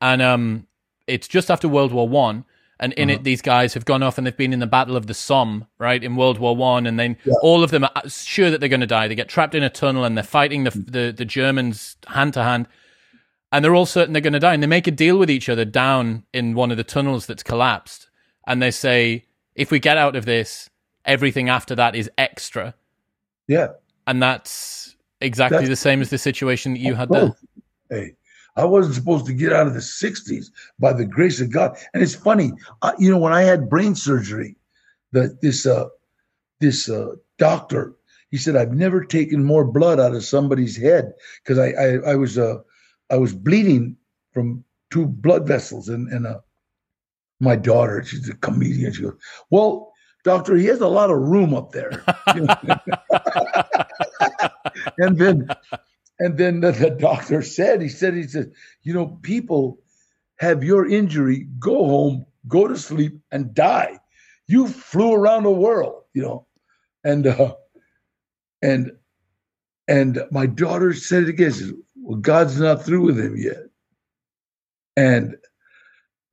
and 0.00 0.22
um, 0.22 0.66
it's 1.06 1.28
just 1.28 1.50
after 1.50 1.68
World 1.68 1.92
War 1.92 2.08
One 2.08 2.44
and 2.80 2.94
in 2.94 3.10
uh-huh. 3.10 3.18
it 3.20 3.24
these 3.24 3.42
guys 3.42 3.74
have 3.74 3.84
gone 3.84 4.02
off 4.02 4.18
and 4.18 4.26
they've 4.26 4.36
been 4.36 4.52
in 4.52 4.58
the 4.58 4.66
battle 4.66 4.96
of 4.96 5.06
the 5.06 5.14
somme 5.14 5.66
right 5.78 6.02
in 6.02 6.16
world 6.16 6.38
war 6.38 6.56
one 6.56 6.86
and 6.86 6.98
then 6.98 7.16
yeah. 7.24 7.34
all 7.42 7.62
of 7.62 7.70
them 7.70 7.84
are 7.84 8.08
sure 8.08 8.50
that 8.50 8.58
they're 8.58 8.68
going 8.68 8.80
to 8.80 8.86
die 8.86 9.06
they 9.06 9.14
get 9.14 9.28
trapped 9.28 9.54
in 9.54 9.62
a 9.62 9.70
tunnel 9.70 10.04
and 10.04 10.16
they're 10.16 10.24
fighting 10.24 10.64
the, 10.64 10.70
the, 10.70 11.14
the 11.16 11.24
germans 11.24 11.96
hand 12.08 12.34
to 12.34 12.42
hand 12.42 12.66
and 13.52 13.64
they're 13.64 13.74
all 13.74 13.86
certain 13.86 14.12
they're 14.12 14.22
going 14.22 14.32
to 14.32 14.40
die 14.40 14.54
and 14.54 14.62
they 14.62 14.66
make 14.66 14.86
a 14.86 14.92
deal 14.92 15.18
with 15.18 15.30
each 15.30 15.48
other 15.48 15.64
down 15.64 16.24
in 16.32 16.54
one 16.54 16.70
of 16.70 16.76
the 16.76 16.84
tunnels 16.84 17.26
that's 17.26 17.42
collapsed 17.42 18.08
and 18.46 18.62
they 18.62 18.70
say 18.70 19.24
if 19.54 19.70
we 19.70 19.78
get 19.78 19.96
out 19.96 20.16
of 20.16 20.24
this 20.24 20.70
everything 21.04 21.48
after 21.48 21.74
that 21.74 21.94
is 21.94 22.10
extra. 22.18 22.74
Yeah. 23.48 23.68
And 24.06 24.22
that's 24.22 24.96
exactly 25.20 25.58
that's, 25.58 25.68
the 25.68 25.76
same 25.76 26.00
as 26.00 26.10
the 26.10 26.18
situation 26.18 26.74
that 26.74 26.80
you 26.80 26.94
had 26.94 27.08
there. 27.08 27.34
Hey 27.90 28.14
I 28.56 28.64
wasn't 28.64 28.94
supposed 28.94 29.26
to 29.26 29.32
get 29.32 29.52
out 29.52 29.66
of 29.66 29.74
the 29.74 29.80
60s 29.80 30.46
by 30.78 30.92
the 30.92 31.04
grace 31.04 31.40
of 31.40 31.50
God. 31.50 31.76
And 31.94 32.02
it's 32.02 32.14
funny, 32.14 32.52
I, 32.82 32.92
you 32.98 33.10
know, 33.10 33.18
when 33.18 33.32
I 33.32 33.42
had 33.42 33.70
brain 33.70 33.94
surgery, 33.94 34.56
the, 35.12 35.36
this 35.40 35.66
uh, 35.66 35.86
this 36.60 36.88
uh, 36.88 37.14
doctor, 37.38 37.94
he 38.30 38.36
said, 38.36 38.54
I've 38.54 38.74
never 38.74 39.04
taken 39.04 39.44
more 39.44 39.64
blood 39.64 39.98
out 39.98 40.14
of 40.14 40.24
somebody's 40.24 40.76
head 40.76 41.12
because 41.42 41.58
I, 41.58 41.68
I, 41.70 42.12
I 42.12 42.14
was 42.16 42.38
uh, 42.38 42.58
I 43.10 43.16
was 43.18 43.34
bleeding 43.34 43.96
from 44.32 44.64
two 44.90 45.06
blood 45.06 45.46
vessels 45.48 45.88
and 45.88 46.08
and 46.12 46.26
uh, 46.26 46.40
my 47.40 47.56
daughter, 47.56 48.02
she's 48.04 48.28
a 48.28 48.34
comedian. 48.36 48.92
She 48.92 49.02
goes, 49.02 49.14
"Well, 49.50 49.92
doctor, 50.24 50.56
he 50.56 50.66
has 50.66 50.80
a 50.80 50.88
lot 50.88 51.10
of 51.10 51.18
room 51.18 51.54
up 51.54 51.72
there." 51.72 52.02
and 54.98 55.18
then 55.18 55.48
and 56.18 56.38
then 56.38 56.60
the, 56.60 56.72
the 56.72 56.90
doctor 56.90 57.42
said, 57.42 57.82
he 57.82 57.88
said, 57.88 58.14
he 58.14 58.22
said, 58.24 58.52
you 58.82 58.94
know, 58.94 59.18
people 59.22 59.78
have 60.38 60.64
your 60.64 60.88
injury, 60.88 61.48
go 61.58 61.86
home, 61.86 62.26
go 62.48 62.68
to 62.68 62.78
sleep, 62.78 63.18
and 63.32 63.54
die. 63.54 63.98
You 64.48 64.68
flew 64.68 65.14
around 65.14 65.44
the 65.44 65.50
world, 65.50 66.02
you 66.14 66.22
know, 66.22 66.46
and 67.04 67.26
uh, 67.26 67.54
and 68.62 68.92
and 69.88 70.22
my 70.30 70.46
daughter 70.46 70.94
said 70.94 71.24
it 71.24 71.28
again. 71.30 71.52
Said, 71.52 71.72
well, 72.10 72.18
God's 72.18 72.60
not 72.60 72.84
through 72.84 73.02
with 73.06 73.18
him 73.20 73.36
yet, 73.36 73.68
and 74.96 75.36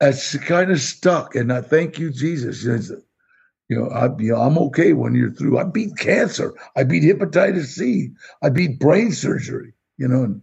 that's 0.00 0.36
kind 0.38 0.72
of 0.72 0.80
stuck. 0.80 1.36
And 1.36 1.52
I 1.52 1.60
thank 1.60 1.98
you, 1.98 2.10
Jesus. 2.10 2.64
You 2.64 3.76
know, 3.76 3.88
I, 3.90 4.06
you 4.18 4.32
know, 4.32 4.40
I'm 4.40 4.58
okay 4.58 4.92
when 4.92 5.14
you're 5.14 5.30
through. 5.30 5.58
I 5.58 5.64
beat 5.64 5.96
cancer. 5.96 6.52
I 6.76 6.82
beat 6.82 7.04
hepatitis 7.04 7.66
C. 7.66 8.10
I 8.42 8.48
beat 8.48 8.80
brain 8.80 9.12
surgery 9.12 9.74
you 9.98 10.08
know, 10.08 10.24
and, 10.24 10.42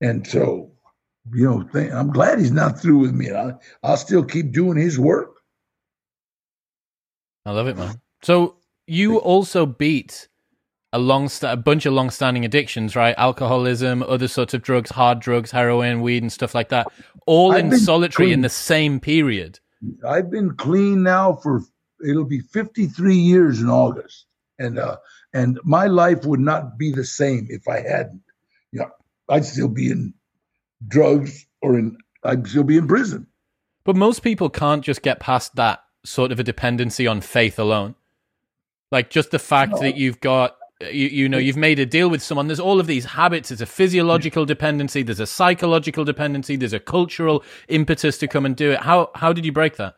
and 0.00 0.26
so, 0.26 0.72
you 1.32 1.44
know, 1.44 1.62
th- 1.62 1.92
I'm 1.92 2.12
glad 2.12 2.38
he's 2.38 2.52
not 2.52 2.78
through 2.78 2.98
with 2.98 3.14
me. 3.14 3.32
I, 3.32 3.52
I'll 3.82 3.96
still 3.96 4.24
keep 4.24 4.52
doing 4.52 4.76
his 4.76 4.98
work. 4.98 5.36
I 7.46 7.52
love 7.52 7.68
it, 7.68 7.76
man. 7.76 8.00
So 8.22 8.56
you 8.86 9.18
also 9.18 9.66
beat 9.66 10.28
a 10.94 10.98
long, 10.98 11.28
st- 11.28 11.52
a 11.52 11.56
bunch 11.56 11.86
of 11.86 11.92
long-standing 11.92 12.44
addictions, 12.44 12.94
right? 12.94 13.16
Alcoholism, 13.18 14.02
other 14.04 14.28
sorts 14.28 14.54
of 14.54 14.62
drugs, 14.62 14.90
hard 14.90 15.18
drugs, 15.18 15.50
heroin, 15.50 16.00
weed, 16.00 16.22
and 16.22 16.32
stuff 16.32 16.54
like 16.54 16.68
that, 16.68 16.86
all 17.26 17.52
I've 17.52 17.64
in 17.64 17.78
solitary 17.78 18.26
clean. 18.26 18.34
in 18.34 18.40
the 18.42 18.48
same 18.48 19.00
period. 19.00 19.58
I've 20.06 20.30
been 20.30 20.54
clean 20.54 21.02
now 21.02 21.34
for 21.34 21.62
it'll 22.08 22.24
be 22.24 22.40
53 22.40 23.16
years 23.16 23.60
in 23.60 23.68
August, 23.68 24.26
and 24.58 24.78
uh, 24.78 24.96
and 25.32 25.58
my 25.64 25.86
life 25.86 26.24
would 26.24 26.40
not 26.40 26.78
be 26.78 26.92
the 26.92 27.04
same 27.04 27.48
if 27.50 27.66
I 27.66 27.80
hadn't. 27.80 28.22
You 28.70 28.80
know, 28.80 28.90
I'd 29.28 29.44
still 29.44 29.68
be 29.68 29.90
in 29.90 30.14
drugs 30.86 31.44
or 31.60 31.76
in 31.76 31.98
I'd 32.22 32.46
still 32.46 32.62
be 32.62 32.76
in 32.76 32.86
prison. 32.86 33.26
But 33.84 33.96
most 33.96 34.20
people 34.20 34.48
can't 34.48 34.84
just 34.84 35.02
get 35.02 35.18
past 35.18 35.56
that 35.56 35.82
sort 36.04 36.30
of 36.30 36.38
a 36.38 36.44
dependency 36.44 37.06
on 37.06 37.20
faith 37.20 37.58
alone. 37.58 37.96
Like 38.92 39.10
just 39.10 39.32
the 39.32 39.38
fact 39.38 39.72
no. 39.72 39.78
that 39.80 39.96
you've 39.96 40.20
got 40.20 40.56
you, 40.92 41.08
you 41.08 41.28
know 41.28 41.38
you've 41.38 41.56
made 41.56 41.78
a 41.78 41.86
deal 41.86 42.08
with 42.08 42.22
someone 42.22 42.46
there's 42.46 42.60
all 42.60 42.80
of 42.80 42.86
these 42.86 43.04
habits 43.04 43.48
there's 43.48 43.60
a 43.60 43.66
physiological 43.66 44.44
dependency 44.44 45.02
there's 45.02 45.20
a 45.20 45.26
psychological 45.26 46.04
dependency 46.04 46.56
there's 46.56 46.72
a 46.72 46.80
cultural 46.80 47.42
impetus 47.68 48.18
to 48.18 48.28
come 48.28 48.46
and 48.46 48.56
do 48.56 48.72
it 48.72 48.80
how 48.80 49.10
how 49.14 49.32
did 49.32 49.44
you 49.44 49.52
break 49.52 49.76
that 49.76 49.94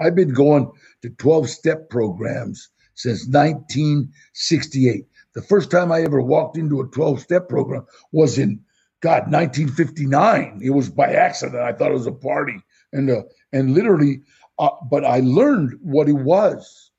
i've 0.00 0.14
been 0.14 0.32
going 0.32 0.70
to 1.02 1.10
12 1.10 1.48
step 1.48 1.88
programs 1.90 2.70
since 2.96 3.26
1968. 3.28 5.06
The 5.34 5.42
first 5.42 5.70
time 5.70 5.92
I 5.92 6.00
ever 6.00 6.20
walked 6.20 6.58
into 6.58 6.80
a 6.80 6.86
12 6.88 7.20
step 7.20 7.48
program 7.48 7.86
was 8.10 8.38
in, 8.38 8.60
God, 9.00 9.30
1959. 9.30 10.60
It 10.62 10.70
was 10.70 10.88
by 10.88 11.12
accident. 11.12 11.62
I 11.62 11.72
thought 11.72 11.90
it 11.90 11.94
was 11.94 12.06
a 12.06 12.12
party. 12.12 12.58
And, 12.92 13.10
uh, 13.10 13.22
and 13.52 13.74
literally, 13.74 14.22
uh, 14.58 14.70
but 14.90 15.04
I 15.04 15.20
learned 15.20 15.78
what 15.82 16.08
it 16.08 16.14
was. 16.14 16.90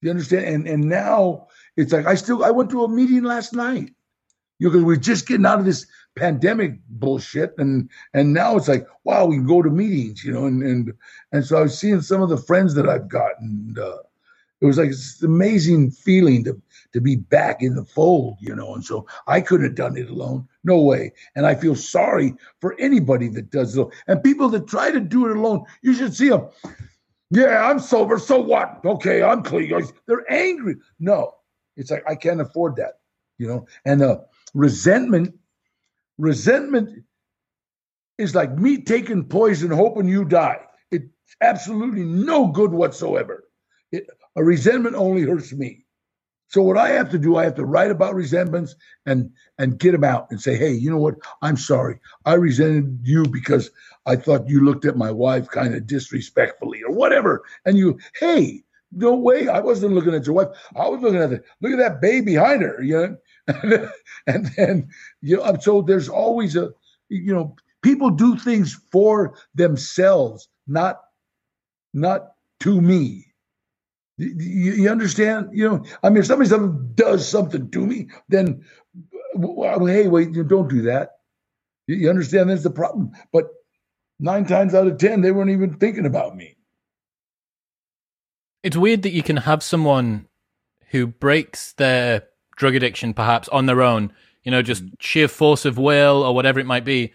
You 0.00 0.10
understand? 0.10 0.46
And, 0.46 0.66
and 0.66 0.84
now 0.88 1.48
it's 1.76 1.92
like 1.92 2.06
I 2.06 2.14
still, 2.14 2.44
I 2.44 2.50
went 2.50 2.70
to 2.70 2.84
a 2.84 2.88
meeting 2.88 3.22
last 3.22 3.52
night. 3.52 3.92
You 4.58 4.68
know, 4.68 4.72
because 4.72 4.84
we're 4.84 4.96
just 4.96 5.28
getting 5.28 5.44
out 5.44 5.58
of 5.58 5.66
this 5.66 5.86
pandemic 6.16 6.78
bullshit, 6.88 7.54
and 7.58 7.90
and 8.14 8.32
now 8.32 8.56
it's 8.56 8.68
like, 8.68 8.86
wow, 9.04 9.26
we 9.26 9.36
can 9.36 9.46
go 9.46 9.60
to 9.60 9.68
meetings, 9.68 10.24
you 10.24 10.32
know, 10.32 10.46
and 10.46 10.62
and 10.62 10.92
and 11.32 11.44
so 11.44 11.58
I 11.58 11.62
was 11.62 11.78
seeing 11.78 12.00
some 12.00 12.22
of 12.22 12.30
the 12.30 12.38
friends 12.38 12.74
that 12.74 12.88
I've 12.88 13.08
gotten, 13.08 13.76
uh, 13.78 13.98
it 14.60 14.66
was 14.66 14.78
like 14.78 14.88
this 14.88 15.22
amazing 15.22 15.90
feeling 15.90 16.44
to 16.44 16.60
to 16.94 17.00
be 17.02 17.16
back 17.16 17.62
in 17.62 17.74
the 17.74 17.84
fold, 17.84 18.38
you 18.40 18.54
know. 18.54 18.74
And 18.74 18.84
so 18.84 19.06
I 19.26 19.42
couldn't 19.42 19.66
have 19.66 19.74
done 19.74 19.98
it 19.98 20.08
alone, 20.08 20.48
no 20.64 20.80
way. 20.80 21.12
And 21.34 21.46
I 21.46 21.54
feel 21.54 21.74
sorry 21.74 22.34
for 22.60 22.74
anybody 22.78 23.28
that 23.28 23.50
does 23.50 23.76
it. 23.76 23.86
And 24.06 24.24
people 24.24 24.48
that 24.50 24.66
try 24.68 24.90
to 24.90 25.00
do 25.00 25.26
it 25.26 25.36
alone, 25.36 25.66
you 25.82 25.92
should 25.92 26.14
see 26.14 26.30
them. 26.30 26.48
Yeah, 27.30 27.68
I'm 27.68 27.78
sober. 27.78 28.18
So 28.18 28.40
what? 28.40 28.80
Okay, 28.84 29.22
I'm 29.22 29.42
clean. 29.42 29.86
They're 30.06 30.32
angry. 30.32 30.76
No, 30.98 31.34
it's 31.76 31.90
like 31.90 32.04
I 32.08 32.14
can't 32.14 32.40
afford 32.40 32.76
that, 32.76 33.00
you 33.38 33.46
know. 33.46 33.66
And 33.84 34.02
uh, 34.02 34.18
resentment, 34.54 35.34
resentment 36.18 37.04
is 38.18 38.34
like 38.34 38.52
me 38.56 38.82
taking 38.82 39.24
poison, 39.24 39.70
hoping 39.70 40.08
you 40.08 40.24
die. 40.24 40.60
It's 40.90 41.36
absolutely 41.40 42.04
no 42.04 42.48
good 42.48 42.72
whatsoever. 42.72 43.44
It, 43.92 44.08
a 44.36 44.44
resentment 44.44 44.96
only 44.96 45.22
hurts 45.22 45.52
me. 45.52 45.84
So 46.48 46.62
what 46.62 46.78
I 46.78 46.90
have 46.90 47.10
to 47.10 47.18
do, 47.18 47.36
I 47.36 47.44
have 47.44 47.56
to 47.56 47.64
write 47.64 47.90
about 47.90 48.14
resentments 48.14 48.76
and 49.04 49.30
and 49.58 49.78
get 49.78 49.92
them 49.92 50.04
out 50.04 50.28
and 50.30 50.40
say, 50.40 50.56
hey, 50.56 50.72
you 50.72 50.90
know 50.90 50.98
what? 50.98 51.16
I'm 51.42 51.56
sorry. 51.56 51.98
I 52.24 52.34
resented 52.34 53.00
you 53.02 53.24
because 53.24 53.70
I 54.06 54.16
thought 54.16 54.48
you 54.48 54.64
looked 54.64 54.84
at 54.84 54.96
my 54.96 55.10
wife 55.10 55.48
kind 55.48 55.74
of 55.74 55.86
disrespectfully 55.86 56.82
or 56.84 56.92
whatever. 56.92 57.42
And 57.64 57.76
you, 57.76 57.98
hey, 58.20 58.62
no 58.96 59.14
way. 59.14 59.48
I 59.48 59.60
wasn't 59.60 59.94
looking 59.94 60.14
at 60.14 60.26
your 60.26 60.34
wife. 60.34 60.48
I 60.74 60.88
was 60.88 61.00
looking 61.00 61.20
at 61.20 61.30
the 61.30 61.42
look 61.60 61.72
at 61.72 61.78
that 61.78 62.00
baby 62.00 62.34
behind 62.34 62.62
her, 62.62 62.82
you 62.82 62.94
know. 63.48 63.88
and 64.26 64.46
then 64.56 64.88
you 65.20 65.36
know, 65.36 65.56
so 65.60 65.82
there's 65.82 66.08
always 66.08 66.56
a 66.56 66.70
you 67.08 67.32
know, 67.34 67.54
people 67.82 68.10
do 68.10 68.36
things 68.36 68.78
for 68.90 69.34
themselves, 69.54 70.48
not 70.66 71.00
not 71.94 72.32
to 72.60 72.80
me. 72.80 73.26
You, 74.18 74.72
you, 74.72 74.90
understand? 74.90 75.50
You 75.52 75.68
know, 75.68 75.84
I 76.02 76.08
mean, 76.08 76.18
if 76.18 76.26
somebody 76.26 76.50
does 76.94 77.28
something 77.28 77.70
to 77.70 77.86
me, 77.86 78.08
then 78.28 78.64
well, 79.34 79.84
hey, 79.84 80.08
wait, 80.08 80.34
you 80.34 80.42
don't 80.42 80.68
do 80.68 80.82
that. 80.82 81.10
You 81.86 82.08
understand? 82.08 82.48
That's 82.48 82.62
the 82.62 82.70
problem. 82.70 83.12
But 83.32 83.48
nine 84.18 84.46
times 84.46 84.74
out 84.74 84.86
of 84.86 84.98
ten, 84.98 85.20
they 85.20 85.32
weren't 85.32 85.50
even 85.50 85.74
thinking 85.74 86.06
about 86.06 86.34
me. 86.34 86.55
It's 88.66 88.76
weird 88.76 89.02
that 89.02 89.12
you 89.12 89.22
can 89.22 89.36
have 89.36 89.62
someone 89.62 90.26
who 90.90 91.06
breaks 91.06 91.72
their 91.74 92.24
drug 92.56 92.74
addiction 92.74 93.14
perhaps 93.14 93.48
on 93.50 93.66
their 93.66 93.80
own, 93.80 94.12
you 94.42 94.50
know, 94.50 94.60
just 94.60 94.84
mm. 94.84 94.90
sheer 94.98 95.28
force 95.28 95.64
of 95.64 95.78
will 95.78 96.24
or 96.24 96.34
whatever 96.34 96.58
it 96.58 96.66
might 96.66 96.84
be. 96.84 97.12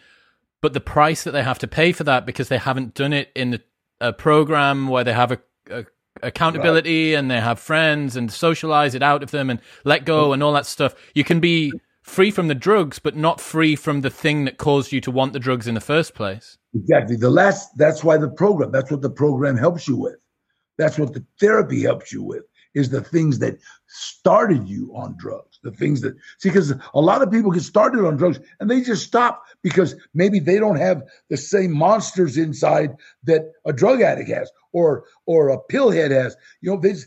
But 0.62 0.72
the 0.72 0.80
price 0.80 1.26
that 1.26 1.32
they 1.32 1.44
have 1.44 1.60
to 1.60 1.68
pay 1.68 1.92
for 1.92 2.06
that 2.06 2.26
because 2.26 2.48
they 2.48 2.58
haven't 2.58 2.94
done 2.94 3.12
it 3.12 3.34
in 3.36 3.60
a 4.00 4.14
program 4.14 4.88
where 4.88 5.04
they 5.04 5.12
have 5.12 5.34
a, 5.34 5.40
a 5.70 5.86
accountability 6.24 7.12
right. 7.12 7.20
and 7.20 7.30
they 7.30 7.42
have 7.42 7.60
friends 7.60 8.16
and 8.16 8.32
socialize 8.32 8.96
it 8.96 9.04
out 9.04 9.22
of 9.22 9.32
them 9.32 9.50
and 9.50 9.60
let 9.84 10.06
go 10.06 10.30
mm. 10.30 10.36
and 10.36 10.44
all 10.44 10.54
that 10.54 10.66
stuff. 10.66 10.96
You 11.14 11.26
can 11.26 11.42
be 11.42 11.74
free 12.02 12.32
from 12.32 12.48
the 12.48 12.56
drugs, 12.56 12.98
but 12.98 13.18
not 13.18 13.42
free 13.42 13.76
from 13.76 14.00
the 14.02 14.10
thing 14.10 14.46
that 14.46 14.58
caused 14.58 14.94
you 14.94 15.02
to 15.02 15.12
want 15.12 15.34
the 15.34 15.40
drugs 15.40 15.68
in 15.68 15.76
the 15.76 15.82
first 15.82 16.14
place. 16.14 16.58
Exactly. 16.74 17.18
The 17.18 17.30
last, 17.30 17.78
that's 17.78 18.06
why 18.06 18.16
the 18.16 18.30
program, 18.30 18.72
that's 18.72 18.90
what 18.90 19.02
the 19.02 19.10
program 19.10 19.58
helps 19.58 19.86
you 19.86 19.98
with. 19.98 20.16
That's 20.82 20.98
what 20.98 21.14
the 21.14 21.24
therapy 21.40 21.84
helps 21.84 22.12
you 22.12 22.24
with 22.24 22.42
is 22.74 22.90
the 22.90 23.04
things 23.04 23.38
that 23.38 23.60
started 23.86 24.68
you 24.68 24.92
on 24.96 25.16
drugs. 25.16 25.60
The 25.62 25.70
things 25.70 26.02
that 26.02 26.16
see, 26.40 26.50
because 26.50 26.74
a 26.96 27.00
lot 27.00 27.22
of 27.22 27.30
people 27.30 27.52
get 27.52 27.62
started 27.62 28.04
on 28.04 28.18
drugs 28.18 28.40
and 28.60 28.68
they 28.68 28.82
just 28.82 29.06
stop 29.06 29.44
because 29.62 29.96
maybe 30.16 30.40
they 30.40 30.58
don't 30.58 30.78
have 30.78 31.04
the 31.30 31.38
same 31.38 31.72
monsters 31.72 32.36
inside 32.36 32.96
that 33.26 33.52
a 33.64 33.72
drug 33.72 34.02
addict 34.02 34.32
has 34.32 34.50
or 34.72 35.06
or 35.28 35.50
a 35.50 35.60
pillhead 35.72 36.10
has. 36.10 36.36
You 36.62 36.72
know, 36.72 36.82
this 36.82 37.06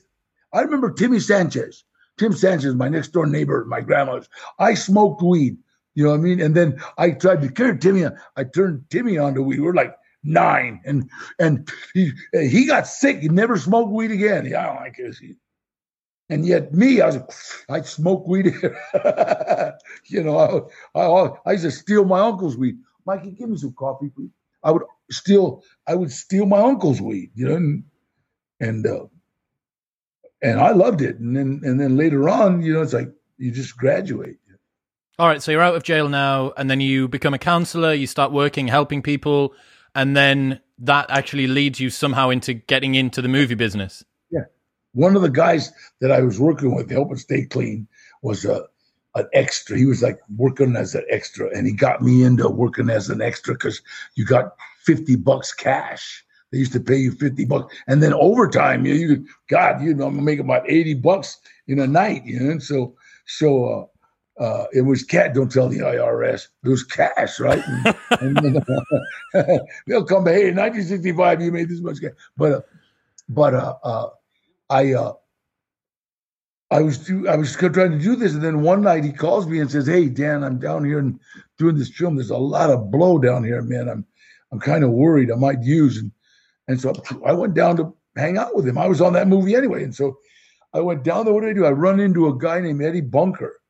I 0.53 0.61
remember 0.61 0.93
Timmy 0.93 1.19
Sanchez. 1.19 1.83
Tim 2.17 2.33
Sanchez, 2.33 2.77
my 2.77 2.89
next 2.89 3.09
door 3.09 3.27
neighbor, 3.27 3.65
my 3.65 3.81
grandmother's. 3.81 4.29
I 4.61 4.75
smoked 4.75 5.21
weed. 5.21 5.57
You 5.97 6.05
know 6.05 6.11
what 6.11 6.21
I 6.21 6.23
mean? 6.23 6.41
And 6.41 6.55
then 6.55 6.81
I 6.97 7.11
tried 7.11 7.43
to 7.43 7.49
cure 7.49 7.75
Timmy. 7.75 8.05
I 8.37 8.45
turned 8.45 8.85
Timmy 8.89 9.19
onto 9.19 9.43
weed. 9.43 9.59
We're 9.59 9.75
like 9.75 9.97
nine, 10.25 10.81
and 10.85 11.11
and 11.39 11.71
he 11.93 12.13
he 12.33 12.67
got 12.67 12.87
sick. 12.87 13.21
He 13.21 13.29
never 13.29 13.57
smoked 13.57 13.93
weed 13.93 14.11
again. 14.11 14.47
Yeah, 14.47 14.63
I 14.63 14.67
don't 14.67 14.77
like 14.77 15.17
he. 15.21 15.37
And 16.31 16.47
yet, 16.47 16.73
me, 16.73 17.01
I 17.01 17.07
was 17.07 17.65
I 17.69 17.83
smoke 17.83 18.27
weed. 18.27 18.47
you 20.07 20.23
know, 20.23 20.71
I, 20.95 21.01
I 21.01 21.31
I 21.47 21.53
used 21.53 21.65
to 21.65 21.71
steal 21.71 22.05
my 22.05 22.21
uncle's 22.21 22.57
weed. 22.57 22.77
Mikey, 23.07 23.33
give 23.33 23.51
me 23.51 23.59
some 23.59 23.75
coffee, 23.75 24.09
please. 24.09 24.31
I 24.63 24.71
would 24.71 24.83
steal 25.11 25.63
I 25.87 25.95
would 25.95 26.11
steal 26.11 26.47
my 26.47 26.61
uncle's 26.61 27.01
weed. 27.01 27.31
You 27.35 27.49
know, 27.49 27.57
and 27.57 27.85
and 28.61 28.87
uh, 28.87 29.05
and 30.43 30.61
I 30.61 30.71
loved 30.71 31.03
it. 31.03 31.19
And 31.19 31.37
then 31.37 31.61
and 31.63 31.79
then 31.79 31.97
later 31.97 32.29
on, 32.29 32.63
you 32.63 32.73
know, 32.73 32.83
it's 32.83 32.95
like 32.95 33.11
you 33.37 33.51
just 33.51 33.77
graduate. 33.77 34.39
All 35.17 35.29
right, 35.29 35.41
so 35.41 35.53
you're 35.53 35.63
out 35.63 35.77
of 35.77 35.85
jail 35.85 36.09
now, 36.09 36.53
and 36.57 36.69
then 36.69 36.81
you 36.81 37.07
become 37.07 37.35
a 37.35 37.39
counselor. 37.39 37.93
You 37.93 38.09
start 38.09 38.33
working, 38.33 38.67
helping 38.67 39.01
people 39.01 39.55
and 39.95 40.17
then 40.17 40.61
that 40.79 41.07
actually 41.09 41.47
leads 41.47 41.81
you 41.81 41.91
somehow 41.91 42.31
into 42.31 42.55
getting 42.55 42.95
into 42.95 43.23
the 43.23 43.29
movie 43.29 43.55
business. 43.55 44.05
Yeah, 44.31 44.45
one 44.93 45.17
of 45.17 45.23
the 45.23 45.31
guys 45.31 45.73
that 46.01 46.11
I 46.11 46.21
was 46.21 46.41
working 46.41 46.75
with, 46.75 46.89
to 46.89 46.95
help 46.95 47.09
helping 47.09 47.19
stay 47.19 47.45
clean, 47.45 47.87
was 48.23 48.45
a 48.45 48.65
an 49.15 49.29
extra. 49.33 49.79
He 49.79 49.87
was 49.87 50.03
like 50.03 50.19
working 50.37 50.77
as 50.77 50.95
an 50.95 51.05
extra, 51.11 51.49
and 51.57 51.67
he 51.67 51.73
got 51.73 52.03
me 52.03 52.25
into 52.25 52.49
working 52.49 52.91
as 52.91 53.11
an 53.11 53.23
extra 53.23 53.55
because 53.55 53.81
you 54.17 54.25
got 54.25 54.57
fifty 54.83 55.17
bucks 55.17 55.53
cash. 55.53 56.25
They 56.51 56.59
used 56.59 56.73
to 56.73 56.81
pay 56.81 56.97
you 56.97 57.13
fifty 57.13 57.45
bucks, 57.45 57.75
and 57.87 58.03
then 58.03 58.13
overtime. 58.15 58.87
You, 58.87 58.95
you 58.95 59.27
God, 59.49 59.83
you 59.83 59.95
know, 59.95 60.07
I'm 60.07 60.25
making 60.25 60.45
about 60.45 60.69
eighty 60.69 60.95
bucks 60.95 61.39
in 61.67 61.79
a 61.79 61.87
night. 61.87 62.25
You 62.25 62.41
know, 62.41 62.51
and 62.51 62.63
so 62.63 62.95
so. 63.27 63.65
Uh, 63.65 63.87
uh, 64.39 64.65
it 64.73 64.83
was 64.83 65.05
cat. 65.05 65.35
Don't 65.35 65.51
tell 65.51 65.69
the 65.69 65.79
IRS. 65.79 66.49
It 66.65 66.69
was 66.69 66.83
cash, 66.83 67.39
right? 67.39 67.63
And, 68.21 68.37
and 68.37 68.37
then, 68.37 69.61
they'll 69.87 70.05
come. 70.05 70.27
Hey, 70.27 70.49
in 70.49 70.57
1965, 70.57 71.43
you 71.43 71.53
made 71.53 71.69
this 71.69 71.81
much 71.81 72.01
cash. 72.01 72.13
But, 72.37 72.53
uh, 72.53 72.61
but 73.29 73.55
uh, 73.55 73.75
uh, 73.85 74.09
I, 74.71 74.93
uh, 74.93 75.13
I 76.71 76.81
was 76.81 76.99
do, 76.99 77.29
I 77.29 77.37
was 77.37 77.55
trying 77.55 77.73
to 77.93 77.99
do 77.99 78.17
this, 78.17 78.35
and 78.35 78.43
then 78.43 78.63
one 78.63 78.83
night 78.83 79.05
he 79.05 79.13
calls 79.13 79.47
me 79.47 79.61
and 79.61 79.71
says, 79.71 79.87
"Hey, 79.87 80.09
Dan, 80.09 80.43
I'm 80.43 80.59
down 80.59 80.85
here 80.85 80.99
and 80.99 81.21
doing 81.57 81.77
this 81.77 81.91
film. 81.91 82.17
There's 82.17 82.31
a 82.31 82.37
lot 82.37 82.71
of 82.71 82.91
blow 82.91 83.19
down 83.19 83.45
here, 83.45 83.63
man. 83.63 83.89
I'm, 83.89 84.05
I'm 84.51 84.59
kind 84.59 84.83
of 84.83 84.91
worried. 84.91 85.31
I 85.31 85.37
might 85.37 85.63
use." 85.63 85.99
And 85.99 86.11
and 86.67 86.81
so 86.81 86.93
I 87.25 87.33
went 87.33 87.55
down 87.55 87.77
to 87.77 87.95
hang 88.17 88.39
out 88.39 88.57
with 88.57 88.67
him. 88.67 88.79
I 88.79 88.89
was 88.89 89.01
on 89.01 89.13
that 89.13 89.29
movie 89.29 89.55
anyway, 89.55 89.85
and 89.85 89.95
so 89.95 90.19
I 90.73 90.81
went 90.81 91.05
down 91.05 91.25
there. 91.25 91.35
What 91.35 91.43
did 91.43 91.51
I 91.51 91.53
do? 91.53 91.67
I 91.67 91.71
run 91.71 92.01
into 92.01 92.27
a 92.27 92.37
guy 92.37 92.59
named 92.61 92.83
Eddie 92.83 93.03
Bunker 93.03 93.61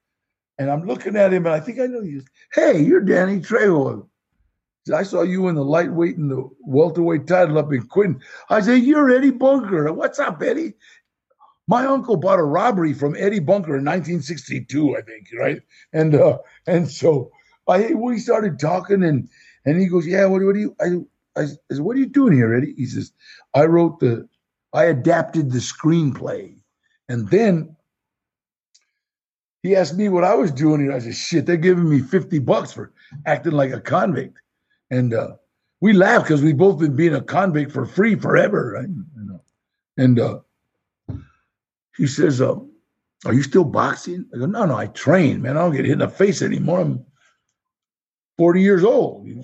and 0.59 0.71
I'm 0.71 0.87
looking 0.87 1.17
at 1.17 1.33
him, 1.33 1.47
and 1.47 1.55
I 1.55 1.61
think 1.61 1.81
I 1.81 1.87
know 1.87 2.03
you. 2.03 2.23
Hey, 2.53 2.81
you're 2.83 3.01
Danny 3.01 3.41
Trejo. 3.41 4.09
I 4.95 5.03
saw 5.03 5.23
you 5.23 5.49
in 5.49 5.55
the 5.55 5.65
lightweight 5.65 6.19
and 6.19 6.31
the 6.31 6.49
welterweight 6.61 7.27
title 7.27 7.59
up 7.59 7.73
in 7.73 7.87
Quentin. 7.87 8.21
I 8.51 8.61
say, 8.61 8.77
You're 8.77 9.11
Eddie 9.11 9.31
Bunker. 9.31 9.91
What's 9.93 10.19
up, 10.19 10.43
Eddie? 10.43 10.75
My 11.67 11.87
uncle 11.87 12.17
bought 12.17 12.39
a 12.39 12.45
robbery 12.45 12.93
from 12.93 13.17
Eddie 13.17 13.41
Bunker 13.41 13.77
in 13.77 13.85
1962, 13.85 14.97
I 14.97 15.01
think, 15.01 15.29
right? 15.39 15.63
And 15.95 16.15
uh, 16.15 16.39
and 16.67 16.91
so 16.91 17.31
I 17.67 17.95
we 17.95 18.19
started 18.19 18.59
talking, 18.59 19.03
and 19.03 19.29
and 19.65 19.81
he 19.81 19.87
goes, 19.87 20.07
Yeah, 20.07 20.27
what, 20.27 20.43
what 20.43 20.55
do 20.55 20.61
you 20.61 20.77
I, 20.81 21.41
I, 21.41 21.45
I 21.45 21.47
said, 21.47 21.81
What 21.81 21.97
are 21.97 22.01
you 22.01 22.07
doing 22.07 22.35
here, 22.35 22.55
Eddie? 22.55 22.75
He 22.77 22.85
says, 22.85 23.13
I 23.55 23.65
wrote 23.65 24.01
the 24.01 24.29
I 24.75 24.85
adapted 24.85 25.51
the 25.51 25.61
screenplay. 25.61 26.57
And 27.09 27.31
then 27.31 27.74
he 29.65 29.75
asked 29.75 29.97
me 29.97 30.11
what 30.11 30.25
I 30.25 30.35
was 30.35 30.53
doing 30.53 30.83
here. 30.83 30.93
I 30.93 30.99
said, 30.99 31.15
shit, 31.15 31.47
they're 31.47 31.57
giving 31.57 31.89
me 31.89 32.01
50 32.01 32.39
bucks 32.41 32.71
for 32.71 32.93
acting 33.25 33.53
like 33.53 33.73
a 33.73 33.81
convict. 33.81 34.39
And 34.91 35.15
uh, 35.15 35.37
we 35.81 35.95
laughed 35.95 36.27
because 36.27 36.43
we've 36.43 36.57
both 36.57 36.79
been 36.79 36.95
being 36.95 37.15
a 37.15 37.23
convict 37.23 37.73
for 37.73 37.87
free 37.87 38.15
forever. 38.15 38.73
Right? 38.79 39.39
And 39.97 40.21
uh, 40.21 40.41
he 41.97 42.07
says, 42.07 42.43
uh, 42.43 42.57
are 43.25 43.33
you 43.33 43.43
still 43.43 43.65
boxing? 43.65 44.27
I 44.35 44.39
go, 44.41 44.47
no, 44.47 44.67
no, 44.67 44.77
I 44.77 44.89
train, 44.89 45.41
man. 45.41 45.57
I 45.57 45.63
don't 45.63 45.75
get 45.75 45.87
hit 45.87 45.93
in 45.93 45.99
the 46.01 46.09
face 46.09 46.43
anymore. 46.43 46.81
I'm 46.81 47.07
40 48.37 48.61
years 48.61 48.85
old. 48.85 49.27
You 49.27 49.43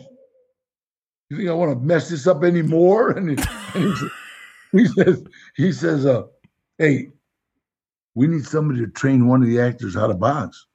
think 1.34 1.48
I 1.48 1.52
want 1.54 1.72
to 1.72 1.82
mess 1.82 2.10
this 2.10 2.26
up 2.26 2.44
anymore? 2.44 3.10
And 3.16 3.30
he, 3.30 3.46
and 3.74 3.96
he, 3.96 4.78
he 4.80 4.86
says, 4.86 5.24
he 5.56 5.72
says, 5.72 6.04
uh, 6.04 6.24
hey, 6.76 7.08
we 8.14 8.26
need 8.26 8.44
somebody 8.44 8.80
to 8.80 8.88
train 8.88 9.26
one 9.26 9.42
of 9.42 9.48
the 9.48 9.60
actors 9.60 9.94
how 9.94 10.06
to 10.06 10.14
box. 10.14 10.66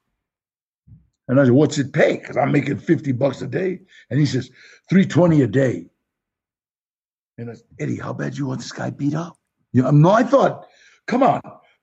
And 1.27 1.39
I 1.39 1.45
said, 1.45 1.53
what's 1.53 1.77
it 1.77 1.91
pay? 1.91 2.17
Because 2.17 2.37
I'm 2.37 2.51
making 2.51 2.77
50 2.77 3.11
bucks 3.13 3.41
a 3.41 3.47
day. 3.47 3.79
And 4.09 4.19
he 4.19 4.25
says, 4.25 4.49
320 4.89 5.41
a 5.41 5.47
day. 5.47 5.87
And 7.37 7.49
I 7.49 7.55
said, 7.55 7.65
Eddie, 7.79 7.97
how 7.97 8.13
bad 8.13 8.37
you 8.37 8.45
want 8.45 8.61
this 8.61 8.71
guy 8.71 8.91
beat 8.91 9.15
up? 9.15 9.37
You 9.73 9.81
know, 9.81 9.91
no, 9.91 10.11
I 10.11 10.23
thought, 10.23 10.67
come 11.07 11.23
on, 11.23 11.41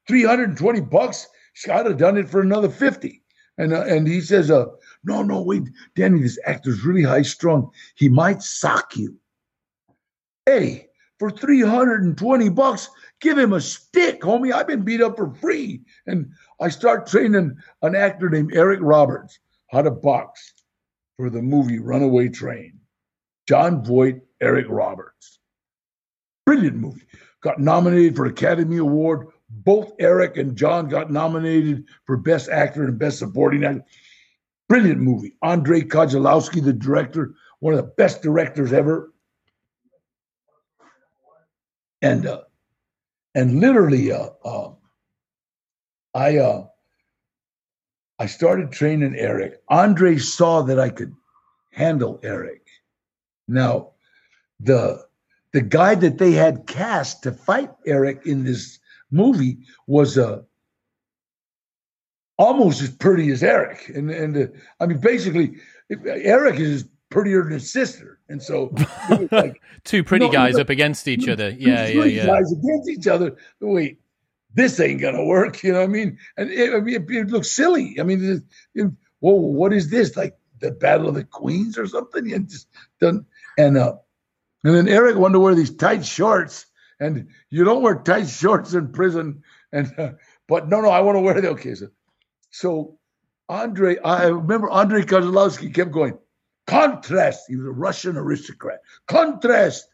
320 0.09 0.80
bucks. 0.82 1.28
I'd 1.70 1.86
have 1.86 1.98
done 1.98 2.16
it 2.16 2.28
for 2.28 2.40
another 2.40 2.70
50. 2.70 3.22
And 3.59 3.74
uh, 3.74 3.82
and 3.82 4.09
he 4.09 4.22
says, 4.22 4.50
uh, 4.50 4.64
no, 5.05 5.22
no, 5.22 5.42
wait, 5.42 5.64
Danny, 5.94 6.22
this 6.22 6.38
actor's 6.46 6.84
really 6.84 7.03
high 7.03 7.22
strung. 7.22 7.70
He 7.96 8.09
might 8.09 8.42
sock 8.42 8.96
you. 8.96 9.14
Hey, 10.46 10.88
for 11.23 11.31
320 11.31 12.49
bucks, 12.49 12.91
Give 13.20 13.39
him 13.39 13.53
a 13.53 13.61
stick, 13.61 14.20
homie. 14.20 14.53
I've 14.53 14.66
been 14.66 14.83
beat 14.83 15.01
up 15.01 15.16
for 15.16 15.33
free. 15.35 15.83
And 16.09 16.33
I 16.61 16.68
start 16.68 17.07
training 17.07 17.57
an 17.83 17.95
actor 17.95 18.29
named 18.29 18.53
Eric 18.53 18.81
Roberts 18.83 19.39
how 19.68 19.83
to 19.83 19.93
box 19.93 20.55
for 21.16 21.31
the 21.31 21.41
movie 21.41 21.79
Runaway 21.79 22.29
Train. 22.31 22.81
Jon 23.49 23.85
Voight, 23.85 24.23
Eric 24.41 24.66
Roberts. 24.68 25.39
Brilliant 26.47 26.79
movie. 26.79 27.07
Got 27.43 27.61
nominated 27.61 28.16
for 28.16 28.27
Academy 28.27 28.79
Award. 28.79 29.29
Both 29.49 29.93
Eric 30.01 30.37
and 30.39 30.57
John 30.57 30.89
got 30.89 31.12
nominated 31.12 31.85
for 32.07 32.16
Best 32.16 32.49
Actor 32.49 32.83
and 32.83 32.99
Best 32.99 33.20
Supporting 33.20 33.62
Actor. 33.62 33.85
Brilliant 34.68 35.01
movie. 35.01 35.37
Andre 35.43 35.83
Konchalovsky, 35.83 36.64
the 36.64 36.73
director, 36.73 37.35
one 37.61 37.75
of 37.75 37.77
the 37.79 37.93
best 37.97 38.20
directors 38.20 38.73
ever. 38.73 39.11
And 42.03 42.26
uh, 42.26 42.42
and 43.34 43.61
literally, 43.61 44.12
uh, 44.12 44.30
uh, 44.44 44.72
I 46.14 46.38
uh 46.38 46.66
I 48.18 48.26
started 48.26 48.72
training 48.72 49.16
Eric. 49.16 49.62
Andre 49.68 50.18
saw 50.18 50.62
that 50.62 50.78
I 50.78 50.90
could 50.90 51.14
handle 51.70 52.20
Eric. 52.22 52.66
Now, 53.48 53.92
the 54.61 55.05
the 55.53 55.61
guy 55.61 55.94
that 55.94 56.18
they 56.18 56.32
had 56.32 56.66
cast 56.66 57.22
to 57.22 57.32
fight 57.32 57.70
Eric 57.86 58.26
in 58.26 58.44
this 58.44 58.78
movie 59.11 59.59
was 59.86 60.18
uh, 60.18 60.42
almost 62.38 62.82
as 62.82 62.90
pretty 62.90 63.30
as 63.30 63.42
Eric, 63.42 63.90
and 63.94 64.11
and 64.11 64.36
uh, 64.36 64.46
I 64.80 64.86
mean 64.86 64.98
basically 64.98 65.57
Eric 66.05 66.59
is 66.59 66.86
prettier 67.12 67.42
than 67.42 67.52
his 67.52 67.72
sister, 67.72 68.18
and 68.28 68.42
so 68.42 68.74
like, 69.30 69.60
two 69.84 70.02
pretty 70.02 70.26
no, 70.26 70.32
guys 70.32 70.58
up 70.58 70.70
against 70.70 71.06
each 71.06 71.28
other. 71.28 71.50
Yeah, 71.50 71.86
yeah, 71.86 72.04
yeah. 72.04 72.26
Guys 72.26 72.50
against 72.52 72.88
each 72.88 73.06
other. 73.06 73.36
Wait, 73.60 74.00
this 74.54 74.80
ain't 74.80 75.00
gonna 75.00 75.24
work. 75.24 75.62
You 75.62 75.72
know 75.72 75.80
what 75.80 75.84
I 75.84 75.92
mean? 75.92 76.18
And 76.36 76.50
it, 76.50 76.74
I 76.74 76.80
mean, 76.80 76.94
it, 76.96 77.10
it 77.10 77.28
looks 77.28 77.50
silly. 77.50 77.98
I 78.00 78.02
mean, 78.02 78.24
it, 78.24 78.42
it, 78.74 78.90
whoa, 79.20 79.34
what 79.34 79.72
is 79.72 79.90
this? 79.90 80.16
Like 80.16 80.36
the 80.60 80.72
Battle 80.72 81.08
of 81.08 81.14
the 81.14 81.24
Queens 81.24 81.78
or 81.78 81.86
something? 81.86 82.32
And 82.32 82.48
just 82.48 82.68
done. 83.00 83.26
And 83.58 83.76
uh, 83.76 83.96
and 84.64 84.74
then 84.74 84.88
Eric 84.88 85.16
wanted 85.16 85.34
to 85.34 85.40
wear 85.40 85.54
these 85.54 85.76
tight 85.76 86.04
shorts, 86.06 86.66
and 86.98 87.28
you 87.50 87.64
don't 87.64 87.82
wear 87.82 87.96
tight 87.96 88.28
shorts 88.28 88.74
in 88.74 88.92
prison. 88.92 89.42
And 89.72 89.92
uh, 89.98 90.12
but 90.48 90.68
no, 90.68 90.80
no, 90.80 90.88
I 90.88 91.00
want 91.00 91.16
to 91.16 91.20
wear 91.20 91.40
the 91.40 91.50
okay. 91.50 91.74
So, 91.74 91.88
so 92.50 92.98
Andre, 93.48 93.98
I 93.98 94.24
remember 94.26 94.70
Andre 94.70 95.02
Kozlowski 95.02 95.74
kept 95.74 95.90
going, 95.90 96.18
contrast. 96.66 97.44
He 97.48 97.56
was 97.56 97.66
a 97.66 97.70
Russian 97.72 98.16
aristocrat. 98.16 98.80
Contrast, 99.06 99.88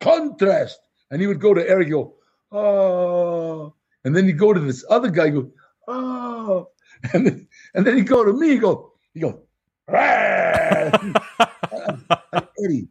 contrast. 0.00 0.78
And 1.10 1.20
he 1.20 1.26
would 1.26 1.40
go 1.40 1.54
to 1.54 1.68
Eric, 1.68 1.90
go, 1.90 2.14
oh. 2.52 3.74
And 4.04 4.14
then 4.14 4.26
he'd 4.26 4.38
go 4.38 4.52
to 4.52 4.60
this 4.60 4.84
other 4.88 5.10
guy, 5.10 5.30
go, 5.30 5.50
oh. 5.88 6.68
And 7.12 7.26
then, 7.26 7.48
and 7.74 7.86
then 7.86 7.96
he'd 7.96 8.08
go 8.08 8.24
to 8.24 8.32
me, 8.32 8.50
he 8.50 8.58
go, 8.58 8.92
he 9.12 9.20
go, 9.20 9.42
Eddie, 12.64 12.88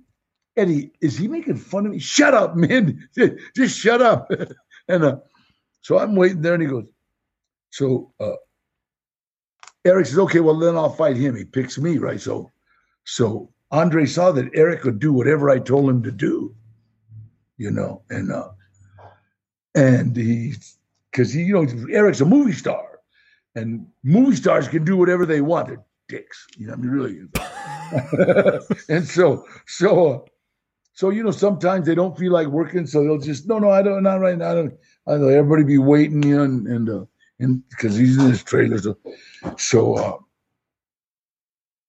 Eddie, 0.55 0.91
is 1.01 1.17
he 1.17 1.27
making 1.27 1.57
fun 1.57 1.85
of 1.87 1.91
me? 1.91 1.99
Shut 1.99 2.33
up, 2.33 2.55
man. 2.55 3.07
Just 3.55 3.79
shut 3.79 4.01
up. 4.01 4.29
and 4.87 5.03
uh, 5.03 5.17
so 5.81 5.97
I'm 5.97 6.15
waiting 6.15 6.41
there, 6.41 6.53
and 6.53 6.63
he 6.63 6.69
goes, 6.69 6.85
so 7.71 8.13
uh, 8.19 8.33
Eric 9.85 10.05
says, 10.05 10.19
okay, 10.19 10.39
well, 10.39 10.57
then 10.57 10.75
I'll 10.75 10.93
fight 10.93 11.17
him. 11.17 11.35
He 11.35 11.43
picks 11.43 11.77
me, 11.77 11.97
right? 11.97 12.21
So, 12.21 12.51
so 13.05 13.51
Andre 13.71 14.05
saw 14.05 14.31
that 14.31 14.49
Eric 14.53 14.81
could 14.81 14.99
do 14.99 15.13
whatever 15.13 15.49
I 15.49 15.59
told 15.59 15.89
him 15.89 16.03
to 16.03 16.11
do, 16.11 16.55
you 17.57 17.71
know, 17.71 18.01
and, 18.09 18.31
uh, 18.31 18.49
and 19.75 20.15
he, 20.15 20.53
because 21.11 21.33
he, 21.33 21.43
you 21.43 21.53
know, 21.53 21.67
Eric's 21.91 22.21
a 22.21 22.25
movie 22.25 22.53
star, 22.53 22.99
and 23.55 23.87
movie 24.03 24.35
stars 24.35 24.67
can 24.67 24.83
do 24.83 24.97
whatever 24.97 25.25
they 25.25 25.41
want. 25.41 25.67
They're 25.67 25.83
dicks, 26.07 26.47
you 26.57 26.67
know, 26.67 26.73
I 26.73 26.75
mean, 26.75 26.91
really. 26.91 27.19
and 28.89 29.07
so, 29.07 29.45
so, 29.67 30.07
uh, 30.07 30.19
so 30.93 31.09
you 31.09 31.23
know, 31.23 31.31
sometimes 31.31 31.87
they 31.87 31.95
don't 31.95 32.17
feel 32.17 32.31
like 32.31 32.47
working, 32.47 32.85
so 32.85 33.03
they'll 33.03 33.17
just 33.17 33.47
no, 33.47 33.57
no, 33.57 33.71
I 33.71 33.81
don't, 33.81 34.03
not 34.03 34.19
right 34.19 34.37
now. 34.37 34.51
I 34.51 34.55
don't. 34.55 34.73
I 35.07 35.11
don't 35.13 35.33
everybody 35.33 35.63
be 35.63 35.79
waiting, 35.79 36.23
you 36.23 36.37
know, 36.37 36.43
and 36.43 36.67
and 36.67 36.89
uh, 36.89 37.05
and 37.39 37.67
because 37.69 37.97
he's 37.97 38.17
in 38.17 38.29
his 38.29 38.43
trailer, 38.43 38.77
so 38.77 38.97
so. 39.57 39.95
Uh, 39.95 40.17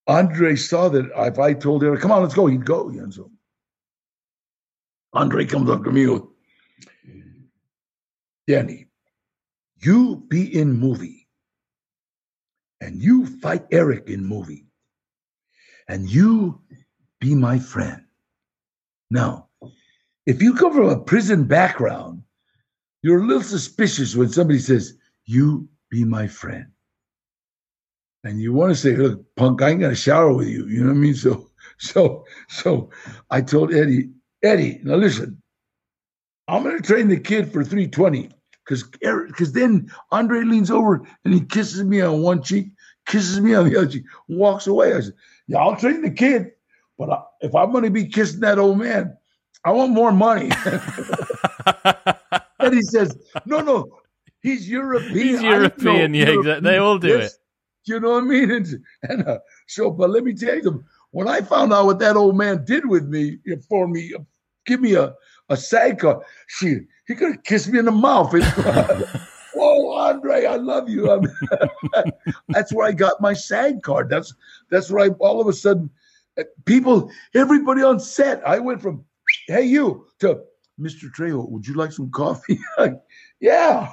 Andre 0.07 0.57
saw 0.57 0.89
that 0.91 1.11
if 1.17 1.39
I 1.39 1.55
told 1.55 1.83
him, 1.83 1.97
"Come 1.97 2.13
on, 2.13 2.23
let's 2.23 2.35
go," 2.35 2.47
he'd 2.47 2.67
go. 2.67 2.89
And 2.89 3.13
so 3.13 3.31
Andre 5.15 5.47
comes 5.47 5.71
up 5.71 5.85
to 5.85 5.93
me, 5.93 6.07
goes, 6.07 6.29
Danny, 8.47 8.89
you 9.79 10.25
be 10.29 10.59
in 10.59 10.73
movie, 10.73 11.29
and 12.81 13.01
you 13.03 13.27
fight 13.27 13.65
Eric 13.71 14.09
in 14.09 14.25
movie, 14.25 14.67
and 15.89 16.11
you 16.11 16.61
be 17.21 17.35
my 17.35 17.59
friend. 17.59 18.05
Now, 19.11 19.49
if 20.27 20.43
you 20.43 20.55
come 20.55 20.75
from 20.75 20.89
a 20.89 21.01
prison 21.01 21.45
background, 21.45 22.23
you're 23.03 23.23
a 23.23 23.27
little 23.27 23.43
suspicious 23.43 24.17
when 24.17 24.29
somebody 24.31 24.59
says, 24.59 24.99
You 25.25 25.69
be 25.91 26.05
my 26.05 26.27
friend. 26.27 26.74
And 28.25 28.41
you 28.41 28.53
want 28.55 28.73
to 28.73 28.77
say, 28.77 28.97
Look, 28.97 29.23
punk, 29.37 29.63
I 29.63 29.71
ain't 29.71 29.81
gonna 29.81 29.95
shower 29.95 30.33
with 30.33 30.49
you. 30.49 30.67
You 30.67 30.81
know 30.81 30.89
what 30.89 30.97
I 30.97 31.01
mean? 31.01 31.15
So, 31.15 31.51
so, 31.79 32.25
so 32.49 32.91
I 33.31 33.43
told 33.43 33.73
Eddie, 33.73 34.11
Eddie, 34.43 34.81
now 34.83 34.97
listen, 34.97 35.41
I'm 36.49 36.63
gonna 36.63 36.81
train 36.81 37.09
the 37.09 37.21
kid 37.21 37.53
for 37.53 37.63
320. 37.63 38.31
Because 38.65 38.85
because 38.85 39.53
then 39.53 39.91
Andre 40.11 40.43
leans 40.43 40.71
over 40.71 41.07
and 41.25 41.35
he 41.35 41.43
kisses 41.43 41.85
me 41.85 42.01
on 42.01 42.23
one 42.23 42.43
cheek, 42.43 42.69
kisses 43.07 43.41
me 43.41 43.55
on 43.55 43.69
the 43.69 43.77
other 43.77 43.89
cheek, 43.89 44.05
walks 44.29 44.67
away. 44.67 44.95
I 44.95 45.01
said, 45.01 45.15
Yeah, 45.47 45.59
I'll 45.59 45.77
train 45.77 46.01
the 46.01 46.11
kid. 46.11 46.53
But 46.97 47.27
if 47.41 47.55
I'm 47.55 47.73
going 47.73 47.85
to 47.85 47.91
be 47.91 48.07
kissing 48.07 48.41
that 48.41 48.59
old 48.59 48.79
man, 48.79 49.17
I 49.65 49.73
want 49.73 49.93
more 49.93 50.13
money. 50.13 50.51
and 52.61 52.75
he 52.75 52.83
says, 52.83 53.19
No, 53.45 53.61
no, 53.61 53.99
he's 54.41 54.67
European. 54.69 55.15
He's 55.15 55.43
European. 55.43 56.15
Yeah, 56.15 56.31
European. 56.31 56.65
they 56.65 56.79
all 56.79 56.99
do 56.99 57.09
yes. 57.09 57.35
it. 57.35 57.41
You 57.85 58.01
know 58.01 58.13
what 58.13 58.25
I 58.25 58.27
mean? 58.27 58.51
And, 58.53 58.85
and 59.03 59.29
uh, 59.29 59.39
so, 59.67 59.91
but 59.91 60.11
let 60.11 60.25
me 60.25 60.35
tell 60.35 60.57
you, 60.57 60.85
when 61.11 61.29
I 61.29 61.41
found 61.41 61.73
out 61.73 61.87
what 61.87 61.99
that 62.01 62.17
old 62.17 62.37
man 62.37 62.65
did 62.65 62.89
with 62.89 63.07
me, 63.07 63.39
uh, 63.53 63.57
for 63.69 63.87
me, 63.87 64.13
uh, 64.15 64.23
give 64.67 64.81
me 64.81 64.95
a, 64.95 65.15
a 65.49 65.57
SAG 65.57 66.01
card, 66.01 66.25
she, 66.49 66.81
he 67.07 67.15
could 67.15 67.33
have 67.33 67.45
kissed 67.45 67.69
me 67.69 67.79
in 67.79 67.85
the 67.85 67.93
mouth. 67.93 68.33
Whoa, 68.33 68.41
oh, 69.57 69.93
Andre, 69.93 70.47
I 70.47 70.57
love 70.57 70.89
you. 70.89 71.11
I 71.11 71.19
mean, 71.21 72.13
that's 72.49 72.73
where 72.73 72.87
I 72.87 72.93
got 72.93 73.21
my 73.21 73.33
SAG 73.33 73.83
card. 73.83 74.09
That's 74.09 74.35
that's 74.71 74.91
where 74.91 75.05
I 75.05 75.09
all 75.21 75.41
of 75.41 75.47
a 75.47 75.53
sudden 75.53 75.91
uh, 76.39 76.45
people, 76.65 77.11
everybody 77.35 77.83
on 77.83 78.01
set. 78.01 78.47
I 78.47 78.59
went 78.59 78.83
from, 78.83 79.05
hey, 79.47 79.63
you, 79.63 80.07
to 80.21 80.41
Mr. 80.81 81.11
Trejo, 81.11 81.49
would 81.49 81.67
you 81.67 81.75
like 81.75 81.93
some 81.93 82.11
coffee? 82.11 82.59
yeah, 83.41 83.91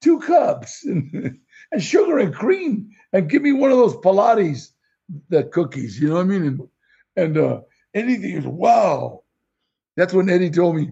two 0.00 0.18
cups 0.20 0.84
and, 0.84 1.38
and, 1.70 1.82
sugar 1.82 2.18
and 2.18 2.34
cream. 2.34 2.90
And 3.12 3.28
give 3.28 3.42
me 3.42 3.52
one 3.52 3.70
of 3.70 3.78
those 3.78 3.96
Pilates, 3.96 4.70
the 5.28 5.44
cookies, 5.44 6.00
you 6.00 6.08
know 6.08 6.14
what 6.14 6.22
I 6.22 6.24
mean? 6.24 6.44
And, 6.44 6.60
and 7.16 7.38
uh, 7.38 7.60
anything 7.94 8.30
is, 8.30 8.46
wow. 8.46 9.22
That's 9.96 10.14
when 10.14 10.30
Eddie 10.30 10.50
told 10.50 10.76
me, 10.76 10.90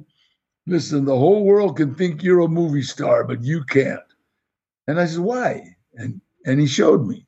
listen, 0.67 1.05
the 1.05 1.17
whole 1.17 1.45
world 1.45 1.77
can 1.77 1.95
think 1.95 2.23
you're 2.23 2.41
a 2.41 2.49
movie 2.49 2.83
star, 2.83 3.25
but 3.25 3.43
you 3.43 3.65
can't. 3.65 4.01
And 4.87 5.01
I 5.01 5.07
said, 5.07 5.21
why? 5.21 5.77
And 5.95 6.21
and 6.47 6.61
he 6.61 6.67
showed 6.67 7.07
me. 7.07 7.27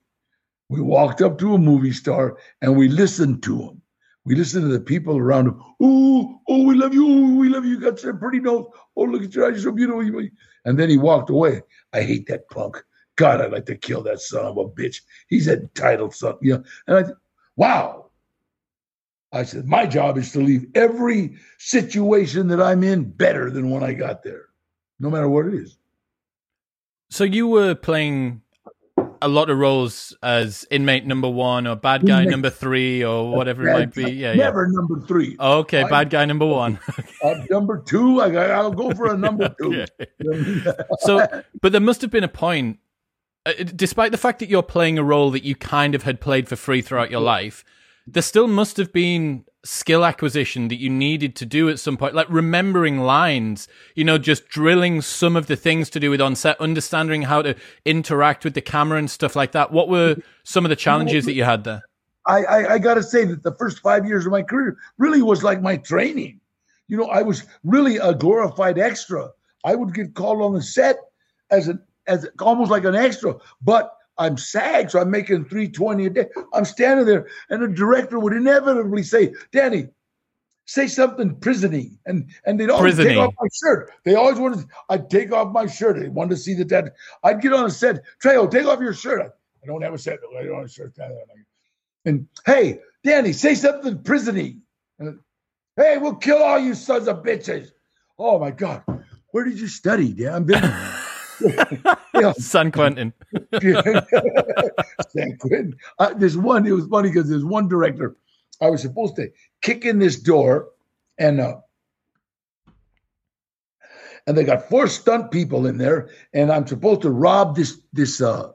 We 0.69 0.81
walked 0.81 1.21
up 1.21 1.39
to 1.39 1.55
a 1.55 1.59
movie 1.59 1.93
star 1.93 2.39
and 2.63 2.77
we 2.77 2.89
listened 2.89 3.43
to 3.45 3.61
him. 3.61 3.83
We 4.25 4.35
listened 4.35 4.63
to 4.63 4.69
the 4.69 4.81
people 4.81 5.19
around 5.19 5.49
him. 5.49 5.63
Oh, 5.81 6.41
oh, 6.49 6.65
we 6.65 6.75
love 6.75 6.95
you. 6.95 7.07
Oh, 7.07 7.35
we 7.37 7.49
love 7.49 7.65
you. 7.65 7.73
You 7.73 7.81
got 7.81 7.99
such 7.99 8.15
a 8.15 8.17
pretty 8.17 8.41
nose. 8.41 8.67
Oh, 8.97 9.03
look 9.03 9.23
at 9.23 9.35
your 9.35 9.47
eyes. 9.47 9.63
You're 9.63 9.73
so 9.73 9.77
beautiful. 9.77 10.29
And 10.65 10.79
then 10.79 10.89
he 10.89 10.97
walked 10.97 11.29
away. 11.29 11.63
I 11.93 12.03
hate 12.03 12.27
that 12.29 12.49
punk. 12.49 12.83
God, 13.17 13.41
I'd 13.41 13.53
like 13.53 13.67
to 13.67 13.77
kill 13.77 14.03
that 14.03 14.21
son 14.21 14.47
of 14.47 14.57
a 14.57 14.65
bitch. 14.65 15.03
He's 15.29 15.49
entitled 15.49 16.15
son. 16.15 16.37
You 16.41 16.59
know, 16.59 16.65
and 16.87 17.07
I, 17.07 17.11
wow. 17.57 18.11
I 19.33 19.45
said, 19.45 19.67
my 19.67 19.87
job 19.87 20.19
is 20.19 20.31
to 20.33 20.41
leave 20.41 20.67
every 20.75 21.37
situation 21.59 22.49
that 22.49 22.61
I'm 22.61 22.85
in 22.85 23.05
better 23.05 23.51
than 23.51 23.71
when 23.71 23.83
I 23.83 23.95
got 23.95 24.23
there, 24.23 24.47
no 25.01 25.09
matter 25.09 25.29
what 25.29 25.47
it 25.47 25.55
is. 25.55 25.79
So 27.09 27.25
you 27.25 27.47
were 27.47 27.75
playing 27.75 28.43
a 29.23 29.29
lot 29.29 29.49
of 29.49 29.57
roles 29.57 30.15
as 30.23 30.67
inmate 30.71 31.07
number 31.07 31.29
one 31.29 31.67
or 31.67 31.77
bad 31.77 32.05
guy 32.05 32.21
inmate. 32.21 32.31
number 32.31 32.51
three 32.51 33.05
or 33.05 33.31
whatever 33.31 33.69
it 33.69 33.73
might 33.73 33.95
be. 33.95 34.11
Yeah, 34.11 34.35
never 34.35 34.67
yeah. 34.67 34.73
number 34.73 35.01
three. 35.07 35.37
Okay, 35.39 35.83
I, 35.83 35.89
bad 35.89 36.11
guy 36.11 36.25
number 36.25 36.47
one. 36.47 36.79
uh, 37.25 37.35
number 37.49 37.83
two, 37.87 38.21
I, 38.21 38.61
will 38.61 38.73
go 38.73 38.93
for 38.93 39.15
a 39.15 39.17
number 39.17 39.55
two. 39.63 39.87
so, 41.01 41.27
but 41.61 41.73
there 41.73 41.81
must 41.81 42.03
have 42.03 42.11
been 42.11 42.25
a 42.25 42.29
point, 42.29 42.81
Uh, 43.45 43.53
despite 43.75 44.13
the 44.13 44.19
fact 44.19 44.39
that 44.39 44.49
you're 44.49 44.63
playing 44.63 44.99
a 44.99 45.03
role 45.03 45.31
that 45.31 45.45
you 45.45 45.55
kind 45.55 45.95
of 45.95 46.05
had 46.05 46.21
played 46.21 46.49
for 46.49 46.57
free 46.57 46.81
throughout 46.81 47.11
your 47.11 47.21
life, 47.21 47.65
there 48.07 48.23
still 48.23 48.47
must 48.47 48.77
have 48.77 48.93
been 48.93 49.45
skill 49.65 50.05
acquisition 50.05 50.69
that 50.69 50.81
you 50.81 50.91
needed 50.91 51.37
to 51.37 51.47
do 51.47 51.69
at 51.69 51.79
some 51.79 51.97
point, 51.97 52.15
like 52.15 52.27
remembering 52.29 53.01
lines, 53.01 53.69
you 53.95 54.05
know, 54.05 54.19
just 54.19 54.49
drilling 54.49 55.01
some 55.01 55.37
of 55.37 55.47
the 55.47 55.57
things 55.57 55.89
to 55.91 56.01
do 56.01 56.11
with 56.11 56.21
on 56.21 56.35
set, 56.35 56.61
understanding 56.61 57.23
how 57.23 57.43
to 57.43 57.55
interact 57.85 58.45
with 58.45 58.55
the 58.55 58.61
camera 58.61 58.99
and 58.99 59.11
stuff 59.11 59.37
like 59.37 59.53
that. 59.53 59.73
What 59.73 59.89
were 59.89 60.17
some 60.45 60.65
of 60.65 60.69
the 60.69 60.77
challenges 60.77 61.25
that 61.27 61.35
you 61.35 61.45
had 61.45 61.65
there? 61.65 61.83
I, 62.27 62.45
I, 62.45 62.73
I 62.75 62.79
got 62.79 62.95
to 62.95 63.03
say 63.03 63.25
that 63.25 63.43
the 63.43 63.55
first 63.55 63.81
five 63.81 64.07
years 64.07 64.27
of 64.27 64.33
my 64.33 64.43
career 64.43 64.77
really 64.99 65.23
was 65.23 65.43
like 65.43 65.61
my 65.61 65.77
training. 65.77 66.41
You 66.89 66.97
know, 66.97 67.07
I 67.07 67.23
was 67.23 67.45
really 67.65 67.97
a 67.97 68.15
glorified 68.15 68.79
extra. 68.79 69.31
I 69.65 69.75
would 69.75 69.95
get 69.95 70.15
called 70.15 70.43
on 70.43 70.53
the 70.53 70.63
set 70.63 70.97
as 71.51 71.69
an 71.69 71.81
as 72.07 72.29
almost 72.41 72.71
like 72.71 72.85
an 72.85 72.95
extra, 72.95 73.37
but 73.61 73.97
I'm 74.19 74.37
SAG, 74.37 74.91
so 74.91 75.01
I'm 75.01 75.11
making 75.11 75.47
320 75.47 76.07
a 76.07 76.11
day. 76.11 76.27
I'm 76.53 76.65
standing 76.65 77.07
there, 77.07 77.29
and 77.51 77.63
the 77.63 77.69
director 77.69 78.19
would 78.19 78.35
inevitably 78.35 79.03
say, 79.03 79.35
Danny, 79.53 79.89
say 80.67 80.87
something 80.87 81.35
prisony, 81.37 81.99
and 82.07 82.31
and 82.45 82.61
they'd 82.61 82.71
always 82.71 82.97
take 82.97 83.17
off 83.17 83.35
my 83.41 83.49
shirt. 83.63 83.91
They 84.05 84.15
always 84.15 84.39
wanted 84.39 84.67
I'd 84.89 85.11
take 85.11 85.33
off 85.33 85.53
my 85.53 85.67
shirt. 85.67 85.99
They 85.99 86.09
wanted 86.09 86.31
to 86.31 86.37
see 86.37 86.55
the 86.55 86.65
dad. 86.65 86.93
I'd 87.25 87.41
get 87.41 87.53
on 87.53 87.67
a 87.67 87.71
set. 87.71 88.03
Trejo, 88.23 88.51
take 88.51 88.67
off 88.67 88.81
your 88.81 88.95
shirt. 88.95 89.21
I, 89.23 89.27
I 89.63 89.67
don't 89.67 89.83
have 89.83 89.95
a 89.95 89.99
set. 89.99 90.19
I 90.39 90.45
don't 90.45 90.57
have 90.57 90.65
a 90.65 90.69
shirt. 90.69 90.95
And 92.05 92.27
hey, 92.47 92.81
Danny, 93.05 93.33
say 93.33 93.55
something 93.55 93.99
prisony. 93.99 94.61
And, 94.99 95.21
hey, 95.77 95.99
we'll 95.99 96.17
kill 96.17 96.43
all 96.43 96.59
you 96.59 96.75
sons 96.75 97.09
of 97.09 97.23
bitches. 97.23 97.71
Oh 98.19 98.39
my 98.39 98.51
God, 98.51 98.83
where 99.31 99.45
did 99.45 99.59
you 99.59 99.69
study, 99.69 100.13
Dan? 100.13 100.49
San 102.39 102.73
Quentin. 102.73 103.13
San 105.09 105.37
Quentin. 105.39 105.77
Uh, 105.99 106.15
there's 106.15 106.37
one. 106.37 106.67
It 106.67 106.73
was 106.73 106.87
funny 106.87 107.11
because 107.11 107.29
there's 107.29 107.45
one 107.45 107.69
director. 107.69 108.17
I 108.61 108.71
was 108.71 108.83
supposed 108.83 109.17
to 109.17 109.31
kick 109.61 109.85
in 109.85 109.99
this 109.99 110.21
door, 110.21 110.69
and 111.19 111.41
uh, 111.41 111.57
and 114.27 114.37
they 114.37 114.45
got 114.45 114.69
four 114.69 114.87
stunt 114.87 115.31
people 115.31 115.67
in 115.67 115.79
there, 115.79 116.11
and 116.33 116.53
I'm 116.53 116.67
supposed 116.67 117.03
to 117.03 117.11
rob 117.11 117.57
this 117.57 117.81
this 117.93 118.21
uh, 118.21 118.53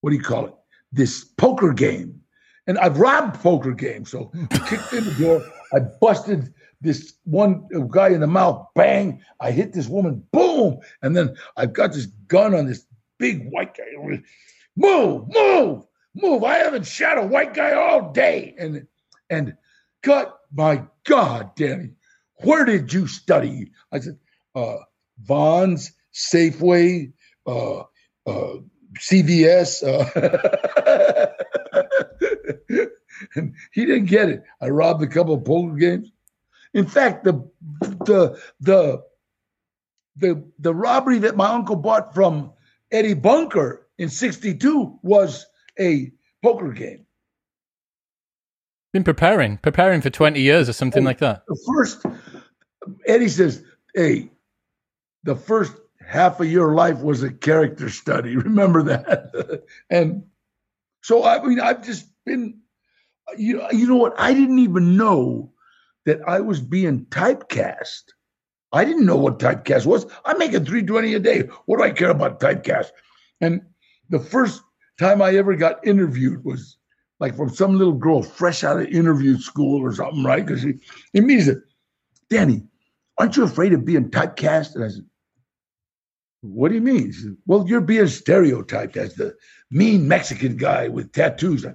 what 0.00 0.10
do 0.10 0.16
you 0.16 0.22
call 0.22 0.46
it? 0.46 0.54
This 0.92 1.24
poker 1.24 1.72
game, 1.72 2.20
and 2.66 2.78
I've 2.78 2.98
robbed 2.98 3.40
poker 3.40 3.72
games. 3.72 4.10
So 4.10 4.30
I 4.50 4.58
kicked 4.68 4.92
in 4.92 5.04
the 5.04 5.14
door. 5.18 5.42
I 5.72 5.80
busted 6.00 6.52
this 6.82 7.14
one 7.24 7.66
guy 7.90 8.08
in 8.08 8.20
the 8.20 8.26
mouth, 8.26 8.66
bang. 8.74 9.22
I 9.40 9.52
hit 9.52 9.72
this 9.72 9.86
woman, 9.86 10.24
boom. 10.32 10.78
And 11.00 11.16
then 11.16 11.36
I've 11.56 11.72
got 11.72 11.92
this 11.92 12.06
gun 12.26 12.54
on 12.54 12.66
this 12.66 12.84
big 13.18 13.48
white 13.50 13.76
guy. 13.76 13.84
Move, 14.76 15.28
move, 15.28 15.84
move. 16.14 16.44
I 16.44 16.56
haven't 16.56 16.86
shot 16.86 17.18
a 17.18 17.22
white 17.22 17.54
guy 17.54 17.72
all 17.72 18.12
day. 18.12 18.54
And 18.58 18.86
and 19.30 19.56
cut, 20.02 20.38
my 20.52 20.82
God, 21.04 21.54
Danny, 21.54 21.90
where 22.42 22.64
did 22.64 22.92
you 22.92 23.06
study? 23.06 23.70
I 23.92 24.00
said, 24.00 24.18
uh, 24.54 24.78
Vons, 25.22 25.92
Safeway, 26.12 27.12
uh, 27.46 27.80
uh, 28.26 28.56
CVS. 28.98 29.82
Uh, 29.86 31.30
and 33.36 33.54
he 33.72 33.86
didn't 33.86 34.06
get 34.06 34.28
it. 34.28 34.42
I 34.60 34.68
robbed 34.68 35.02
a 35.02 35.06
couple 35.06 35.34
of 35.34 35.44
poker 35.44 35.76
games. 35.76 36.10
In 36.74 36.86
fact, 36.86 37.24
the 37.24 37.34
the 37.80 38.40
the 38.60 39.02
the 40.16 40.44
the 40.58 40.74
robbery 40.74 41.18
that 41.20 41.36
my 41.36 41.48
uncle 41.48 41.76
bought 41.76 42.14
from 42.14 42.52
Eddie 42.90 43.14
Bunker 43.14 43.88
in 43.98 44.08
'62 44.08 44.98
was 45.02 45.46
a 45.78 46.12
poker 46.42 46.72
game. 46.72 47.06
Been 48.92 49.04
preparing, 49.04 49.56
preparing 49.58 50.02
for 50.02 50.10
20 50.10 50.40
years 50.40 50.68
or 50.68 50.74
something 50.74 50.98
and 50.98 51.06
like 51.06 51.18
that. 51.18 51.44
The 51.46 51.58
first, 51.66 52.04
Eddie 53.06 53.28
says, 53.28 53.64
"Hey, 53.94 54.30
the 55.24 55.36
first 55.36 55.74
half 56.06 56.40
of 56.40 56.46
your 56.50 56.74
life 56.74 57.00
was 57.00 57.22
a 57.22 57.32
character 57.32 57.88
study. 57.88 58.36
Remember 58.36 58.82
that." 58.82 59.62
and 59.90 60.24
so, 61.02 61.24
I 61.24 61.42
mean, 61.44 61.60
I've 61.60 61.84
just 61.84 62.06
been, 62.24 62.60
you 63.36 63.58
know, 63.58 63.70
you 63.70 63.86
know 63.86 63.96
what? 63.96 64.14
I 64.18 64.34
didn't 64.34 64.58
even 64.58 64.96
know 64.96 65.51
that 66.06 66.20
I 66.26 66.40
was 66.40 66.60
being 66.60 67.06
typecast. 67.06 68.02
I 68.72 68.84
didn't 68.84 69.06
know 69.06 69.16
what 69.16 69.38
typecast 69.38 69.86
was. 69.86 70.06
I'm 70.24 70.38
making 70.38 70.64
320 70.64 71.14
a 71.14 71.18
day. 71.18 71.40
What 71.66 71.78
do 71.78 71.84
I 71.84 71.90
care 71.90 72.10
about 72.10 72.40
typecast? 72.40 72.88
And 73.40 73.60
the 74.08 74.18
first 74.18 74.62
time 74.98 75.20
I 75.20 75.34
ever 75.36 75.54
got 75.56 75.86
interviewed 75.86 76.44
was 76.44 76.78
like 77.20 77.36
from 77.36 77.50
some 77.50 77.76
little 77.76 77.94
girl 77.94 78.22
fresh 78.22 78.64
out 78.64 78.80
of 78.80 78.86
interview 78.86 79.38
school 79.38 79.80
or 79.80 79.94
something, 79.94 80.24
right? 80.24 80.44
Because 80.44 80.62
he, 80.62 80.74
he 81.12 81.20
means 81.20 81.48
it. 81.48 81.58
Danny, 82.30 82.62
aren't 83.18 83.36
you 83.36 83.44
afraid 83.44 83.72
of 83.72 83.84
being 83.84 84.10
typecast? 84.10 84.74
And 84.74 84.84
I 84.84 84.88
said, 84.88 85.04
What 86.40 86.70
do 86.70 86.74
you 86.74 86.80
mean? 86.80 87.06
He 87.06 87.12
said, 87.12 87.36
Well, 87.46 87.66
you're 87.68 87.80
being 87.80 88.08
stereotyped 88.08 88.96
as 88.96 89.14
the 89.14 89.36
mean 89.70 90.08
Mexican 90.08 90.56
guy 90.56 90.88
with 90.88 91.12
tattoos. 91.12 91.66
I 91.66 91.74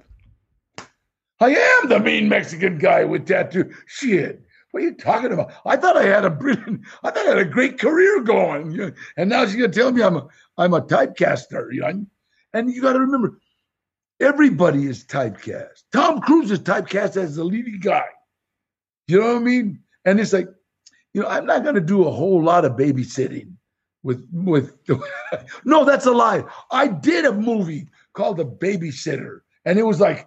am 1.46 1.88
the 1.88 2.00
mean 2.00 2.28
Mexican 2.28 2.78
guy 2.78 3.04
with 3.04 3.26
tattoo. 3.26 3.72
Shit. 3.86 4.42
What 4.70 4.82
are 4.82 4.86
you 4.86 4.94
talking 4.94 5.32
about? 5.32 5.52
I 5.64 5.76
thought 5.76 5.96
I 5.96 6.04
had 6.04 6.24
a 6.24 6.30
brilliant, 6.30 6.82
I 7.02 7.10
thought 7.10 7.26
I 7.26 7.30
had 7.30 7.38
a 7.38 7.44
great 7.44 7.78
career 7.78 8.20
going. 8.20 8.94
And 9.16 9.30
now 9.30 9.46
she's 9.46 9.56
gonna 9.56 9.68
tell 9.68 9.92
me 9.92 10.02
I'm 10.02 10.16
a 10.16 10.26
I'm 10.58 10.74
a 10.74 10.82
typecaster, 10.82 11.72
you 11.72 11.80
know. 11.80 12.06
And 12.52 12.72
you 12.72 12.82
gotta 12.82 13.00
remember, 13.00 13.38
everybody 14.20 14.86
is 14.86 15.04
typecast. 15.04 15.84
Tom 15.92 16.20
Cruise 16.20 16.50
is 16.50 16.60
typecast 16.60 17.16
as 17.16 17.36
the 17.36 17.44
leading 17.44 17.80
guy. 17.80 18.06
You 19.06 19.20
know 19.20 19.34
what 19.34 19.36
I 19.36 19.44
mean? 19.44 19.80
And 20.04 20.20
it's 20.20 20.32
like, 20.32 20.48
you 21.14 21.22
know, 21.22 21.28
I'm 21.28 21.46
not 21.46 21.64
gonna 21.64 21.80
do 21.80 22.06
a 22.06 22.10
whole 22.10 22.42
lot 22.42 22.64
of 22.64 22.72
babysitting 22.72 23.52
with 24.02 24.28
with 24.32 24.76
no, 25.64 25.84
that's 25.84 26.06
a 26.06 26.12
lie. 26.12 26.44
I 26.70 26.88
did 26.88 27.24
a 27.24 27.32
movie 27.32 27.88
called 28.12 28.36
The 28.36 28.44
Babysitter, 28.44 29.40
and 29.64 29.78
it 29.78 29.84
was 29.84 30.00
like 30.00 30.26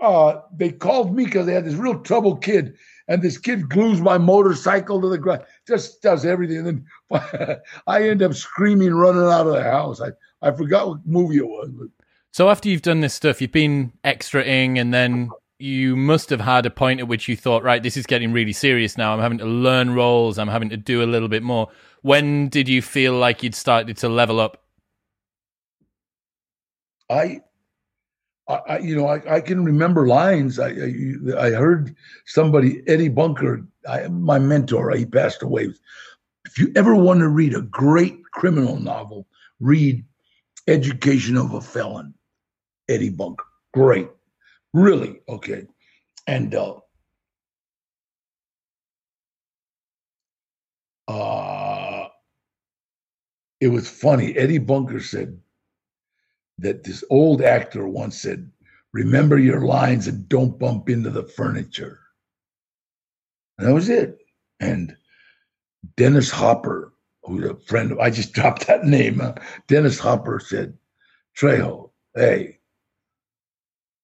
uh, 0.00 0.40
they 0.56 0.70
called 0.70 1.14
me 1.14 1.24
because 1.24 1.46
they 1.46 1.54
had 1.54 1.64
this 1.64 1.74
real 1.74 2.00
trouble 2.00 2.36
kid, 2.36 2.76
and 3.08 3.22
this 3.22 3.38
kid 3.38 3.68
glues 3.68 4.00
my 4.00 4.18
motorcycle 4.18 5.00
to 5.00 5.08
the 5.08 5.18
ground, 5.18 5.42
just 5.66 6.02
does 6.02 6.24
everything. 6.24 6.58
And 6.58 6.86
then 7.10 7.58
I 7.86 8.08
end 8.08 8.22
up 8.22 8.34
screaming, 8.34 8.94
running 8.94 9.22
out 9.22 9.46
of 9.46 9.54
the 9.54 9.62
house. 9.62 10.00
I, 10.00 10.10
I 10.42 10.52
forgot 10.52 10.88
what 10.88 11.06
movie 11.06 11.38
it 11.38 11.46
was. 11.46 11.70
But. 11.70 11.88
So 12.32 12.50
after 12.50 12.68
you've 12.68 12.82
done 12.82 13.00
this 13.00 13.14
stuff, 13.14 13.40
you've 13.40 13.52
been 13.52 13.92
extraing, 14.04 14.78
and 14.78 14.92
then 14.92 15.30
you 15.58 15.96
must 15.96 16.28
have 16.30 16.40
had 16.40 16.66
a 16.66 16.70
point 16.70 17.00
at 17.00 17.08
which 17.08 17.28
you 17.28 17.36
thought, 17.36 17.62
right, 17.62 17.82
this 17.82 17.96
is 17.96 18.06
getting 18.06 18.32
really 18.32 18.52
serious 18.52 18.98
now. 18.98 19.14
I'm 19.14 19.20
having 19.20 19.38
to 19.38 19.46
learn 19.46 19.94
roles. 19.94 20.38
I'm 20.38 20.48
having 20.48 20.68
to 20.68 20.76
do 20.76 21.02
a 21.02 21.06
little 21.06 21.28
bit 21.28 21.42
more. 21.42 21.68
When 22.02 22.48
did 22.48 22.68
you 22.68 22.82
feel 22.82 23.14
like 23.14 23.42
you'd 23.42 23.54
started 23.54 23.96
to 23.98 24.08
level 24.08 24.38
up? 24.38 24.62
I 27.08 27.40
I, 28.48 28.78
you 28.78 28.94
know, 28.94 29.08
I, 29.08 29.36
I, 29.36 29.40
can 29.40 29.64
remember 29.64 30.06
lines. 30.06 30.60
I, 30.60 30.68
I, 30.68 31.46
I 31.46 31.50
heard 31.50 31.94
somebody, 32.26 32.80
Eddie 32.86 33.08
Bunker, 33.08 33.66
I, 33.88 34.06
my 34.06 34.38
mentor, 34.38 34.92
he 34.92 35.04
passed 35.04 35.42
away. 35.42 35.74
If 36.44 36.58
you 36.58 36.70
ever 36.76 36.94
want 36.94 37.20
to 37.20 37.28
read 37.28 37.54
a 37.54 37.62
great 37.62 38.24
criminal 38.30 38.78
novel, 38.78 39.26
read 39.58 40.04
Education 40.68 41.36
of 41.36 41.54
a 41.54 41.60
Felon, 41.60 42.14
Eddie 42.88 43.10
Bunker. 43.10 43.44
Great, 43.74 44.08
really 44.72 45.20
okay. 45.28 45.66
And 46.28 46.54
uh, 46.54 46.76
uh, 51.08 52.08
it 53.60 53.68
was 53.68 53.88
funny. 53.88 54.36
Eddie 54.36 54.58
Bunker 54.58 55.00
said, 55.00 55.40
that 56.58 56.84
this 56.84 57.04
old 57.10 57.42
actor 57.42 57.86
once 57.86 58.20
said, 58.20 58.50
remember 58.92 59.38
your 59.38 59.60
lines 59.62 60.06
and 60.06 60.28
don't 60.28 60.58
bump 60.58 60.88
into 60.88 61.10
the 61.10 61.24
furniture. 61.24 62.00
And 63.58 63.68
that 63.68 63.74
was 63.74 63.88
it. 63.88 64.18
And 64.60 64.96
Dennis 65.96 66.30
Hopper, 66.30 66.92
who's 67.24 67.44
a 67.44 67.56
friend 67.56 67.92
of, 67.92 67.98
I 67.98 68.10
just 68.10 68.32
dropped 68.34 68.66
that 68.66 68.84
name. 68.84 69.20
Uh, 69.20 69.34
Dennis 69.66 69.98
Hopper 69.98 70.40
said, 70.40 70.76
Trejo, 71.38 71.90
hey, 72.14 72.58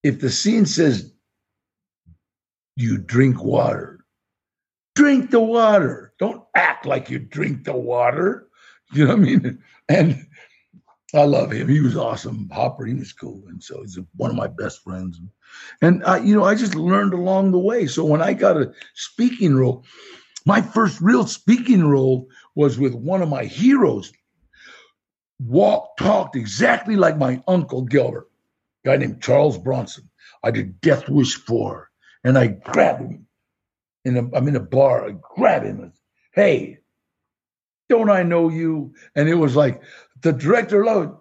if 0.03 0.21
the 0.21 0.31
scene 0.31 0.67
says 0.67 1.13
you 2.77 2.99
drink 2.99 3.43
water, 3.43 4.05
drink 4.95 5.31
the 5.31 5.41
water. 5.41 6.13
Don't 6.19 6.43
act 6.55 6.87
like 6.87 7.11
you 7.11 7.19
drink 7.19 7.65
the 7.65 7.77
water. 7.77 8.49
You 8.95 9.07
know 9.07 9.17
what 9.17 9.21
I 9.21 9.25
mean? 9.25 9.63
And 9.89 10.27
I 11.15 11.25
love 11.25 11.53
him. 11.53 11.69
He 11.69 11.81
was 11.81 11.97
awesome. 11.97 12.49
Hopper, 12.51 12.87
he 12.87 12.95
was 12.95 13.13
cool. 13.13 13.43
And 13.49 13.63
so 13.63 13.83
he's 13.83 13.99
one 14.17 14.31
of 14.31 14.37
my 14.37 14.47
best 14.47 14.83
friends. 14.83 15.21
And, 15.83 16.03
I, 16.05 16.19
you 16.19 16.35
know, 16.35 16.45
I 16.45 16.55
just 16.55 16.75
learned 16.75 17.13
along 17.13 17.53
the 17.53 17.59
way. 17.59 17.87
So 17.87 18.05
when 18.05 18.23
I 18.23 18.33
got 18.33 18.57
a 18.57 18.73
speaking 18.95 19.55
role, 19.55 19.85
my 20.47 20.63
first 20.63 21.01
real 21.01 21.27
speaking 21.27 21.85
role 21.85 22.29
was 22.55 22.79
with 22.79 22.95
one 22.95 23.21
of 23.21 23.29
my 23.29 23.45
heroes. 23.45 24.13
Walked, 25.39 25.99
talked 25.99 26.37
exactly 26.37 26.97
like 26.97 27.19
my 27.19 27.43
uncle 27.47 27.83
Gilbert, 27.83 28.31
guy 28.85 28.97
named 28.97 29.23
Charles 29.23 29.59
Bronson. 29.59 30.09
I 30.43 30.51
did 30.51 30.81
Death 30.81 31.09
Wish 31.09 31.35
4. 31.35 31.91
And 32.25 32.39
I 32.39 32.47
grabbed 32.47 33.03
him. 33.03 33.27
In 34.05 34.17
a, 34.17 34.37
I'm 34.37 34.49
in 34.49 34.57
a 34.57 34.61
bar. 34.61 35.07
I 35.07 35.15
grab 35.21 35.65
him. 35.65 35.81
And, 35.81 35.93
hey, 36.33 36.79
don't 37.89 38.11
I 38.11 38.23
know 38.23 38.49
you? 38.49 38.95
And 39.15 39.29
it 39.29 39.35
was 39.35 39.55
like 39.55 39.83
the 40.23 40.33
director 40.33 40.85
loved, 40.85 41.19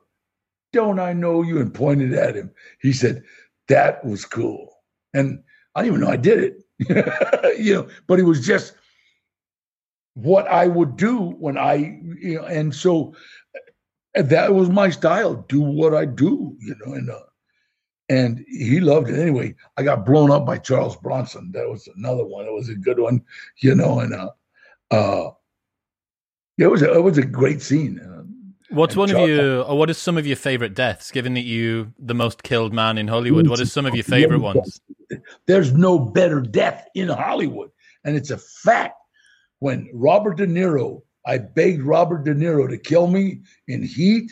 don't 0.74 1.00
I 1.00 1.14
know 1.14 1.42
you? 1.42 1.60
And 1.60 1.74
pointed 1.74 2.14
at 2.14 2.36
him. 2.36 2.52
He 2.82 2.94
said, 2.94 3.24
that 3.68 4.04
was 4.06 4.26
cool. 4.26 4.74
And 5.14 5.44
I 5.76 5.84
didn't 5.84 5.96
even 5.96 6.06
know 6.06 6.14
I 6.14 6.18
did 6.18 6.56
it, 6.90 7.58
you 7.60 7.74
know, 7.74 7.88
but 8.08 8.20
it 8.20 8.24
was 8.24 8.46
just 8.46 8.76
what 10.14 10.48
I 10.48 10.68
would 10.68 10.98
do 10.98 11.32
when 11.40 11.58
I, 11.58 12.00
you 12.20 12.36
know, 12.36 12.46
and 12.46 12.74
so 12.74 13.16
that 14.14 14.54
was 14.54 14.70
my 14.70 14.90
style, 14.90 15.46
do 15.48 15.62
what 15.62 15.94
I 15.94 16.06
do, 16.06 16.56
you 16.60 16.76
know, 16.86 16.94
and, 16.94 17.10
uh, 17.10 17.20
and 18.10 18.44
he 18.50 18.82
loved 18.82 19.10
it 19.10 19.18
anyway. 19.18 19.56
I 19.78 19.84
got 19.84 20.06
blown 20.06 20.32
up 20.32 20.46
by 20.46 20.58
Charles 20.58 20.98
Bronson. 20.98 21.50
That 21.54 21.70
was 21.70 21.88
another 21.96 22.26
one. 22.26 22.46
It 22.46 22.52
was 22.52 22.68
a 22.68 22.76
good 22.76 23.00
one, 23.00 23.24
you 23.60 23.74
know. 23.74 24.02
And 24.02 24.14
uh, 24.14 24.32
uh, 24.92 25.32
it 26.58 26.68
was 26.68 26.82
a, 26.82 26.94
it 26.94 27.02
was 27.02 27.18
a 27.18 27.26
great 27.26 27.62
scene. 27.62 28.00
Uh, 28.00 28.21
What's 28.72 28.96
one 28.96 29.12
of 29.14 29.28
your, 29.28 29.64
or 29.64 29.78
what 29.78 29.90
is 29.90 29.98
some 29.98 30.18
of 30.18 30.26
your 30.26 30.38
favorite 30.38 30.74
deaths? 30.74 31.12
Given 31.12 31.34
that 31.34 31.42
you 31.42 31.94
the 32.00 32.14
most 32.14 32.44
killed 32.44 32.74
man 32.74 32.98
in 32.98 33.08
Hollywood, 33.08 33.48
what 33.48 33.60
are 33.60 33.66
some 33.66 33.86
of 33.86 33.94
your 33.94 34.04
favorite 34.04 34.40
ones? 34.40 34.80
There's 35.46 35.74
no 35.74 36.00
better 36.00 36.40
death 36.40 36.88
in 36.96 37.10
Hollywood, 37.10 37.70
and 38.06 38.16
it's 38.16 38.32
a 38.32 38.38
fact. 38.38 38.96
When 39.60 39.90
Robert 39.94 40.38
De 40.38 40.48
Niro, 40.48 41.04
I 41.26 41.38
begged 41.38 41.84
Robert 41.84 42.24
De 42.24 42.34
Niro 42.34 42.68
to 42.68 42.78
kill 42.78 43.08
me 43.08 43.42
in 43.68 43.84
Heat, 43.84 44.32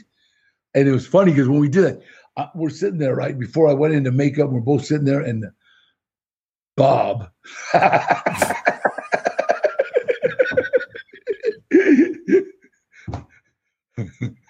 and 0.73 0.87
it 0.87 0.91
was 0.91 1.05
funny 1.05 1.31
because 1.31 1.49
when 1.49 1.59
we 1.59 1.69
did 1.69 1.83
it, 1.83 2.03
uh, 2.37 2.47
we're 2.55 2.69
sitting 2.69 2.97
there 2.97 3.15
right 3.15 3.37
before 3.37 3.69
I 3.69 3.73
went 3.73 3.93
into 3.93 4.11
makeup. 4.11 4.49
We're 4.49 4.61
both 4.61 4.85
sitting 4.85 5.05
there, 5.05 5.21
and 5.21 5.45
Bob. 6.77 7.29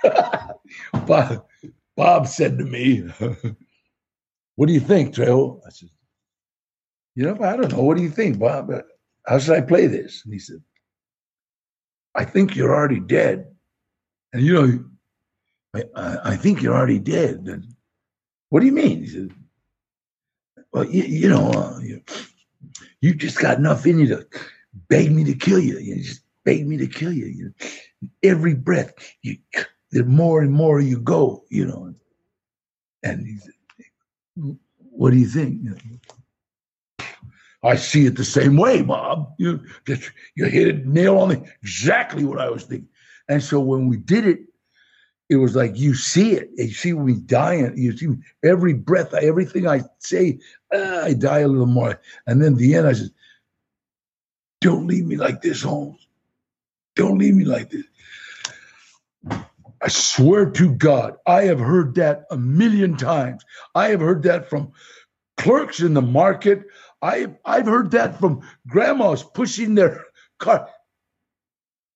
Bob, 1.06 1.46
Bob 1.96 2.28
said 2.28 2.58
to 2.58 2.66
me, 2.66 3.04
What 4.56 4.68
do 4.68 4.74
you 4.74 4.80
think, 4.80 5.16
Trejo? 5.16 5.62
I 5.66 5.70
said, 5.70 5.90
You 7.16 7.26
know, 7.26 7.44
I 7.44 7.56
don't 7.56 7.72
know. 7.72 7.82
What 7.82 7.98
do 7.98 8.04
you 8.04 8.10
think, 8.10 8.40
Bob? 8.40 8.72
How 9.26 9.40
should 9.40 9.56
I 9.56 9.62
play 9.62 9.88
this? 9.88 10.22
And 10.26 10.34
he 10.34 10.40
said, 10.40 10.62
I 12.16 12.26
think 12.26 12.56
you're 12.56 12.76
already 12.76 13.00
dead. 13.00 13.48
And 14.34 14.42
you 14.42 14.54
know, 14.54 14.86
I, 15.96 16.32
I 16.32 16.36
think 16.36 16.62
you're 16.62 16.76
already 16.76 17.00
dead. 17.00 17.48
And, 17.48 17.76
what 18.50 18.62
do 18.62 18.66
you 18.66 18.72
mean? 18.72 19.00
He 19.00 19.08
said, 19.08 19.30
Well, 20.74 20.86
you, 20.86 21.04
you 21.04 21.30
know, 21.30 21.52
uh, 21.52 21.80
you, 21.80 22.02
you, 23.02 23.14
just 23.14 23.40
got 23.40 23.58
enough 23.58 23.86
in 23.86 24.00
you 24.00 24.08
to 24.08 24.28
beg 24.88 25.12
me 25.12 25.24
to 25.24 25.36
kill 25.36 25.60
you. 25.60 25.80
You 25.80 25.98
just 25.98 26.22
beg 26.44 26.68
me 26.68 26.78
to 26.78 26.88
kill 26.88 27.14
you. 27.14 27.26
you 27.28 27.54
every 28.24 28.56
breath, 28.56 28.94
you 29.22 29.38
the 29.92 30.04
more 30.04 30.42
and 30.42 30.52
more 30.52 30.80
you 30.80 31.00
go, 31.00 31.44
you 31.50 31.66
know. 31.66 31.94
And 33.04 33.26
What 34.78 35.12
do 35.12 35.18
you 35.18 35.28
think? 35.28 35.62
I 37.64 37.76
see 37.76 38.06
it 38.06 38.16
the 38.16 38.24
same 38.24 38.56
way, 38.58 38.82
Bob. 38.82 39.34
You 39.38 39.60
just 39.86 40.12
you 40.36 40.46
hit 40.46 40.68
it 40.68 40.86
nail 40.86 41.18
on 41.18 41.30
the 41.30 41.44
exactly 41.62 42.24
what 42.24 42.40
I 42.40 42.50
was 42.50 42.64
thinking. 42.64 42.88
And 43.28 43.44
so 43.44 43.60
when 43.60 43.88
we 43.88 43.98
did 43.98 44.26
it, 44.26 44.40
it 45.30 45.36
was 45.36 45.56
like 45.56 45.78
you 45.78 45.94
see 45.94 46.34
it. 46.34 46.50
You 46.58 46.72
see 46.74 46.94
me 46.94 47.16
dying. 47.26 47.78
You 47.78 47.96
see 47.96 48.08
every 48.44 48.74
breath, 48.74 49.14
everything 49.14 49.68
I 49.68 49.82
say, 50.00 50.40
uh, 50.74 51.02
I 51.04 51.14
die 51.14 51.40
a 51.40 51.48
little 51.48 51.68
more. 51.68 52.00
And 52.26 52.42
then 52.42 52.56
the 52.56 52.76
end, 52.76 52.88
I 52.88 52.94
said, 52.94 53.12
"Don't 54.62 54.88
leave 54.88 55.06
me 55.06 55.18
like 55.18 55.42
this, 55.42 55.62
Holmes. 55.62 56.09
Don't 57.00 57.18
leave 57.18 57.36
me 57.36 57.46
like 57.46 57.70
this." 57.72 57.86
I 59.82 59.88
swear 59.88 60.50
to 60.52 60.76
God, 60.76 61.16
I 61.26 61.44
have 61.44 61.60
heard 61.60 61.96
that 61.96 62.26
a 62.32 62.38
million 62.38 62.98
times. 62.98 63.44
I 63.74 63.90
have 63.90 64.02
heard 64.02 64.24
that 64.24 64.50
from 64.50 64.74
clerks 65.38 65.80
in 65.80 65.94
the 65.94 66.02
market. 66.02 66.66
I 67.02 67.36
I've 67.46 67.66
heard 67.66 67.92
that 67.92 68.20
from 68.20 68.42
grandmas 68.68 69.24
pushing 69.24 69.76
their 69.76 70.06
car. 70.40 70.70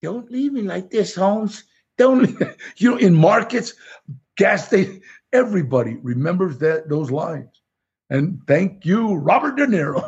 Don't 0.01 0.31
leave 0.31 0.53
me 0.53 0.61
like 0.61 0.89
this, 0.89 1.15
Holmes. 1.15 1.65
Don't 1.97 2.39
you 2.77 2.91
know 2.91 2.97
in 2.97 3.15
markets, 3.15 3.73
gas 4.37 4.67
station, 4.67 5.01
everybody 5.33 5.95
remembers 6.01 6.59
that 6.59 6.89
those 6.89 7.11
lines. 7.11 7.62
And 8.09 8.41
thank 8.47 8.85
you, 8.85 9.15
Robert 9.15 9.55
De 9.55 9.65
Niro. 9.65 10.07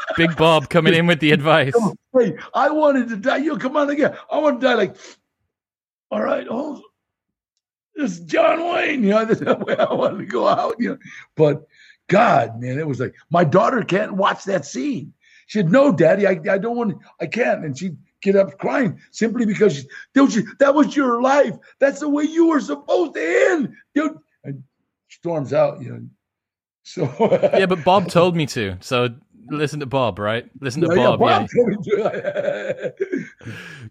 Big 0.16 0.36
Bob 0.36 0.68
coming 0.68 0.94
in 0.94 1.06
with 1.06 1.20
the 1.20 1.32
advice. 1.32 1.74
Hey, 2.16 2.36
I 2.54 2.70
wanted 2.70 3.08
to 3.08 3.16
die. 3.16 3.38
You 3.38 3.56
come 3.56 3.76
on 3.76 3.88
again. 3.88 4.16
I 4.30 4.38
want 4.38 4.60
to 4.60 4.66
die 4.66 4.74
like, 4.74 4.96
all 6.10 6.22
right, 6.22 6.46
oh, 6.50 6.82
it's 7.94 8.18
John 8.20 8.72
Wayne. 8.72 9.04
You 9.04 9.10
know, 9.10 9.24
that's 9.26 9.40
the 9.40 9.56
way 9.56 9.76
I 9.76 9.92
wanted 9.92 10.18
to 10.18 10.26
go 10.26 10.48
out. 10.48 10.74
You 10.78 10.90
know, 10.90 10.98
but 11.36 11.66
God, 12.08 12.60
man, 12.60 12.78
it 12.78 12.86
was 12.86 13.00
like 13.00 13.14
my 13.30 13.44
daughter 13.44 13.82
can't 13.82 14.14
watch 14.14 14.44
that 14.44 14.66
scene. 14.66 15.12
She 15.46 15.58
said, 15.58 15.70
"No, 15.70 15.92
Daddy, 15.92 16.26
I, 16.26 16.40
I 16.50 16.58
don't 16.58 16.76
want. 16.76 16.98
I 17.20 17.26
can't." 17.26 17.64
And 17.64 17.78
she 17.78 17.96
get 18.22 18.36
up 18.36 18.58
crying 18.58 19.00
simply 19.12 19.46
because 19.46 19.86
don't 20.14 20.34
you, 20.34 20.46
that 20.58 20.74
was 20.74 20.94
your 20.94 21.22
life. 21.22 21.54
That's 21.78 22.00
the 22.00 22.08
way 22.08 22.24
you 22.24 22.48
were 22.48 22.60
supposed 22.60 23.14
to 23.14 23.48
end. 23.50 23.74
Dude, 23.94 24.18
and 24.44 24.62
storms 25.08 25.52
out, 25.52 25.80
you 25.80 25.92
know. 25.92 26.06
So 26.82 27.04
Yeah, 27.56 27.66
but 27.66 27.84
Bob 27.84 28.08
told 28.10 28.36
me 28.36 28.46
to. 28.46 28.76
So 28.80 29.08
listen 29.48 29.80
to 29.80 29.86
Bob, 29.86 30.18
right? 30.18 30.48
Listen 30.60 30.82
to 30.82 30.88
yeah, 30.94 31.16
Bob. 31.16 31.20
Yeah. 31.20 31.46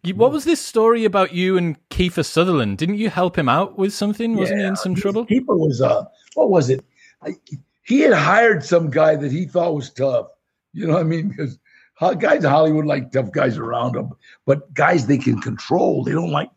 Bob 0.04 0.18
what 0.18 0.32
was 0.32 0.46
this 0.46 0.60
story 0.60 1.06
about 1.06 1.34
you 1.34 1.58
and 1.58 1.78
Kiefer 1.90 2.26
Sutherland? 2.26 2.78
Didn't 2.78 2.96
you 2.96 3.10
help 3.10 3.38
him 3.38 3.50
out 3.50 3.78
with 3.78 3.94
something? 3.94 4.36
Wasn't 4.36 4.58
yeah, 4.58 4.66
he 4.66 4.70
in 4.70 4.76
some 4.76 4.96
trouble? 4.96 5.26
Kiefer 5.26 5.58
was 5.58 5.82
uh 5.82 6.06
what 6.36 6.50
was 6.50 6.70
it? 6.70 6.84
I, 7.22 7.36
he 7.84 8.02
had 8.02 8.14
hired 8.14 8.64
some 8.64 8.90
guy 8.90 9.16
that 9.16 9.32
he 9.32 9.46
thought 9.46 9.74
was 9.74 9.90
tough. 9.90 10.28
You 10.74 10.88
know 10.88 10.94
what 10.94 11.02
I 11.02 11.04
mean? 11.04 11.30
Because 11.30 11.58
guys 12.20 12.44
in 12.44 12.50
Hollywood 12.50 12.86
like 12.86 13.12
tough 13.12 13.32
guys 13.32 13.58
around 13.58 13.94
them, 13.94 14.12
but 14.46 14.74
guys 14.74 15.08
they 15.08 15.18
can 15.18 15.42
control. 15.42 16.04
They 16.04 16.12
don't 16.12 16.32
like 16.32 16.50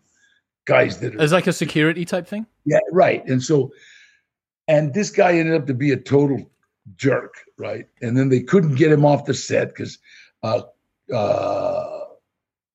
guys 0.64 1.00
that 1.00 1.14
are. 1.14 1.22
It's 1.22 1.32
like 1.32 1.46
a 1.46 1.52
security 1.52 2.04
type 2.04 2.26
thing? 2.26 2.46
Yeah, 2.64 2.78
right. 2.92 3.24
And 3.26 3.42
so, 3.42 3.72
and 4.68 4.94
this 4.94 5.10
guy 5.10 5.32
ended 5.36 5.54
up 5.54 5.66
to 5.66 5.74
be 5.74 5.92
a 5.92 5.96
total 5.96 6.50
jerk, 6.96 7.34
right? 7.58 7.86
And 8.00 8.16
then 8.16 8.28
they 8.28 8.40
couldn't 8.40 8.76
get 8.76 8.92
him 8.92 9.04
off 9.04 9.24
the 9.24 9.34
set 9.34 9.68
because 9.68 9.98
uh, 10.42 10.62
uh, 11.12 12.00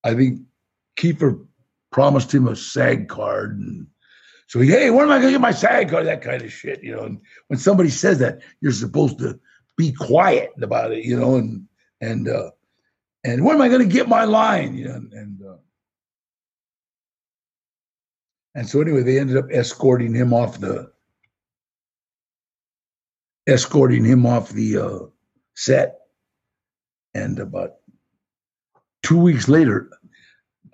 I 0.03 0.13
think 0.13 0.41
Kiefer 0.97 1.45
promised 1.91 2.33
him 2.33 2.47
a 2.47 2.55
SAG 2.55 3.07
card. 3.07 3.57
And 3.57 3.87
so, 4.47 4.59
he, 4.59 4.69
hey, 4.69 4.89
when 4.89 5.05
am 5.05 5.11
I 5.11 5.17
going 5.17 5.27
to 5.27 5.31
get 5.31 5.41
my 5.41 5.51
SAG 5.51 5.89
card? 5.89 6.07
That 6.07 6.21
kind 6.21 6.41
of 6.41 6.51
shit, 6.51 6.83
you 6.83 6.95
know. 6.95 7.03
And 7.03 7.19
when 7.47 7.59
somebody 7.59 7.89
says 7.89 8.19
that, 8.19 8.41
you're 8.61 8.71
supposed 8.71 9.19
to 9.19 9.39
be 9.77 9.91
quiet 9.91 10.51
about 10.61 10.91
it, 10.91 11.03
you 11.03 11.19
know, 11.19 11.35
and, 11.35 11.67
and, 12.01 12.27
uh, 12.27 12.51
and 13.23 13.43
when 13.43 13.55
am 13.55 13.61
I 13.61 13.67
going 13.67 13.87
to 13.87 13.93
get 13.93 14.07
my 14.07 14.23
line? 14.23 14.75
You 14.75 14.87
know, 14.87 14.95
and 14.95 15.13
and, 15.13 15.41
uh, 15.41 15.57
and 18.55 18.69
so 18.69 18.81
anyway, 18.81 19.03
they 19.03 19.19
ended 19.19 19.37
up 19.37 19.47
escorting 19.51 20.13
him 20.13 20.33
off 20.33 20.59
the 20.59 20.91
escorting 23.47 24.03
him 24.03 24.25
off 24.25 24.49
the 24.49 24.77
uh, 24.77 24.99
set. 25.55 25.99
And 27.13 27.39
about 27.39 27.71
two 29.03 29.17
weeks 29.19 29.47
later, 29.47 29.89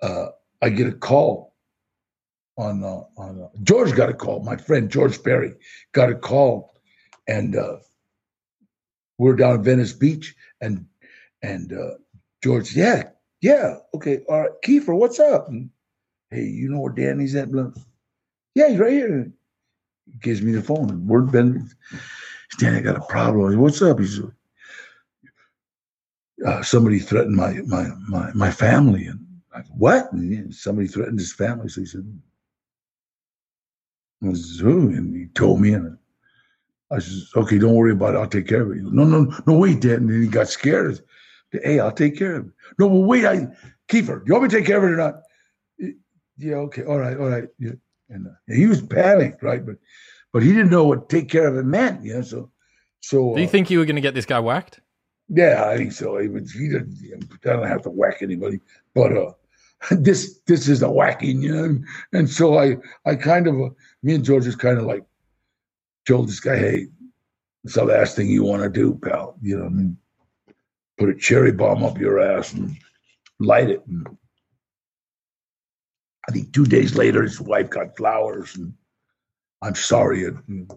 uh, 0.02 0.26
I 0.60 0.68
get 0.68 0.88
a 0.88 0.92
call 0.92 1.54
on 2.56 2.84
uh, 2.84 3.02
on 3.16 3.42
uh, 3.42 3.48
George 3.62 3.94
got 3.94 4.10
a 4.10 4.14
call. 4.14 4.42
My 4.42 4.56
friend 4.56 4.90
George 4.90 5.22
Perry 5.22 5.54
got 5.92 6.10
a 6.10 6.14
call, 6.14 6.74
and 7.26 7.56
uh, 7.56 7.78
we're 9.18 9.36
down 9.36 9.54
at 9.54 9.64
Venice 9.64 9.92
Beach, 9.92 10.34
and 10.60 10.86
and 11.42 11.72
uh, 11.72 11.94
George, 12.42 12.76
yeah, 12.76 13.04
yeah, 13.40 13.76
okay, 13.94 14.20
all 14.28 14.40
right. 14.40 14.50
Kiefer, 14.64 14.96
what's 14.96 15.18
up? 15.18 15.48
And, 15.48 15.70
hey, 16.30 16.44
you 16.44 16.68
know 16.68 16.80
where 16.80 16.92
Danny's 16.92 17.34
at? 17.34 17.48
Yeah, 18.54 18.68
he's 18.68 18.78
right 18.78 18.92
here. 18.92 19.32
He 20.06 20.18
gives 20.18 20.42
me 20.42 20.52
the 20.52 20.62
phone. 20.62 21.06
Word 21.06 21.32
Ben, 21.32 21.70
Danny, 22.58 22.78
I 22.78 22.80
got 22.80 22.96
a 22.96 23.06
problem. 23.06 23.58
What's 23.58 23.82
up? 23.82 23.98
He's 23.98 24.20
uh, 26.46 26.62
somebody 26.62 26.98
threatened 26.98 27.36
my 27.36 27.54
my 27.66 27.88
my 28.08 28.32
my 28.34 28.50
family, 28.50 29.06
and 29.06 29.24
I, 29.54 29.60
what? 29.76 30.12
And 30.12 30.54
somebody 30.54 30.88
threatened 30.88 31.18
his 31.18 31.32
family. 31.32 31.68
So 31.68 31.80
he 31.80 31.86
said, 31.86 32.06
"Who?" 34.20 34.88
And 34.88 35.14
he 35.16 35.26
told 35.28 35.60
me, 35.60 35.74
and 35.74 35.96
I 36.90 36.98
said, 36.98 37.22
"Okay, 37.36 37.58
don't 37.58 37.74
worry 37.74 37.92
about 37.92 38.14
it. 38.14 38.18
I'll 38.18 38.26
take 38.28 38.48
care 38.48 38.62
of 38.62 38.70
it." 38.70 38.82
No, 38.82 39.04
no, 39.04 39.32
no, 39.46 39.58
wait, 39.58 39.80
Dad. 39.80 40.00
And 40.00 40.10
then 40.10 40.22
he 40.22 40.28
got 40.28 40.48
scared. 40.48 41.00
Hey, 41.52 41.78
I'll 41.78 41.92
take 41.92 42.18
care 42.18 42.36
of 42.36 42.46
it. 42.46 42.52
No, 42.78 42.88
but 42.88 42.98
wait, 43.00 43.24
I, 43.24 43.46
Kiefer, 43.88 44.18
do 44.18 44.24
you 44.26 44.32
want 44.32 44.44
me 44.44 44.48
to 44.48 44.56
take 44.56 44.66
care 44.66 44.78
of 44.78 44.84
it 44.84 44.92
or 44.92 44.96
not? 44.96 45.14
Yeah, 46.36 46.56
okay, 46.56 46.84
all 46.84 46.98
right, 46.98 47.16
all 47.16 47.28
right. 47.28 47.48
Yeah. 47.58 47.72
And, 48.08 48.26
uh, 48.26 48.30
he 48.48 48.66
was 48.66 48.82
panicked, 48.82 49.42
right? 49.42 49.64
But 49.64 49.76
but 50.34 50.42
he 50.42 50.52
didn't 50.52 50.70
know 50.70 50.84
what 50.84 51.08
take 51.08 51.30
care 51.30 51.46
of 51.46 51.56
it 51.56 51.64
meant. 51.64 52.04
Yeah, 52.04 52.20
so 52.20 52.50
so. 53.00 53.34
Do 53.34 53.40
you 53.40 53.46
uh, 53.46 53.50
think 53.50 53.70
you 53.70 53.78
were 53.78 53.84
going 53.84 53.94
to 53.94 54.02
get 54.02 54.14
this 54.14 54.26
guy 54.26 54.40
whacked? 54.40 54.80
Yeah, 55.28 55.64
I 55.66 55.76
think 55.76 55.92
so. 55.92 56.18
He, 56.18 56.26
he 56.26 56.68
didn't. 56.68 56.98
I 57.44 57.48
don't 57.50 57.68
have 57.68 57.82
to 57.82 57.90
whack 57.90 58.16
anybody, 58.20 58.60
but 58.94 59.16
uh, 59.16 59.32
this 59.92 60.40
this 60.46 60.68
is 60.68 60.82
a 60.82 60.90
whacking, 60.90 61.40
you 61.40 61.54
know. 61.54 61.78
And 62.12 62.28
so 62.28 62.58
I 62.58 62.76
I 63.06 63.14
kind 63.14 63.46
of 63.46 63.54
uh, 63.54 63.70
me 64.02 64.16
and 64.16 64.24
George 64.24 64.42
just 64.44 64.58
kind 64.58 64.76
of 64.76 64.84
like 64.84 65.04
told 66.04 66.28
this 66.28 66.40
guy, 66.40 66.56
hey, 66.56 66.88
it's 67.62 67.74
the 67.74 67.84
last 67.84 68.16
thing 68.16 68.28
you 68.28 68.42
want 68.42 68.64
to 68.64 68.68
do, 68.68 68.98
pal. 69.02 69.36
You 69.40 69.58
know, 69.58 69.66
I 69.66 69.68
mean, 69.68 69.96
put 70.98 71.10
a 71.10 71.14
cherry 71.14 71.52
bomb 71.52 71.84
up 71.84 71.96
your 71.96 72.20
ass 72.20 72.52
and 72.52 72.76
light 73.38 73.70
it. 73.70 73.86
And 73.86 74.04
I 76.28 76.32
think 76.32 76.52
two 76.52 76.66
days 76.66 76.96
later, 76.96 77.22
his 77.22 77.40
wife 77.40 77.70
got 77.70 77.96
flowers, 77.96 78.56
and 78.56 78.74
I'm 79.64 79.74
sorry. 79.74 80.24
And, 80.24 80.70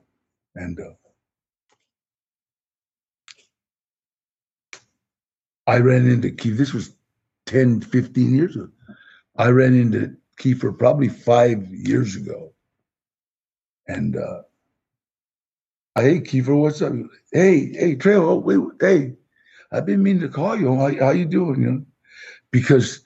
and 0.56 0.80
uh, 0.80 0.94
I 5.68 5.80
ran 5.80 6.08
into 6.08 6.32
Keith. 6.32 6.58
This 6.58 6.74
was 6.74 6.94
10, 7.48 7.82
15 7.82 8.34
years 8.34 8.56
ago. 8.56 8.70
I 9.36 9.50
ran 9.50 9.76
into 9.76 10.16
Kiefer 10.40 10.78
probably 10.78 11.10
five 11.10 11.68
years 11.70 12.16
ago. 12.16 12.54
And 13.90 14.16
uh, 14.16 14.44
I, 15.98 16.04
hey, 16.04 16.20
Kiefer, 16.22 16.58
what's 16.58 16.82
up? 16.82 16.94
Hey, 17.34 17.74
hey, 17.74 17.96
Trail, 17.96 18.22
oh, 18.24 18.36
wait, 18.38 18.60
hey, 18.80 19.14
I've 19.72 19.86
been 19.86 20.02
meaning 20.02 20.22
to 20.22 20.30
call 20.30 20.56
you. 20.56 20.74
How, 20.74 20.96
how 20.98 21.10
you 21.12 21.26
doing? 21.26 21.62
You 21.62 21.72
know? 21.72 21.86
Because 22.52 23.02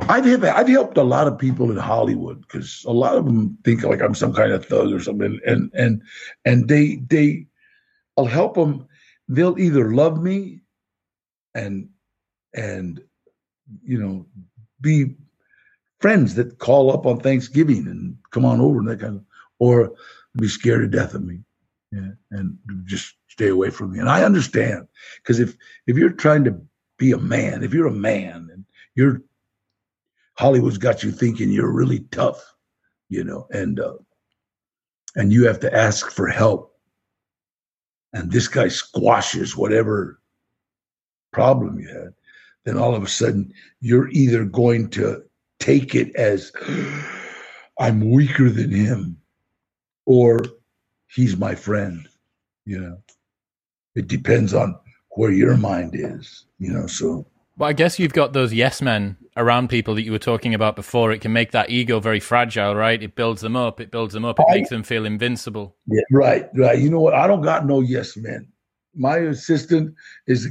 I've 0.00 0.24
helped, 0.24 0.44
I've 0.44 0.68
helped 0.68 0.96
a 0.98 1.02
lot 1.02 1.26
of 1.26 1.38
people 1.38 1.70
in 1.70 1.76
Hollywood 1.76 2.42
because 2.42 2.84
a 2.86 2.92
lot 2.92 3.16
of 3.16 3.24
them 3.26 3.58
think 3.64 3.82
like 3.82 4.02
I'm 4.02 4.14
some 4.14 4.32
kind 4.34 4.52
of 4.52 4.64
thug 4.66 4.92
or 4.92 5.00
something, 5.00 5.40
and 5.46 5.70
and 5.74 6.02
and 6.44 6.68
they 6.68 6.96
they, 7.08 7.46
I'll 8.16 8.26
help 8.26 8.54
them. 8.54 8.86
They'll 9.28 9.58
either 9.58 9.92
love 9.92 10.22
me, 10.22 10.62
and 11.54 11.88
and 12.54 13.02
you 13.82 13.98
know 13.98 14.26
be 14.80 15.16
friends 16.00 16.34
that 16.36 16.58
call 16.58 16.92
up 16.92 17.06
on 17.06 17.20
Thanksgiving 17.20 17.86
and 17.88 18.16
come 18.30 18.44
on 18.44 18.60
over 18.60 18.78
and 18.80 18.88
that 18.88 19.00
kind 19.00 19.16
of, 19.16 19.24
or 19.58 19.92
be 20.38 20.48
scared 20.48 20.82
to 20.82 20.98
death 20.98 21.14
of 21.14 21.24
me, 21.24 21.40
yeah, 21.92 22.10
and 22.32 22.58
just 22.84 23.14
stay 23.28 23.48
away 23.48 23.70
from 23.70 23.92
me. 23.92 23.98
And 24.00 24.08
I 24.10 24.24
understand 24.24 24.88
because 25.18 25.40
if 25.40 25.56
if 25.86 25.96
you're 25.96 26.10
trying 26.10 26.44
to 26.44 26.60
be 26.98 27.12
a 27.12 27.18
man, 27.18 27.64
if 27.64 27.74
you're 27.74 27.88
a 27.88 27.92
man 27.92 28.48
and 28.52 28.64
you're 28.94 29.22
Hollywood's 30.38 30.78
got 30.78 31.02
you 31.02 31.10
thinking 31.10 31.50
you're 31.50 31.72
really 31.72 32.00
tough, 32.12 32.40
you 33.08 33.24
know, 33.24 33.48
and 33.50 33.80
uh, 33.80 33.94
and 35.16 35.32
you 35.32 35.46
have 35.46 35.58
to 35.60 35.76
ask 35.76 36.12
for 36.12 36.28
help. 36.28 36.76
And 38.12 38.30
this 38.30 38.46
guy 38.46 38.68
squashes 38.68 39.56
whatever 39.56 40.20
problem 41.32 41.80
you 41.80 41.88
had. 41.88 42.14
Then 42.64 42.78
all 42.78 42.94
of 42.94 43.02
a 43.02 43.08
sudden, 43.08 43.52
you're 43.80 44.08
either 44.10 44.44
going 44.44 44.90
to 44.90 45.24
take 45.58 45.96
it 45.96 46.14
as 46.14 46.52
I'm 47.80 48.12
weaker 48.12 48.48
than 48.48 48.70
him, 48.70 49.16
or 50.06 50.40
he's 51.08 51.36
my 51.36 51.56
friend. 51.56 52.08
You 52.64 52.78
know, 52.78 52.98
it 53.96 54.06
depends 54.06 54.54
on 54.54 54.78
where 55.10 55.32
your 55.32 55.56
mind 55.56 55.96
is. 55.96 56.44
You 56.60 56.72
know, 56.72 56.86
so 56.86 57.26
well, 57.58 57.68
I 57.68 57.72
guess 57.72 57.98
you've 57.98 58.12
got 58.12 58.32
those 58.32 58.52
yes 58.52 58.80
men 58.80 59.16
around 59.36 59.68
people 59.68 59.96
that 59.96 60.02
you 60.02 60.12
were 60.12 60.18
talking 60.18 60.54
about 60.54 60.76
before. 60.76 61.10
It 61.10 61.20
can 61.20 61.32
make 61.32 61.50
that 61.50 61.70
ego 61.70 61.98
very 61.98 62.20
fragile, 62.20 62.74
right? 62.74 63.02
It 63.02 63.16
builds 63.16 63.40
them 63.40 63.56
up. 63.56 63.80
It 63.80 63.90
builds 63.90 64.14
them 64.14 64.24
up. 64.24 64.38
It 64.38 64.46
I, 64.48 64.54
makes 64.54 64.70
them 64.70 64.84
feel 64.84 65.04
invincible. 65.04 65.76
Yeah, 65.86 66.02
right, 66.12 66.48
right. 66.54 66.78
You 66.78 66.88
know 66.88 67.00
what? 67.00 67.14
I 67.14 67.26
don't 67.26 67.42
got 67.42 67.66
no 67.66 67.80
yes 67.80 68.16
men. 68.16 68.46
My 68.94 69.16
assistant 69.18 69.94
is 70.28 70.46
a 70.46 70.50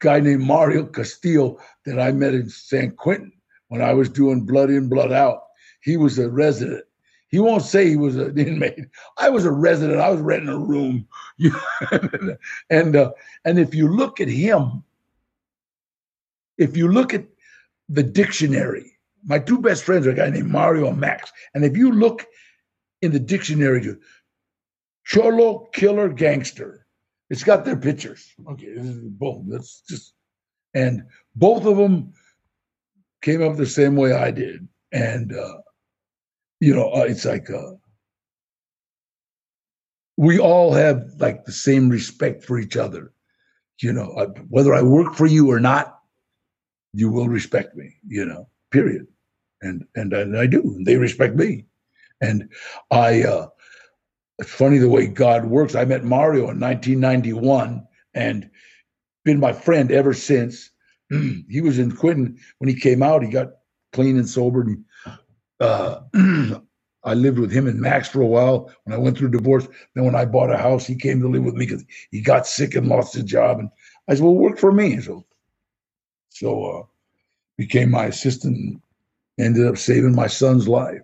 guy 0.00 0.18
named 0.18 0.42
Mario 0.42 0.84
Castillo 0.84 1.58
that 1.86 2.00
I 2.00 2.10
met 2.10 2.34
in 2.34 2.48
San 2.48 2.90
Quentin 2.90 3.32
when 3.68 3.80
I 3.80 3.94
was 3.94 4.08
doing 4.08 4.44
Blood 4.44 4.70
In, 4.70 4.88
Blood 4.88 5.12
Out. 5.12 5.42
He 5.80 5.96
was 5.96 6.18
a 6.18 6.28
resident. 6.28 6.84
He 7.28 7.38
won't 7.38 7.62
say 7.62 7.88
he 7.88 7.96
was 7.96 8.16
an 8.16 8.36
inmate. 8.38 8.86
I 9.16 9.28
was 9.28 9.44
a 9.44 9.52
resident. 9.52 10.00
I 10.00 10.10
was 10.10 10.20
renting 10.20 10.48
a 10.48 10.58
room. 10.58 11.06
and 12.70 12.96
uh, 12.96 13.12
and 13.44 13.60
if 13.60 13.76
you 13.76 13.88
look 13.88 14.20
at 14.20 14.28
him 14.28 14.82
if 16.58 16.76
you 16.76 16.88
look 16.88 17.14
at 17.14 17.24
the 17.88 18.02
dictionary, 18.02 18.92
my 19.24 19.38
two 19.38 19.60
best 19.60 19.84
friends 19.84 20.06
are 20.06 20.10
a 20.10 20.14
guy 20.14 20.30
named 20.30 20.50
Mario 20.50 20.88
and 20.88 21.00
Max. 21.00 21.32
And 21.54 21.64
if 21.64 21.76
you 21.76 21.92
look 21.92 22.26
in 23.00 23.12
the 23.12 23.20
dictionary, 23.20 23.96
Cholo 25.04 25.68
Killer 25.72 26.08
Gangster, 26.08 26.86
it's 27.30 27.44
got 27.44 27.64
their 27.64 27.76
pictures. 27.76 28.32
Okay, 28.50 28.74
boom. 28.76 29.46
That's 29.48 29.82
just, 29.88 30.14
and 30.74 31.04
both 31.34 31.64
of 31.64 31.76
them 31.76 32.12
came 33.22 33.42
up 33.42 33.56
the 33.56 33.66
same 33.66 33.96
way 33.96 34.12
I 34.12 34.30
did. 34.30 34.68
And, 34.92 35.34
uh, 35.34 35.58
you 36.60 36.74
know, 36.74 36.90
uh, 36.92 37.04
it's 37.08 37.24
like, 37.24 37.50
uh, 37.50 37.72
we 40.16 40.38
all 40.38 40.72
have 40.72 41.12
like 41.18 41.44
the 41.44 41.52
same 41.52 41.88
respect 41.88 42.44
for 42.44 42.58
each 42.58 42.76
other. 42.76 43.12
You 43.80 43.92
know, 43.92 44.10
uh, 44.12 44.26
whether 44.48 44.74
I 44.74 44.82
work 44.82 45.14
for 45.14 45.26
you 45.26 45.50
or 45.50 45.60
not, 45.60 45.97
you 46.94 47.10
will 47.10 47.28
respect 47.28 47.76
me, 47.76 47.96
you 48.06 48.26
know, 48.26 48.48
period. 48.72 49.06
And 49.62 49.84
and, 49.96 50.12
and 50.12 50.38
I 50.38 50.46
do. 50.46 50.62
And 50.62 50.86
they 50.86 50.96
respect 50.96 51.36
me. 51.36 51.66
And 52.22 52.50
I 52.90 53.24
uh 53.24 53.48
it's 54.38 54.50
funny 54.52 54.78
the 54.78 54.88
way 54.90 55.06
God 55.08 55.46
works. 55.46 55.74
I 55.74 55.84
met 55.86 56.04
Mario 56.04 56.50
in 56.50 56.60
1991 56.60 57.86
and 58.14 58.50
been 59.24 59.40
my 59.40 59.52
friend 59.54 59.92
ever 59.92 60.14
since. 60.14 60.70
he 61.10 61.62
was 61.62 61.78
in 61.78 61.96
Quentin 61.96 62.38
when 62.58 62.68
he 62.70 62.80
came 62.80 63.02
out. 63.02 63.24
He 63.24 63.30
got 63.30 63.48
clean 63.94 64.18
and 64.18 64.28
sober. 64.28 64.62
And 64.62 64.84
uh, 65.60 66.00
I 67.04 67.14
lived 67.14 67.38
with 67.38 67.52
him 67.52 67.68
and 67.68 67.80
Max 67.80 68.08
for 68.08 68.22
a 68.22 68.26
while 68.26 68.72
when 68.84 68.94
I 68.94 68.98
went 68.98 69.18
through 69.18 69.30
divorce. 69.30 69.68
Then 69.94 70.04
when 70.04 70.16
I 70.16 70.26
bought 70.26 70.52
a 70.52 70.58
house, 70.58 70.86
he 70.86 70.96
came 70.96 71.20
to 71.20 71.28
live 71.28 71.44
with 71.44 71.54
me 71.54 71.66
because 71.66 71.84
he 72.10 72.20
got 72.22 72.46
sick 72.46 72.74
and 72.74 72.88
lost 72.88 73.14
his 73.14 73.24
job. 73.24 73.60
And 73.60 73.70
I 74.08 74.14
said, 74.14 74.24
"Well, 74.24 74.34
work 74.36 74.58
for 74.58 74.72
me." 74.72 75.00
So 75.00 75.26
so 76.30 76.64
uh, 76.64 76.82
became 77.56 77.90
my 77.90 78.06
assistant. 78.06 78.56
And 78.56 78.80
ended 79.38 79.66
up 79.66 79.78
saving 79.78 80.14
my 80.14 80.26
son's 80.26 80.68
life. 80.68 81.02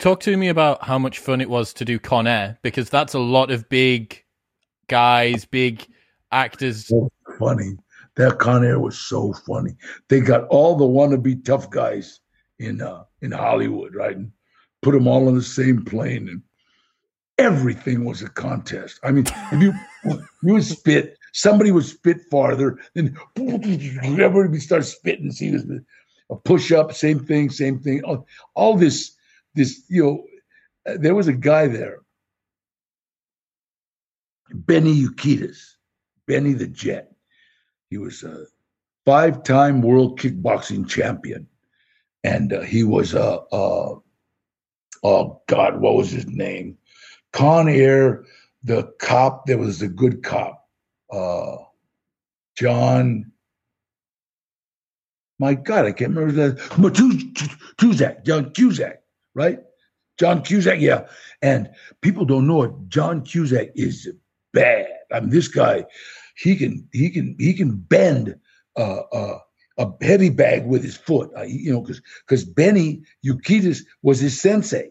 Talk 0.00 0.20
to 0.20 0.36
me 0.36 0.48
about 0.48 0.84
how 0.84 0.98
much 0.98 1.18
fun 1.18 1.40
it 1.40 1.50
was 1.50 1.72
to 1.74 1.84
do 1.84 1.98
Con 1.98 2.26
Air 2.26 2.58
because 2.62 2.90
that's 2.90 3.14
a 3.14 3.18
lot 3.18 3.50
of 3.50 3.68
big 3.68 4.24
guys, 4.88 5.44
big 5.44 5.86
actors. 6.32 6.86
So 6.86 7.10
funny. 7.38 7.76
That 8.16 8.38
Con 8.38 8.64
Air 8.64 8.78
was 8.78 8.98
so 8.98 9.32
funny. 9.32 9.76
They 10.08 10.20
got 10.20 10.46
all 10.48 10.76
the 10.76 10.84
wannabe 10.84 11.44
tough 11.44 11.70
guys 11.70 12.20
in 12.58 12.80
uh, 12.80 13.04
in 13.22 13.32
Hollywood, 13.32 13.94
right? 13.94 14.16
And 14.16 14.30
put 14.82 14.92
them 14.92 15.08
all 15.08 15.28
on 15.28 15.34
the 15.34 15.42
same 15.42 15.84
plane, 15.84 16.28
and 16.28 16.42
everything 17.38 18.04
was 18.04 18.22
a 18.22 18.28
contest. 18.28 19.00
I 19.02 19.10
mean, 19.10 19.26
if 19.26 19.60
you 19.60 19.72
you 20.42 20.54
would 20.54 20.64
spit 20.64 21.18
somebody 21.34 21.72
would 21.72 21.84
spit 21.84 22.22
farther, 22.30 22.78
then 22.94 23.18
everybody 23.36 24.48
would 24.48 24.62
start 24.62 24.84
spitting. 24.86 25.30
See 25.32 25.50
this 25.50 25.66
a 26.30 26.36
push 26.36 26.72
up, 26.72 26.94
same 26.94 27.20
thing, 27.20 27.50
same 27.50 27.78
thing. 27.80 28.02
All, 28.04 28.26
all 28.54 28.78
this, 28.78 29.14
this, 29.54 29.82
you 29.90 30.02
know, 30.02 30.96
there 30.96 31.14
was 31.14 31.28
a 31.28 31.34
guy 31.34 31.66
there, 31.66 31.98
Benny 34.54 35.02
Urquidez, 35.02 35.58
Benny 36.26 36.54
the 36.54 36.66
Jet. 36.66 37.12
He 37.90 37.98
was 37.98 38.22
a 38.22 38.46
five-time 39.04 39.82
world 39.82 40.18
kickboxing 40.18 40.88
champion, 40.88 41.46
and 42.22 42.52
uh, 42.52 42.62
he 42.62 42.84
was 42.84 43.12
a, 43.12 43.40
uh, 43.52 43.96
oh 45.02 45.42
God, 45.46 45.80
what 45.80 45.94
was 45.94 46.10
his 46.10 46.26
name? 46.26 46.78
Con 47.32 47.68
Air, 47.68 48.24
the 48.62 48.84
cop 48.98 49.46
that 49.46 49.58
was 49.58 49.82
a 49.82 49.88
good 49.88 50.22
cop 50.22 50.63
uh, 51.12 51.56
John. 52.56 53.32
My 55.38 55.54
God, 55.54 55.86
I 55.86 55.92
can't 55.92 56.14
remember 56.14 56.54
that. 56.54 57.54
Cusack, 57.78 58.24
John 58.24 58.52
Cusack, 58.52 59.02
right? 59.34 59.58
John 60.18 60.42
Cusack, 60.42 60.80
yeah. 60.80 61.06
And 61.42 61.70
people 62.02 62.24
don't 62.24 62.46
know 62.46 62.62
it. 62.62 62.72
John 62.88 63.22
Cusack 63.24 63.72
is 63.74 64.08
bad. 64.52 64.86
I 65.12 65.20
mean, 65.20 65.30
this 65.30 65.48
guy, 65.48 65.86
he 66.36 66.56
can 66.56 66.88
he 66.92 67.10
can 67.10 67.36
he 67.38 67.54
can 67.54 67.76
bend 67.76 68.36
uh, 68.76 69.02
uh, 69.12 69.38
a 69.78 69.90
heavy 70.02 70.30
bag 70.30 70.66
with 70.66 70.82
his 70.84 70.96
foot. 70.96 71.30
Uh, 71.36 71.42
you 71.42 71.72
know, 71.72 71.80
because 71.80 72.00
because 72.26 72.44
Benny 72.44 73.02
Urquidez 73.26 73.82
was 74.02 74.20
his 74.20 74.40
sensei, 74.40 74.90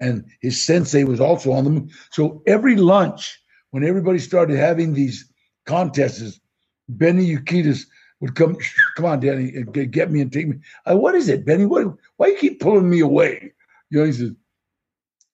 and 0.00 0.24
his 0.40 0.64
sensei 0.64 1.04
was 1.04 1.20
also 1.20 1.52
on 1.52 1.64
the. 1.64 1.92
So 2.10 2.42
every 2.46 2.76
lunch, 2.76 3.40
when 3.70 3.84
everybody 3.84 4.18
started 4.18 4.58
having 4.58 4.94
these 4.94 5.30
contests 5.66 6.20
is 6.20 6.40
Benny 6.88 7.36
Urquidez 7.36 7.86
would 8.20 8.34
come, 8.34 8.56
come 8.96 9.04
on, 9.04 9.20
Danny, 9.20 9.52
get 9.90 10.10
me 10.10 10.20
and 10.20 10.32
take 10.32 10.48
me. 10.48 10.56
I, 10.86 10.94
what 10.94 11.14
is 11.14 11.28
it, 11.28 11.44
Benny? 11.44 11.66
What, 11.66 11.86
why 12.16 12.28
you 12.28 12.36
keep 12.36 12.60
pulling 12.60 12.88
me 12.88 13.00
away? 13.00 13.52
You 13.90 14.00
know, 14.00 14.06
he 14.06 14.12
says, 14.12 14.32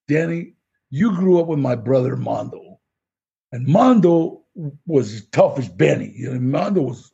Danny, 0.09 0.55
you 0.91 1.15
grew 1.17 1.41
up 1.41 1.47
with 1.47 1.59
my 1.59 1.75
brother 1.75 2.17
Mondo, 2.17 2.81
and 3.53 3.67
Mondo 3.67 4.43
was 4.87 5.15
as 5.15 5.27
tough 5.29 5.59
as 5.59 5.69
Benny. 5.69 6.13
You 6.15 6.35
know, 6.35 6.41
Mondo 6.41 6.83
was 6.83 7.11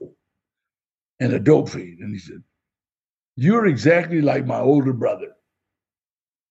and 1.20 1.32
a 1.32 1.40
dope 1.40 1.68
fiend. 1.68 1.98
And 2.00 2.12
he 2.12 2.18
said, 2.18 2.42
You're 3.36 3.66
exactly 3.66 4.20
like 4.20 4.46
my 4.46 4.60
older 4.60 4.92
brother. 4.92 5.32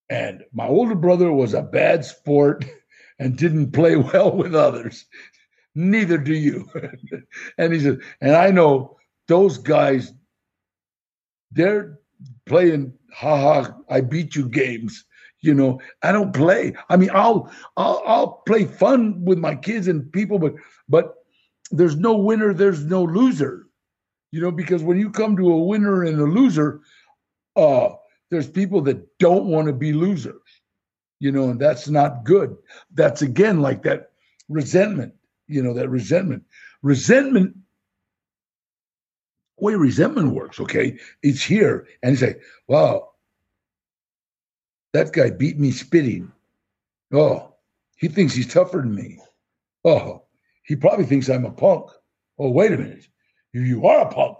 And 0.10 0.44
my 0.54 0.68
older 0.68 0.96
brother 0.96 1.32
was 1.32 1.54
a 1.54 1.62
bad 1.62 2.06
sport 2.06 2.66
and 3.20 3.38
didn't 3.38 3.72
play 3.72 3.96
well 3.96 4.36
with 4.36 4.56
others 4.56 5.06
neither 5.78 6.18
do 6.18 6.34
you. 6.34 6.70
and 7.58 7.74
he 7.74 7.80
said, 7.80 8.00
and 8.20 8.36
I 8.36 8.52
know 8.52 8.98
those 9.28 9.58
guys, 9.58 10.14
they're 11.52 12.00
playing 12.46 12.94
ha 13.14 13.38
ha, 13.38 13.78
I 13.90 14.02
beat 14.02 14.36
you 14.36 14.50
games. 14.50 15.06
You 15.42 15.54
know, 15.54 15.80
I 16.02 16.12
don't 16.12 16.34
play. 16.34 16.74
I 16.90 16.98
mean, 16.98 17.12
I'll 17.14 17.52
I'll 17.78 18.02
I'll 18.06 18.32
play 18.48 18.66
fun 18.66 19.24
with 19.24 19.38
my 19.38 19.56
kids 19.56 19.88
and 19.88 20.12
people, 20.12 20.40
but 20.40 20.56
but 20.90 21.14
there's 21.72 21.96
no 21.96 22.18
winner, 22.18 22.54
there's 22.54 22.84
no 22.84 23.04
loser. 23.04 23.68
You 24.32 24.42
know, 24.42 24.52
because 24.52 24.84
when 24.84 24.98
you 25.00 25.10
come 25.10 25.38
to 25.38 25.52
a 25.52 25.64
winner 25.64 26.04
and 26.04 26.20
a 26.20 26.26
loser, 26.26 26.82
uh, 27.56 27.90
there's 28.30 28.50
people 28.50 28.82
that 28.82 29.18
don't 29.20 29.46
want 29.46 29.68
to 29.68 29.74
be 29.74 29.94
losers. 29.94 30.42
You 31.20 31.32
know, 31.32 31.50
and 31.50 31.60
that's 31.60 31.88
not 31.88 32.24
good. 32.24 32.56
That's 32.94 33.22
again 33.22 33.62
like 33.62 33.84
that 33.84 34.12
resentment. 34.50 35.14
You 35.48 35.64
know, 35.64 35.74
that 35.74 35.90
resentment. 35.90 36.44
Resentment 36.82 37.56
way 39.60 39.76
resentment 39.76 40.34
works, 40.34 40.60
okay? 40.60 41.00
It's 41.24 41.44
here. 41.44 41.88
And 42.04 42.12
you 42.12 42.18
say, 42.18 42.36
wow, 42.68 43.10
that 44.94 45.12
guy 45.12 45.32
beat 45.32 45.60
me 45.60 45.72
spitting. 45.72 46.32
Oh, 47.14 47.56
he 47.96 48.08
thinks 48.08 48.34
he's 48.34 48.52
tougher 48.54 48.78
than 48.78 48.94
me. 48.94 49.20
Oh, 49.84 50.24
he 50.64 50.76
probably 50.76 51.06
thinks 51.06 51.30
I'm 51.30 51.46
a 51.46 51.52
punk. 51.52 51.90
Oh, 52.38 52.52
wait 52.52 52.72
a 52.72 52.78
minute. 52.78 53.08
You 53.54 53.88
are 53.88 54.08
a 54.08 54.12
punk. 54.12 54.38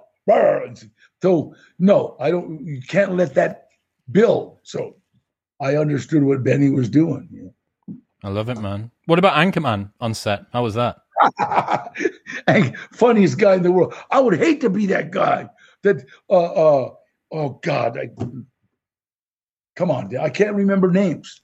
So 1.22 1.56
no, 1.80 2.18
I 2.20 2.32
don't. 2.32 2.66
You 2.66 2.82
can't 2.82 3.16
let 3.16 3.34
that 3.36 3.70
build. 4.12 4.60
So 4.64 4.98
I 5.62 5.78
understood 5.78 6.24
what 6.24 6.44
Benny 6.44 6.70
was 6.70 6.90
doing. 6.90 7.54
I 8.24 8.30
love 8.30 8.50
it, 8.50 8.60
man. 8.60 8.92
What 9.06 9.20
about 9.20 9.36
Anchorman 9.36 9.92
on 10.02 10.14
set? 10.14 10.46
How 10.52 10.64
was 10.64 10.74
that? 10.74 10.98
funniest 12.92 13.38
guy 13.38 13.56
in 13.56 13.64
the 13.64 13.72
world. 13.72 13.94
I 14.12 14.20
would 14.20 14.38
hate 14.38 14.62
to 14.62 14.70
be 14.70 14.86
that 14.88 15.12
guy. 15.12 15.50
That 15.84 16.06
uh 16.30 16.34
uh 16.34 16.94
oh 17.32 17.50
God, 17.64 17.98
I 17.98 18.10
come 19.76 19.92
on, 19.92 20.16
I 20.18 20.30
can't 20.30 20.56
remember 20.56 20.92
names. 20.92 21.42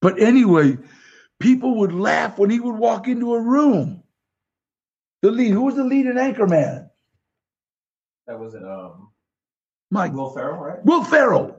But 0.00 0.20
anyway, 0.20 0.78
people 1.38 1.76
would 1.76 1.92
laugh 1.92 2.38
when 2.38 2.50
he 2.50 2.60
would 2.60 2.76
walk 2.76 3.08
into 3.08 3.34
a 3.34 3.40
room. 3.40 4.02
The 5.22 5.30
lead, 5.30 5.52
who 5.52 5.62
was 5.62 5.76
the 5.76 5.84
lead 5.84 6.06
in 6.06 6.16
Anchorman? 6.16 6.88
That 8.26 8.38
was 8.40 8.54
it. 8.54 8.64
Um, 8.64 9.10
Mike 9.90 10.12
Will 10.12 10.30
Ferrell, 10.30 10.58
right? 10.58 10.84
Will 10.84 11.04
Ferrell. 11.04 11.51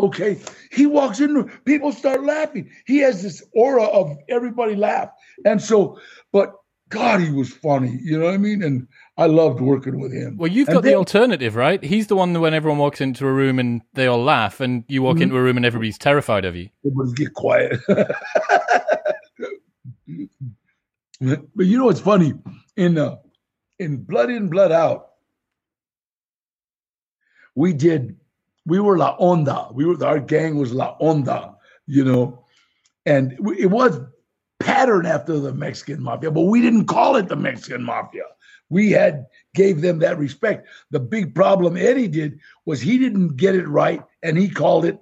Okay, 0.00 0.40
he 0.72 0.86
walks 0.86 1.20
in, 1.20 1.48
people 1.64 1.92
start 1.92 2.24
laughing. 2.24 2.68
He 2.84 2.98
has 2.98 3.22
this 3.22 3.44
aura 3.54 3.84
of 3.84 4.16
everybody 4.28 4.74
laugh, 4.74 5.10
and 5.44 5.62
so, 5.62 6.00
but 6.32 6.52
God, 6.88 7.20
he 7.20 7.30
was 7.30 7.52
funny. 7.52 7.98
You 8.02 8.18
know 8.18 8.26
what 8.26 8.34
I 8.34 8.38
mean? 8.38 8.62
And 8.62 8.86
I 9.16 9.26
loved 9.26 9.60
working 9.60 10.00
with 10.00 10.12
him. 10.12 10.36
Well, 10.36 10.50
you've 10.50 10.68
and 10.68 10.76
got 10.76 10.82
then, 10.82 10.92
the 10.92 10.98
alternative, 10.98 11.56
right? 11.56 11.82
He's 11.82 12.08
the 12.08 12.16
one 12.16 12.32
that 12.32 12.40
when 12.40 12.54
everyone 12.54 12.78
walks 12.78 13.00
into 13.00 13.26
a 13.26 13.32
room 13.32 13.58
and 13.58 13.82
they 13.94 14.06
all 14.06 14.22
laugh, 14.22 14.60
and 14.60 14.84
you 14.88 15.02
walk 15.02 15.16
mm-hmm. 15.16 15.24
into 15.24 15.36
a 15.36 15.42
room 15.42 15.56
and 15.56 15.64
everybody's 15.64 15.98
terrified 15.98 16.44
of 16.44 16.56
you. 16.56 16.68
Everybody 16.84 17.12
get 17.14 17.34
quiet. 17.34 17.80
but 17.88 18.16
you 21.66 21.78
know 21.78 21.86
what's 21.86 22.00
funny? 22.00 22.34
In 22.76 22.98
uh, 22.98 23.16
in 23.78 23.98
Blood 23.98 24.30
In 24.30 24.48
Blood 24.48 24.72
Out, 24.72 25.10
we 27.54 27.72
did 27.72 28.16
we 28.66 28.80
were 28.80 28.98
La 28.98 29.16
Onda. 29.18 29.72
We 29.74 29.84
were 29.84 30.02
our 30.04 30.18
gang 30.18 30.56
was 30.56 30.72
La 30.72 30.96
Onda, 30.98 31.54
you 31.86 32.04
know, 32.04 32.44
and 33.06 33.32
it 33.58 33.70
was 33.70 34.00
patterned 34.60 35.06
after 35.06 35.38
the 35.38 35.52
Mexican 35.52 36.02
mafia, 36.02 36.30
but 36.30 36.42
we 36.42 36.60
didn't 36.60 36.86
call 36.86 37.16
it 37.16 37.28
the 37.28 37.36
Mexican 37.36 37.82
mafia. 37.82 38.24
We 38.70 38.90
had 38.90 39.26
gave 39.54 39.82
them 39.82 39.98
that 39.98 40.18
respect. 40.18 40.66
The 40.90 41.00
big 41.00 41.34
problem 41.34 41.76
Eddie 41.76 42.08
did 42.08 42.40
was 42.64 42.80
he 42.80 42.98
didn't 42.98 43.36
get 43.36 43.54
it 43.54 43.68
right, 43.68 44.02
and 44.22 44.38
he 44.38 44.48
called 44.48 44.84
it. 44.84 44.98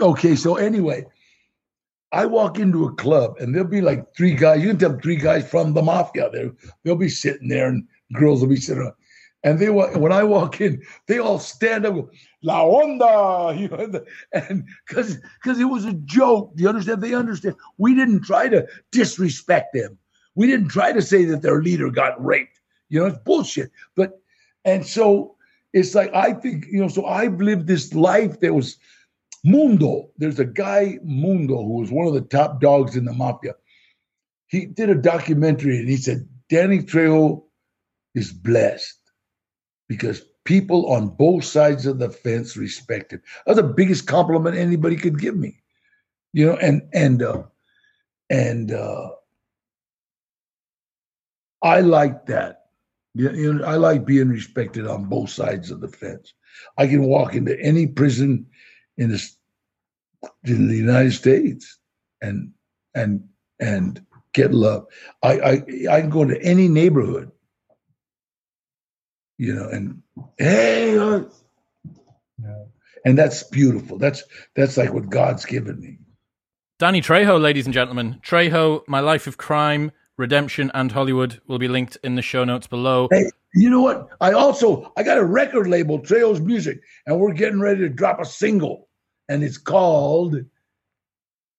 Okay, 0.00 0.36
so 0.36 0.56
anyway, 0.56 1.06
I 2.12 2.26
walk 2.26 2.58
into 2.58 2.86
a 2.86 2.94
club 2.94 3.36
and 3.38 3.54
there'll 3.54 3.68
be 3.68 3.80
like 3.80 4.14
three 4.14 4.34
guys. 4.34 4.62
You 4.62 4.68
can 4.68 4.78
tell 4.78 4.98
three 4.98 5.16
guys 5.16 5.48
from 5.48 5.74
the 5.74 5.82
mafia. 5.82 6.30
There, 6.30 6.52
they'll 6.82 6.96
be 6.96 7.08
sitting 7.08 7.48
there, 7.48 7.68
and 7.68 7.86
girls 8.12 8.40
will 8.40 8.48
be 8.48 8.56
sitting. 8.56 8.82
Around. 8.82 8.94
And 9.44 9.58
they 9.58 9.70
were, 9.70 9.96
when 9.96 10.12
I 10.12 10.24
walk 10.24 10.60
in, 10.60 10.82
they 11.06 11.18
all 11.18 11.38
stand 11.38 11.86
up, 11.86 11.94
go, 11.94 12.10
La 12.42 12.64
Onda, 12.64 13.58
you 13.58 13.68
know, 13.68 14.04
and 14.32 14.66
because 14.86 15.18
because 15.40 15.60
it 15.60 15.64
was 15.64 15.84
a 15.84 15.92
joke. 15.92 16.56
Do 16.56 16.62
you 16.62 16.68
understand? 16.68 17.02
They 17.02 17.14
understand. 17.14 17.54
We 17.76 17.94
didn't 17.94 18.22
try 18.22 18.48
to 18.48 18.66
disrespect 18.90 19.74
them. 19.74 19.98
We 20.34 20.46
didn't 20.46 20.68
try 20.68 20.92
to 20.92 21.02
say 21.02 21.24
that 21.26 21.42
their 21.42 21.62
leader 21.62 21.90
got 21.90 22.22
raped. 22.24 22.60
You 22.88 23.00
know, 23.00 23.06
it's 23.06 23.18
bullshit. 23.18 23.70
But 23.94 24.20
and 24.64 24.84
so 24.84 25.36
it's 25.72 25.94
like 25.94 26.12
I 26.14 26.32
think 26.32 26.66
you 26.70 26.80
know. 26.80 26.88
So 26.88 27.06
I've 27.06 27.40
lived 27.40 27.68
this 27.68 27.94
life 27.94 28.40
that 28.40 28.54
was 28.54 28.76
Mundo. 29.44 30.10
There's 30.16 30.40
a 30.40 30.44
guy 30.44 30.98
Mundo 31.04 31.56
who 31.62 31.80
was 31.80 31.92
one 31.92 32.08
of 32.08 32.14
the 32.14 32.22
top 32.22 32.60
dogs 32.60 32.96
in 32.96 33.04
the 33.04 33.12
mafia. 33.12 33.54
He 34.48 34.66
did 34.66 34.90
a 34.90 34.94
documentary 34.94 35.78
and 35.78 35.88
he 35.88 35.96
said 35.96 36.28
Danny 36.48 36.80
Trejo 36.80 37.44
is 38.14 38.32
blessed 38.32 38.98
because 39.88 40.22
people 40.44 40.86
on 40.90 41.08
both 41.08 41.44
sides 41.44 41.86
of 41.86 41.98
the 41.98 42.10
fence 42.10 42.56
respect 42.56 43.12
him. 43.12 43.22
That's 43.46 43.56
the 43.56 43.64
biggest 43.64 44.06
compliment 44.06 44.56
anybody 44.56 44.96
could 44.96 45.18
give 45.18 45.36
me. 45.36 45.58
You 46.32 46.46
know, 46.46 46.56
and 46.56 46.82
and 46.92 47.22
uh 47.22 47.42
and 48.30 48.72
uh 48.72 49.10
I 51.62 51.80
like 51.80 52.26
that. 52.26 52.66
You 53.14 53.54
know, 53.54 53.64
I 53.64 53.76
like 53.76 54.06
being 54.06 54.28
respected 54.28 54.86
on 54.86 55.06
both 55.06 55.30
sides 55.30 55.70
of 55.70 55.80
the 55.80 55.88
fence. 55.88 56.34
I 56.76 56.86
can 56.86 57.02
walk 57.04 57.34
into 57.34 57.58
any 57.60 57.86
prison 57.86 58.46
in 58.96 59.10
the 59.10 59.30
in 60.44 60.68
the 60.68 60.76
United 60.76 61.12
States 61.12 61.78
and 62.22 62.52
and 62.94 63.24
and 63.60 64.04
get 64.34 64.52
love. 64.52 64.86
I 65.22 65.40
I 65.40 65.52
I 65.90 66.00
can 66.00 66.10
go 66.10 66.22
into 66.22 66.40
any 66.42 66.68
neighborhood 66.68 67.32
you 69.38 69.54
know, 69.54 69.68
and 69.68 70.02
hey, 70.36 70.98
uh, 70.98 71.22
yeah. 72.42 72.64
and 73.04 73.16
that's 73.16 73.44
beautiful. 73.44 73.96
That's 73.96 74.24
that's 74.54 74.76
like 74.76 74.92
what 74.92 75.08
God's 75.08 75.44
given 75.44 75.80
me. 75.80 75.98
Danny 76.78 77.00
Trejo, 77.00 77.40
ladies 77.40 77.66
and 77.66 77.74
gentlemen, 77.74 78.20
Trejo, 78.22 78.82
My 78.86 79.00
Life 79.00 79.26
of 79.26 79.36
Crime, 79.36 79.90
Redemption, 80.16 80.70
and 80.74 80.92
Hollywood 80.92 81.40
will 81.46 81.58
be 81.58 81.68
linked 81.68 81.96
in 82.04 82.14
the 82.14 82.22
show 82.22 82.44
notes 82.44 82.66
below. 82.66 83.08
Hey, 83.10 83.30
you 83.54 83.70
know 83.70 83.80
what? 83.80 84.08
I 84.20 84.32
also 84.32 84.92
I 84.96 85.02
got 85.02 85.18
a 85.18 85.24
record 85.24 85.68
label, 85.68 86.00
Trejo's 86.00 86.40
Music, 86.40 86.80
and 87.06 87.18
we're 87.18 87.32
getting 87.32 87.60
ready 87.60 87.80
to 87.80 87.88
drop 87.88 88.20
a 88.20 88.24
single, 88.24 88.88
and 89.28 89.42
it's 89.42 89.58
called 89.58 90.36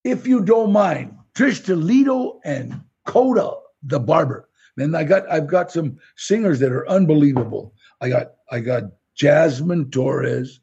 "If 0.03 0.27
You 0.27 0.41
Don't 0.41 0.71
Mind." 0.71 1.15
Trish 1.36 1.63
Toledo 1.63 2.41
and 2.43 2.82
Coda 3.05 3.53
the 3.84 3.99
Barber. 3.99 4.49
And 4.82 4.95
I 4.95 5.03
got 5.03 5.30
I've 5.32 5.47
got 5.47 5.71
some 5.71 5.97
singers 6.15 6.59
that 6.59 6.71
are 6.71 6.88
unbelievable. 6.89 7.73
I 8.01 8.09
got 8.09 8.34
I 8.51 8.59
got 8.59 8.84
Jasmine 9.15 9.91
Torres, 9.91 10.59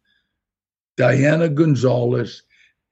Diana 0.97 1.49
Gonzalez, 1.49 2.43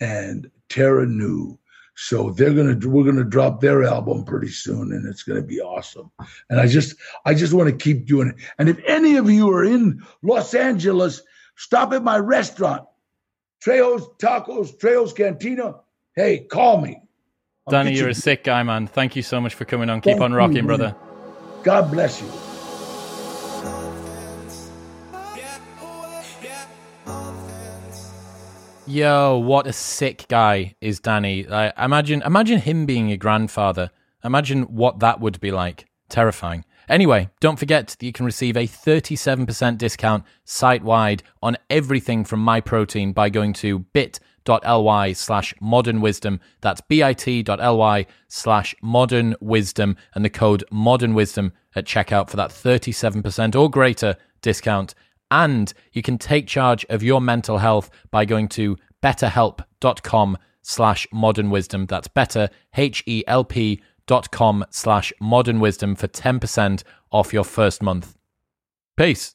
and 0.00 0.50
Tara 0.68 1.06
New. 1.06 1.58
So 1.96 2.30
they're 2.30 2.52
gonna 2.52 2.76
we're 2.88 3.04
gonna 3.04 3.24
drop 3.24 3.60
their 3.60 3.84
album 3.84 4.24
pretty 4.24 4.50
soon, 4.50 4.92
and 4.92 5.06
it's 5.06 5.22
gonna 5.22 5.42
be 5.42 5.60
awesome. 5.60 6.10
And 6.50 6.60
I 6.60 6.66
just 6.66 6.96
I 7.24 7.34
just 7.34 7.52
want 7.52 7.70
to 7.70 7.76
keep 7.76 8.06
doing 8.06 8.28
it. 8.28 8.36
And 8.58 8.68
if 8.68 8.78
any 8.86 9.16
of 9.16 9.30
you 9.30 9.50
are 9.50 9.64
in 9.64 10.04
Los 10.22 10.54
Angeles, 10.54 11.22
stop 11.56 11.92
at 11.92 12.02
my 12.02 12.18
restaurant, 12.18 12.82
Trejo's 13.64 14.08
Tacos, 14.18 14.76
Trejo's 14.78 15.12
Cantina. 15.12 15.76
Hey, 16.16 16.40
call 16.40 16.80
me. 16.80 17.00
I'll 17.66 17.70
Danny, 17.70 17.94
you're 17.94 18.06
you. 18.06 18.10
a 18.10 18.14
sick 18.14 18.44
guy, 18.44 18.62
man. 18.62 18.86
Thank 18.86 19.16
you 19.16 19.22
so 19.22 19.40
much 19.40 19.54
for 19.54 19.64
coming 19.64 19.88
on. 19.88 20.00
Keep 20.00 20.12
Thank 20.12 20.22
on 20.22 20.32
rocking, 20.32 20.56
you, 20.56 20.62
brother. 20.64 20.96
God 21.64 21.90
bless 21.90 22.20
you. 22.20 22.28
Yo, 28.86 29.38
what 29.38 29.66
a 29.66 29.72
sick 29.72 30.26
guy 30.28 30.74
is 30.82 31.00
Danny. 31.00 31.46
Imagine 31.78 32.20
imagine 32.20 32.60
him 32.60 32.84
being 32.84 33.10
a 33.10 33.16
grandfather. 33.16 33.90
Imagine 34.22 34.64
what 34.64 34.98
that 34.98 35.20
would 35.20 35.40
be 35.40 35.50
like. 35.50 35.86
Terrifying. 36.10 36.66
Anyway, 36.86 37.30
don't 37.40 37.58
forget 37.58 37.88
that 37.88 38.02
you 38.02 38.12
can 38.12 38.26
receive 38.26 38.58
a 38.58 38.66
37% 38.66 39.78
discount 39.78 40.22
site 40.44 40.84
wide 40.84 41.22
on 41.42 41.56
everything 41.70 42.26
from 42.26 42.44
Myprotein 42.44 43.14
by 43.14 43.30
going 43.30 43.54
to 43.54 43.78
bit.ly 44.44 45.12
slash 45.12 45.54
modern 45.60 46.00
wisdom. 46.00 46.40
That's 46.60 46.80
bit.ly 46.80 48.06
slash 48.28 48.74
modern 48.82 49.36
wisdom 49.40 49.96
and 50.14 50.24
the 50.24 50.30
code 50.30 50.64
modern 50.70 51.14
wisdom 51.14 51.52
at 51.74 51.86
checkout 51.86 52.30
for 52.30 52.36
that 52.36 52.50
37% 52.50 53.56
or 53.56 53.70
greater 53.70 54.16
discount. 54.42 54.94
And 55.30 55.72
you 55.92 56.02
can 56.02 56.18
take 56.18 56.46
charge 56.46 56.84
of 56.88 57.02
your 57.02 57.20
mental 57.20 57.58
health 57.58 57.90
by 58.10 58.24
going 58.24 58.48
to 58.48 58.76
betterhelp.com 59.02 60.38
slash 60.62 61.06
modern 61.12 61.50
wisdom. 61.50 61.86
That's 61.86 62.08
better, 62.08 62.48
H-E-L-P 62.76 63.82
dot 64.06 64.30
com 64.30 64.64
slash 64.70 65.12
modern 65.18 65.60
wisdom 65.60 65.94
for 65.94 66.08
10% 66.08 66.82
off 67.10 67.32
your 67.32 67.44
first 67.44 67.82
month. 67.82 68.16
Peace. 68.96 69.34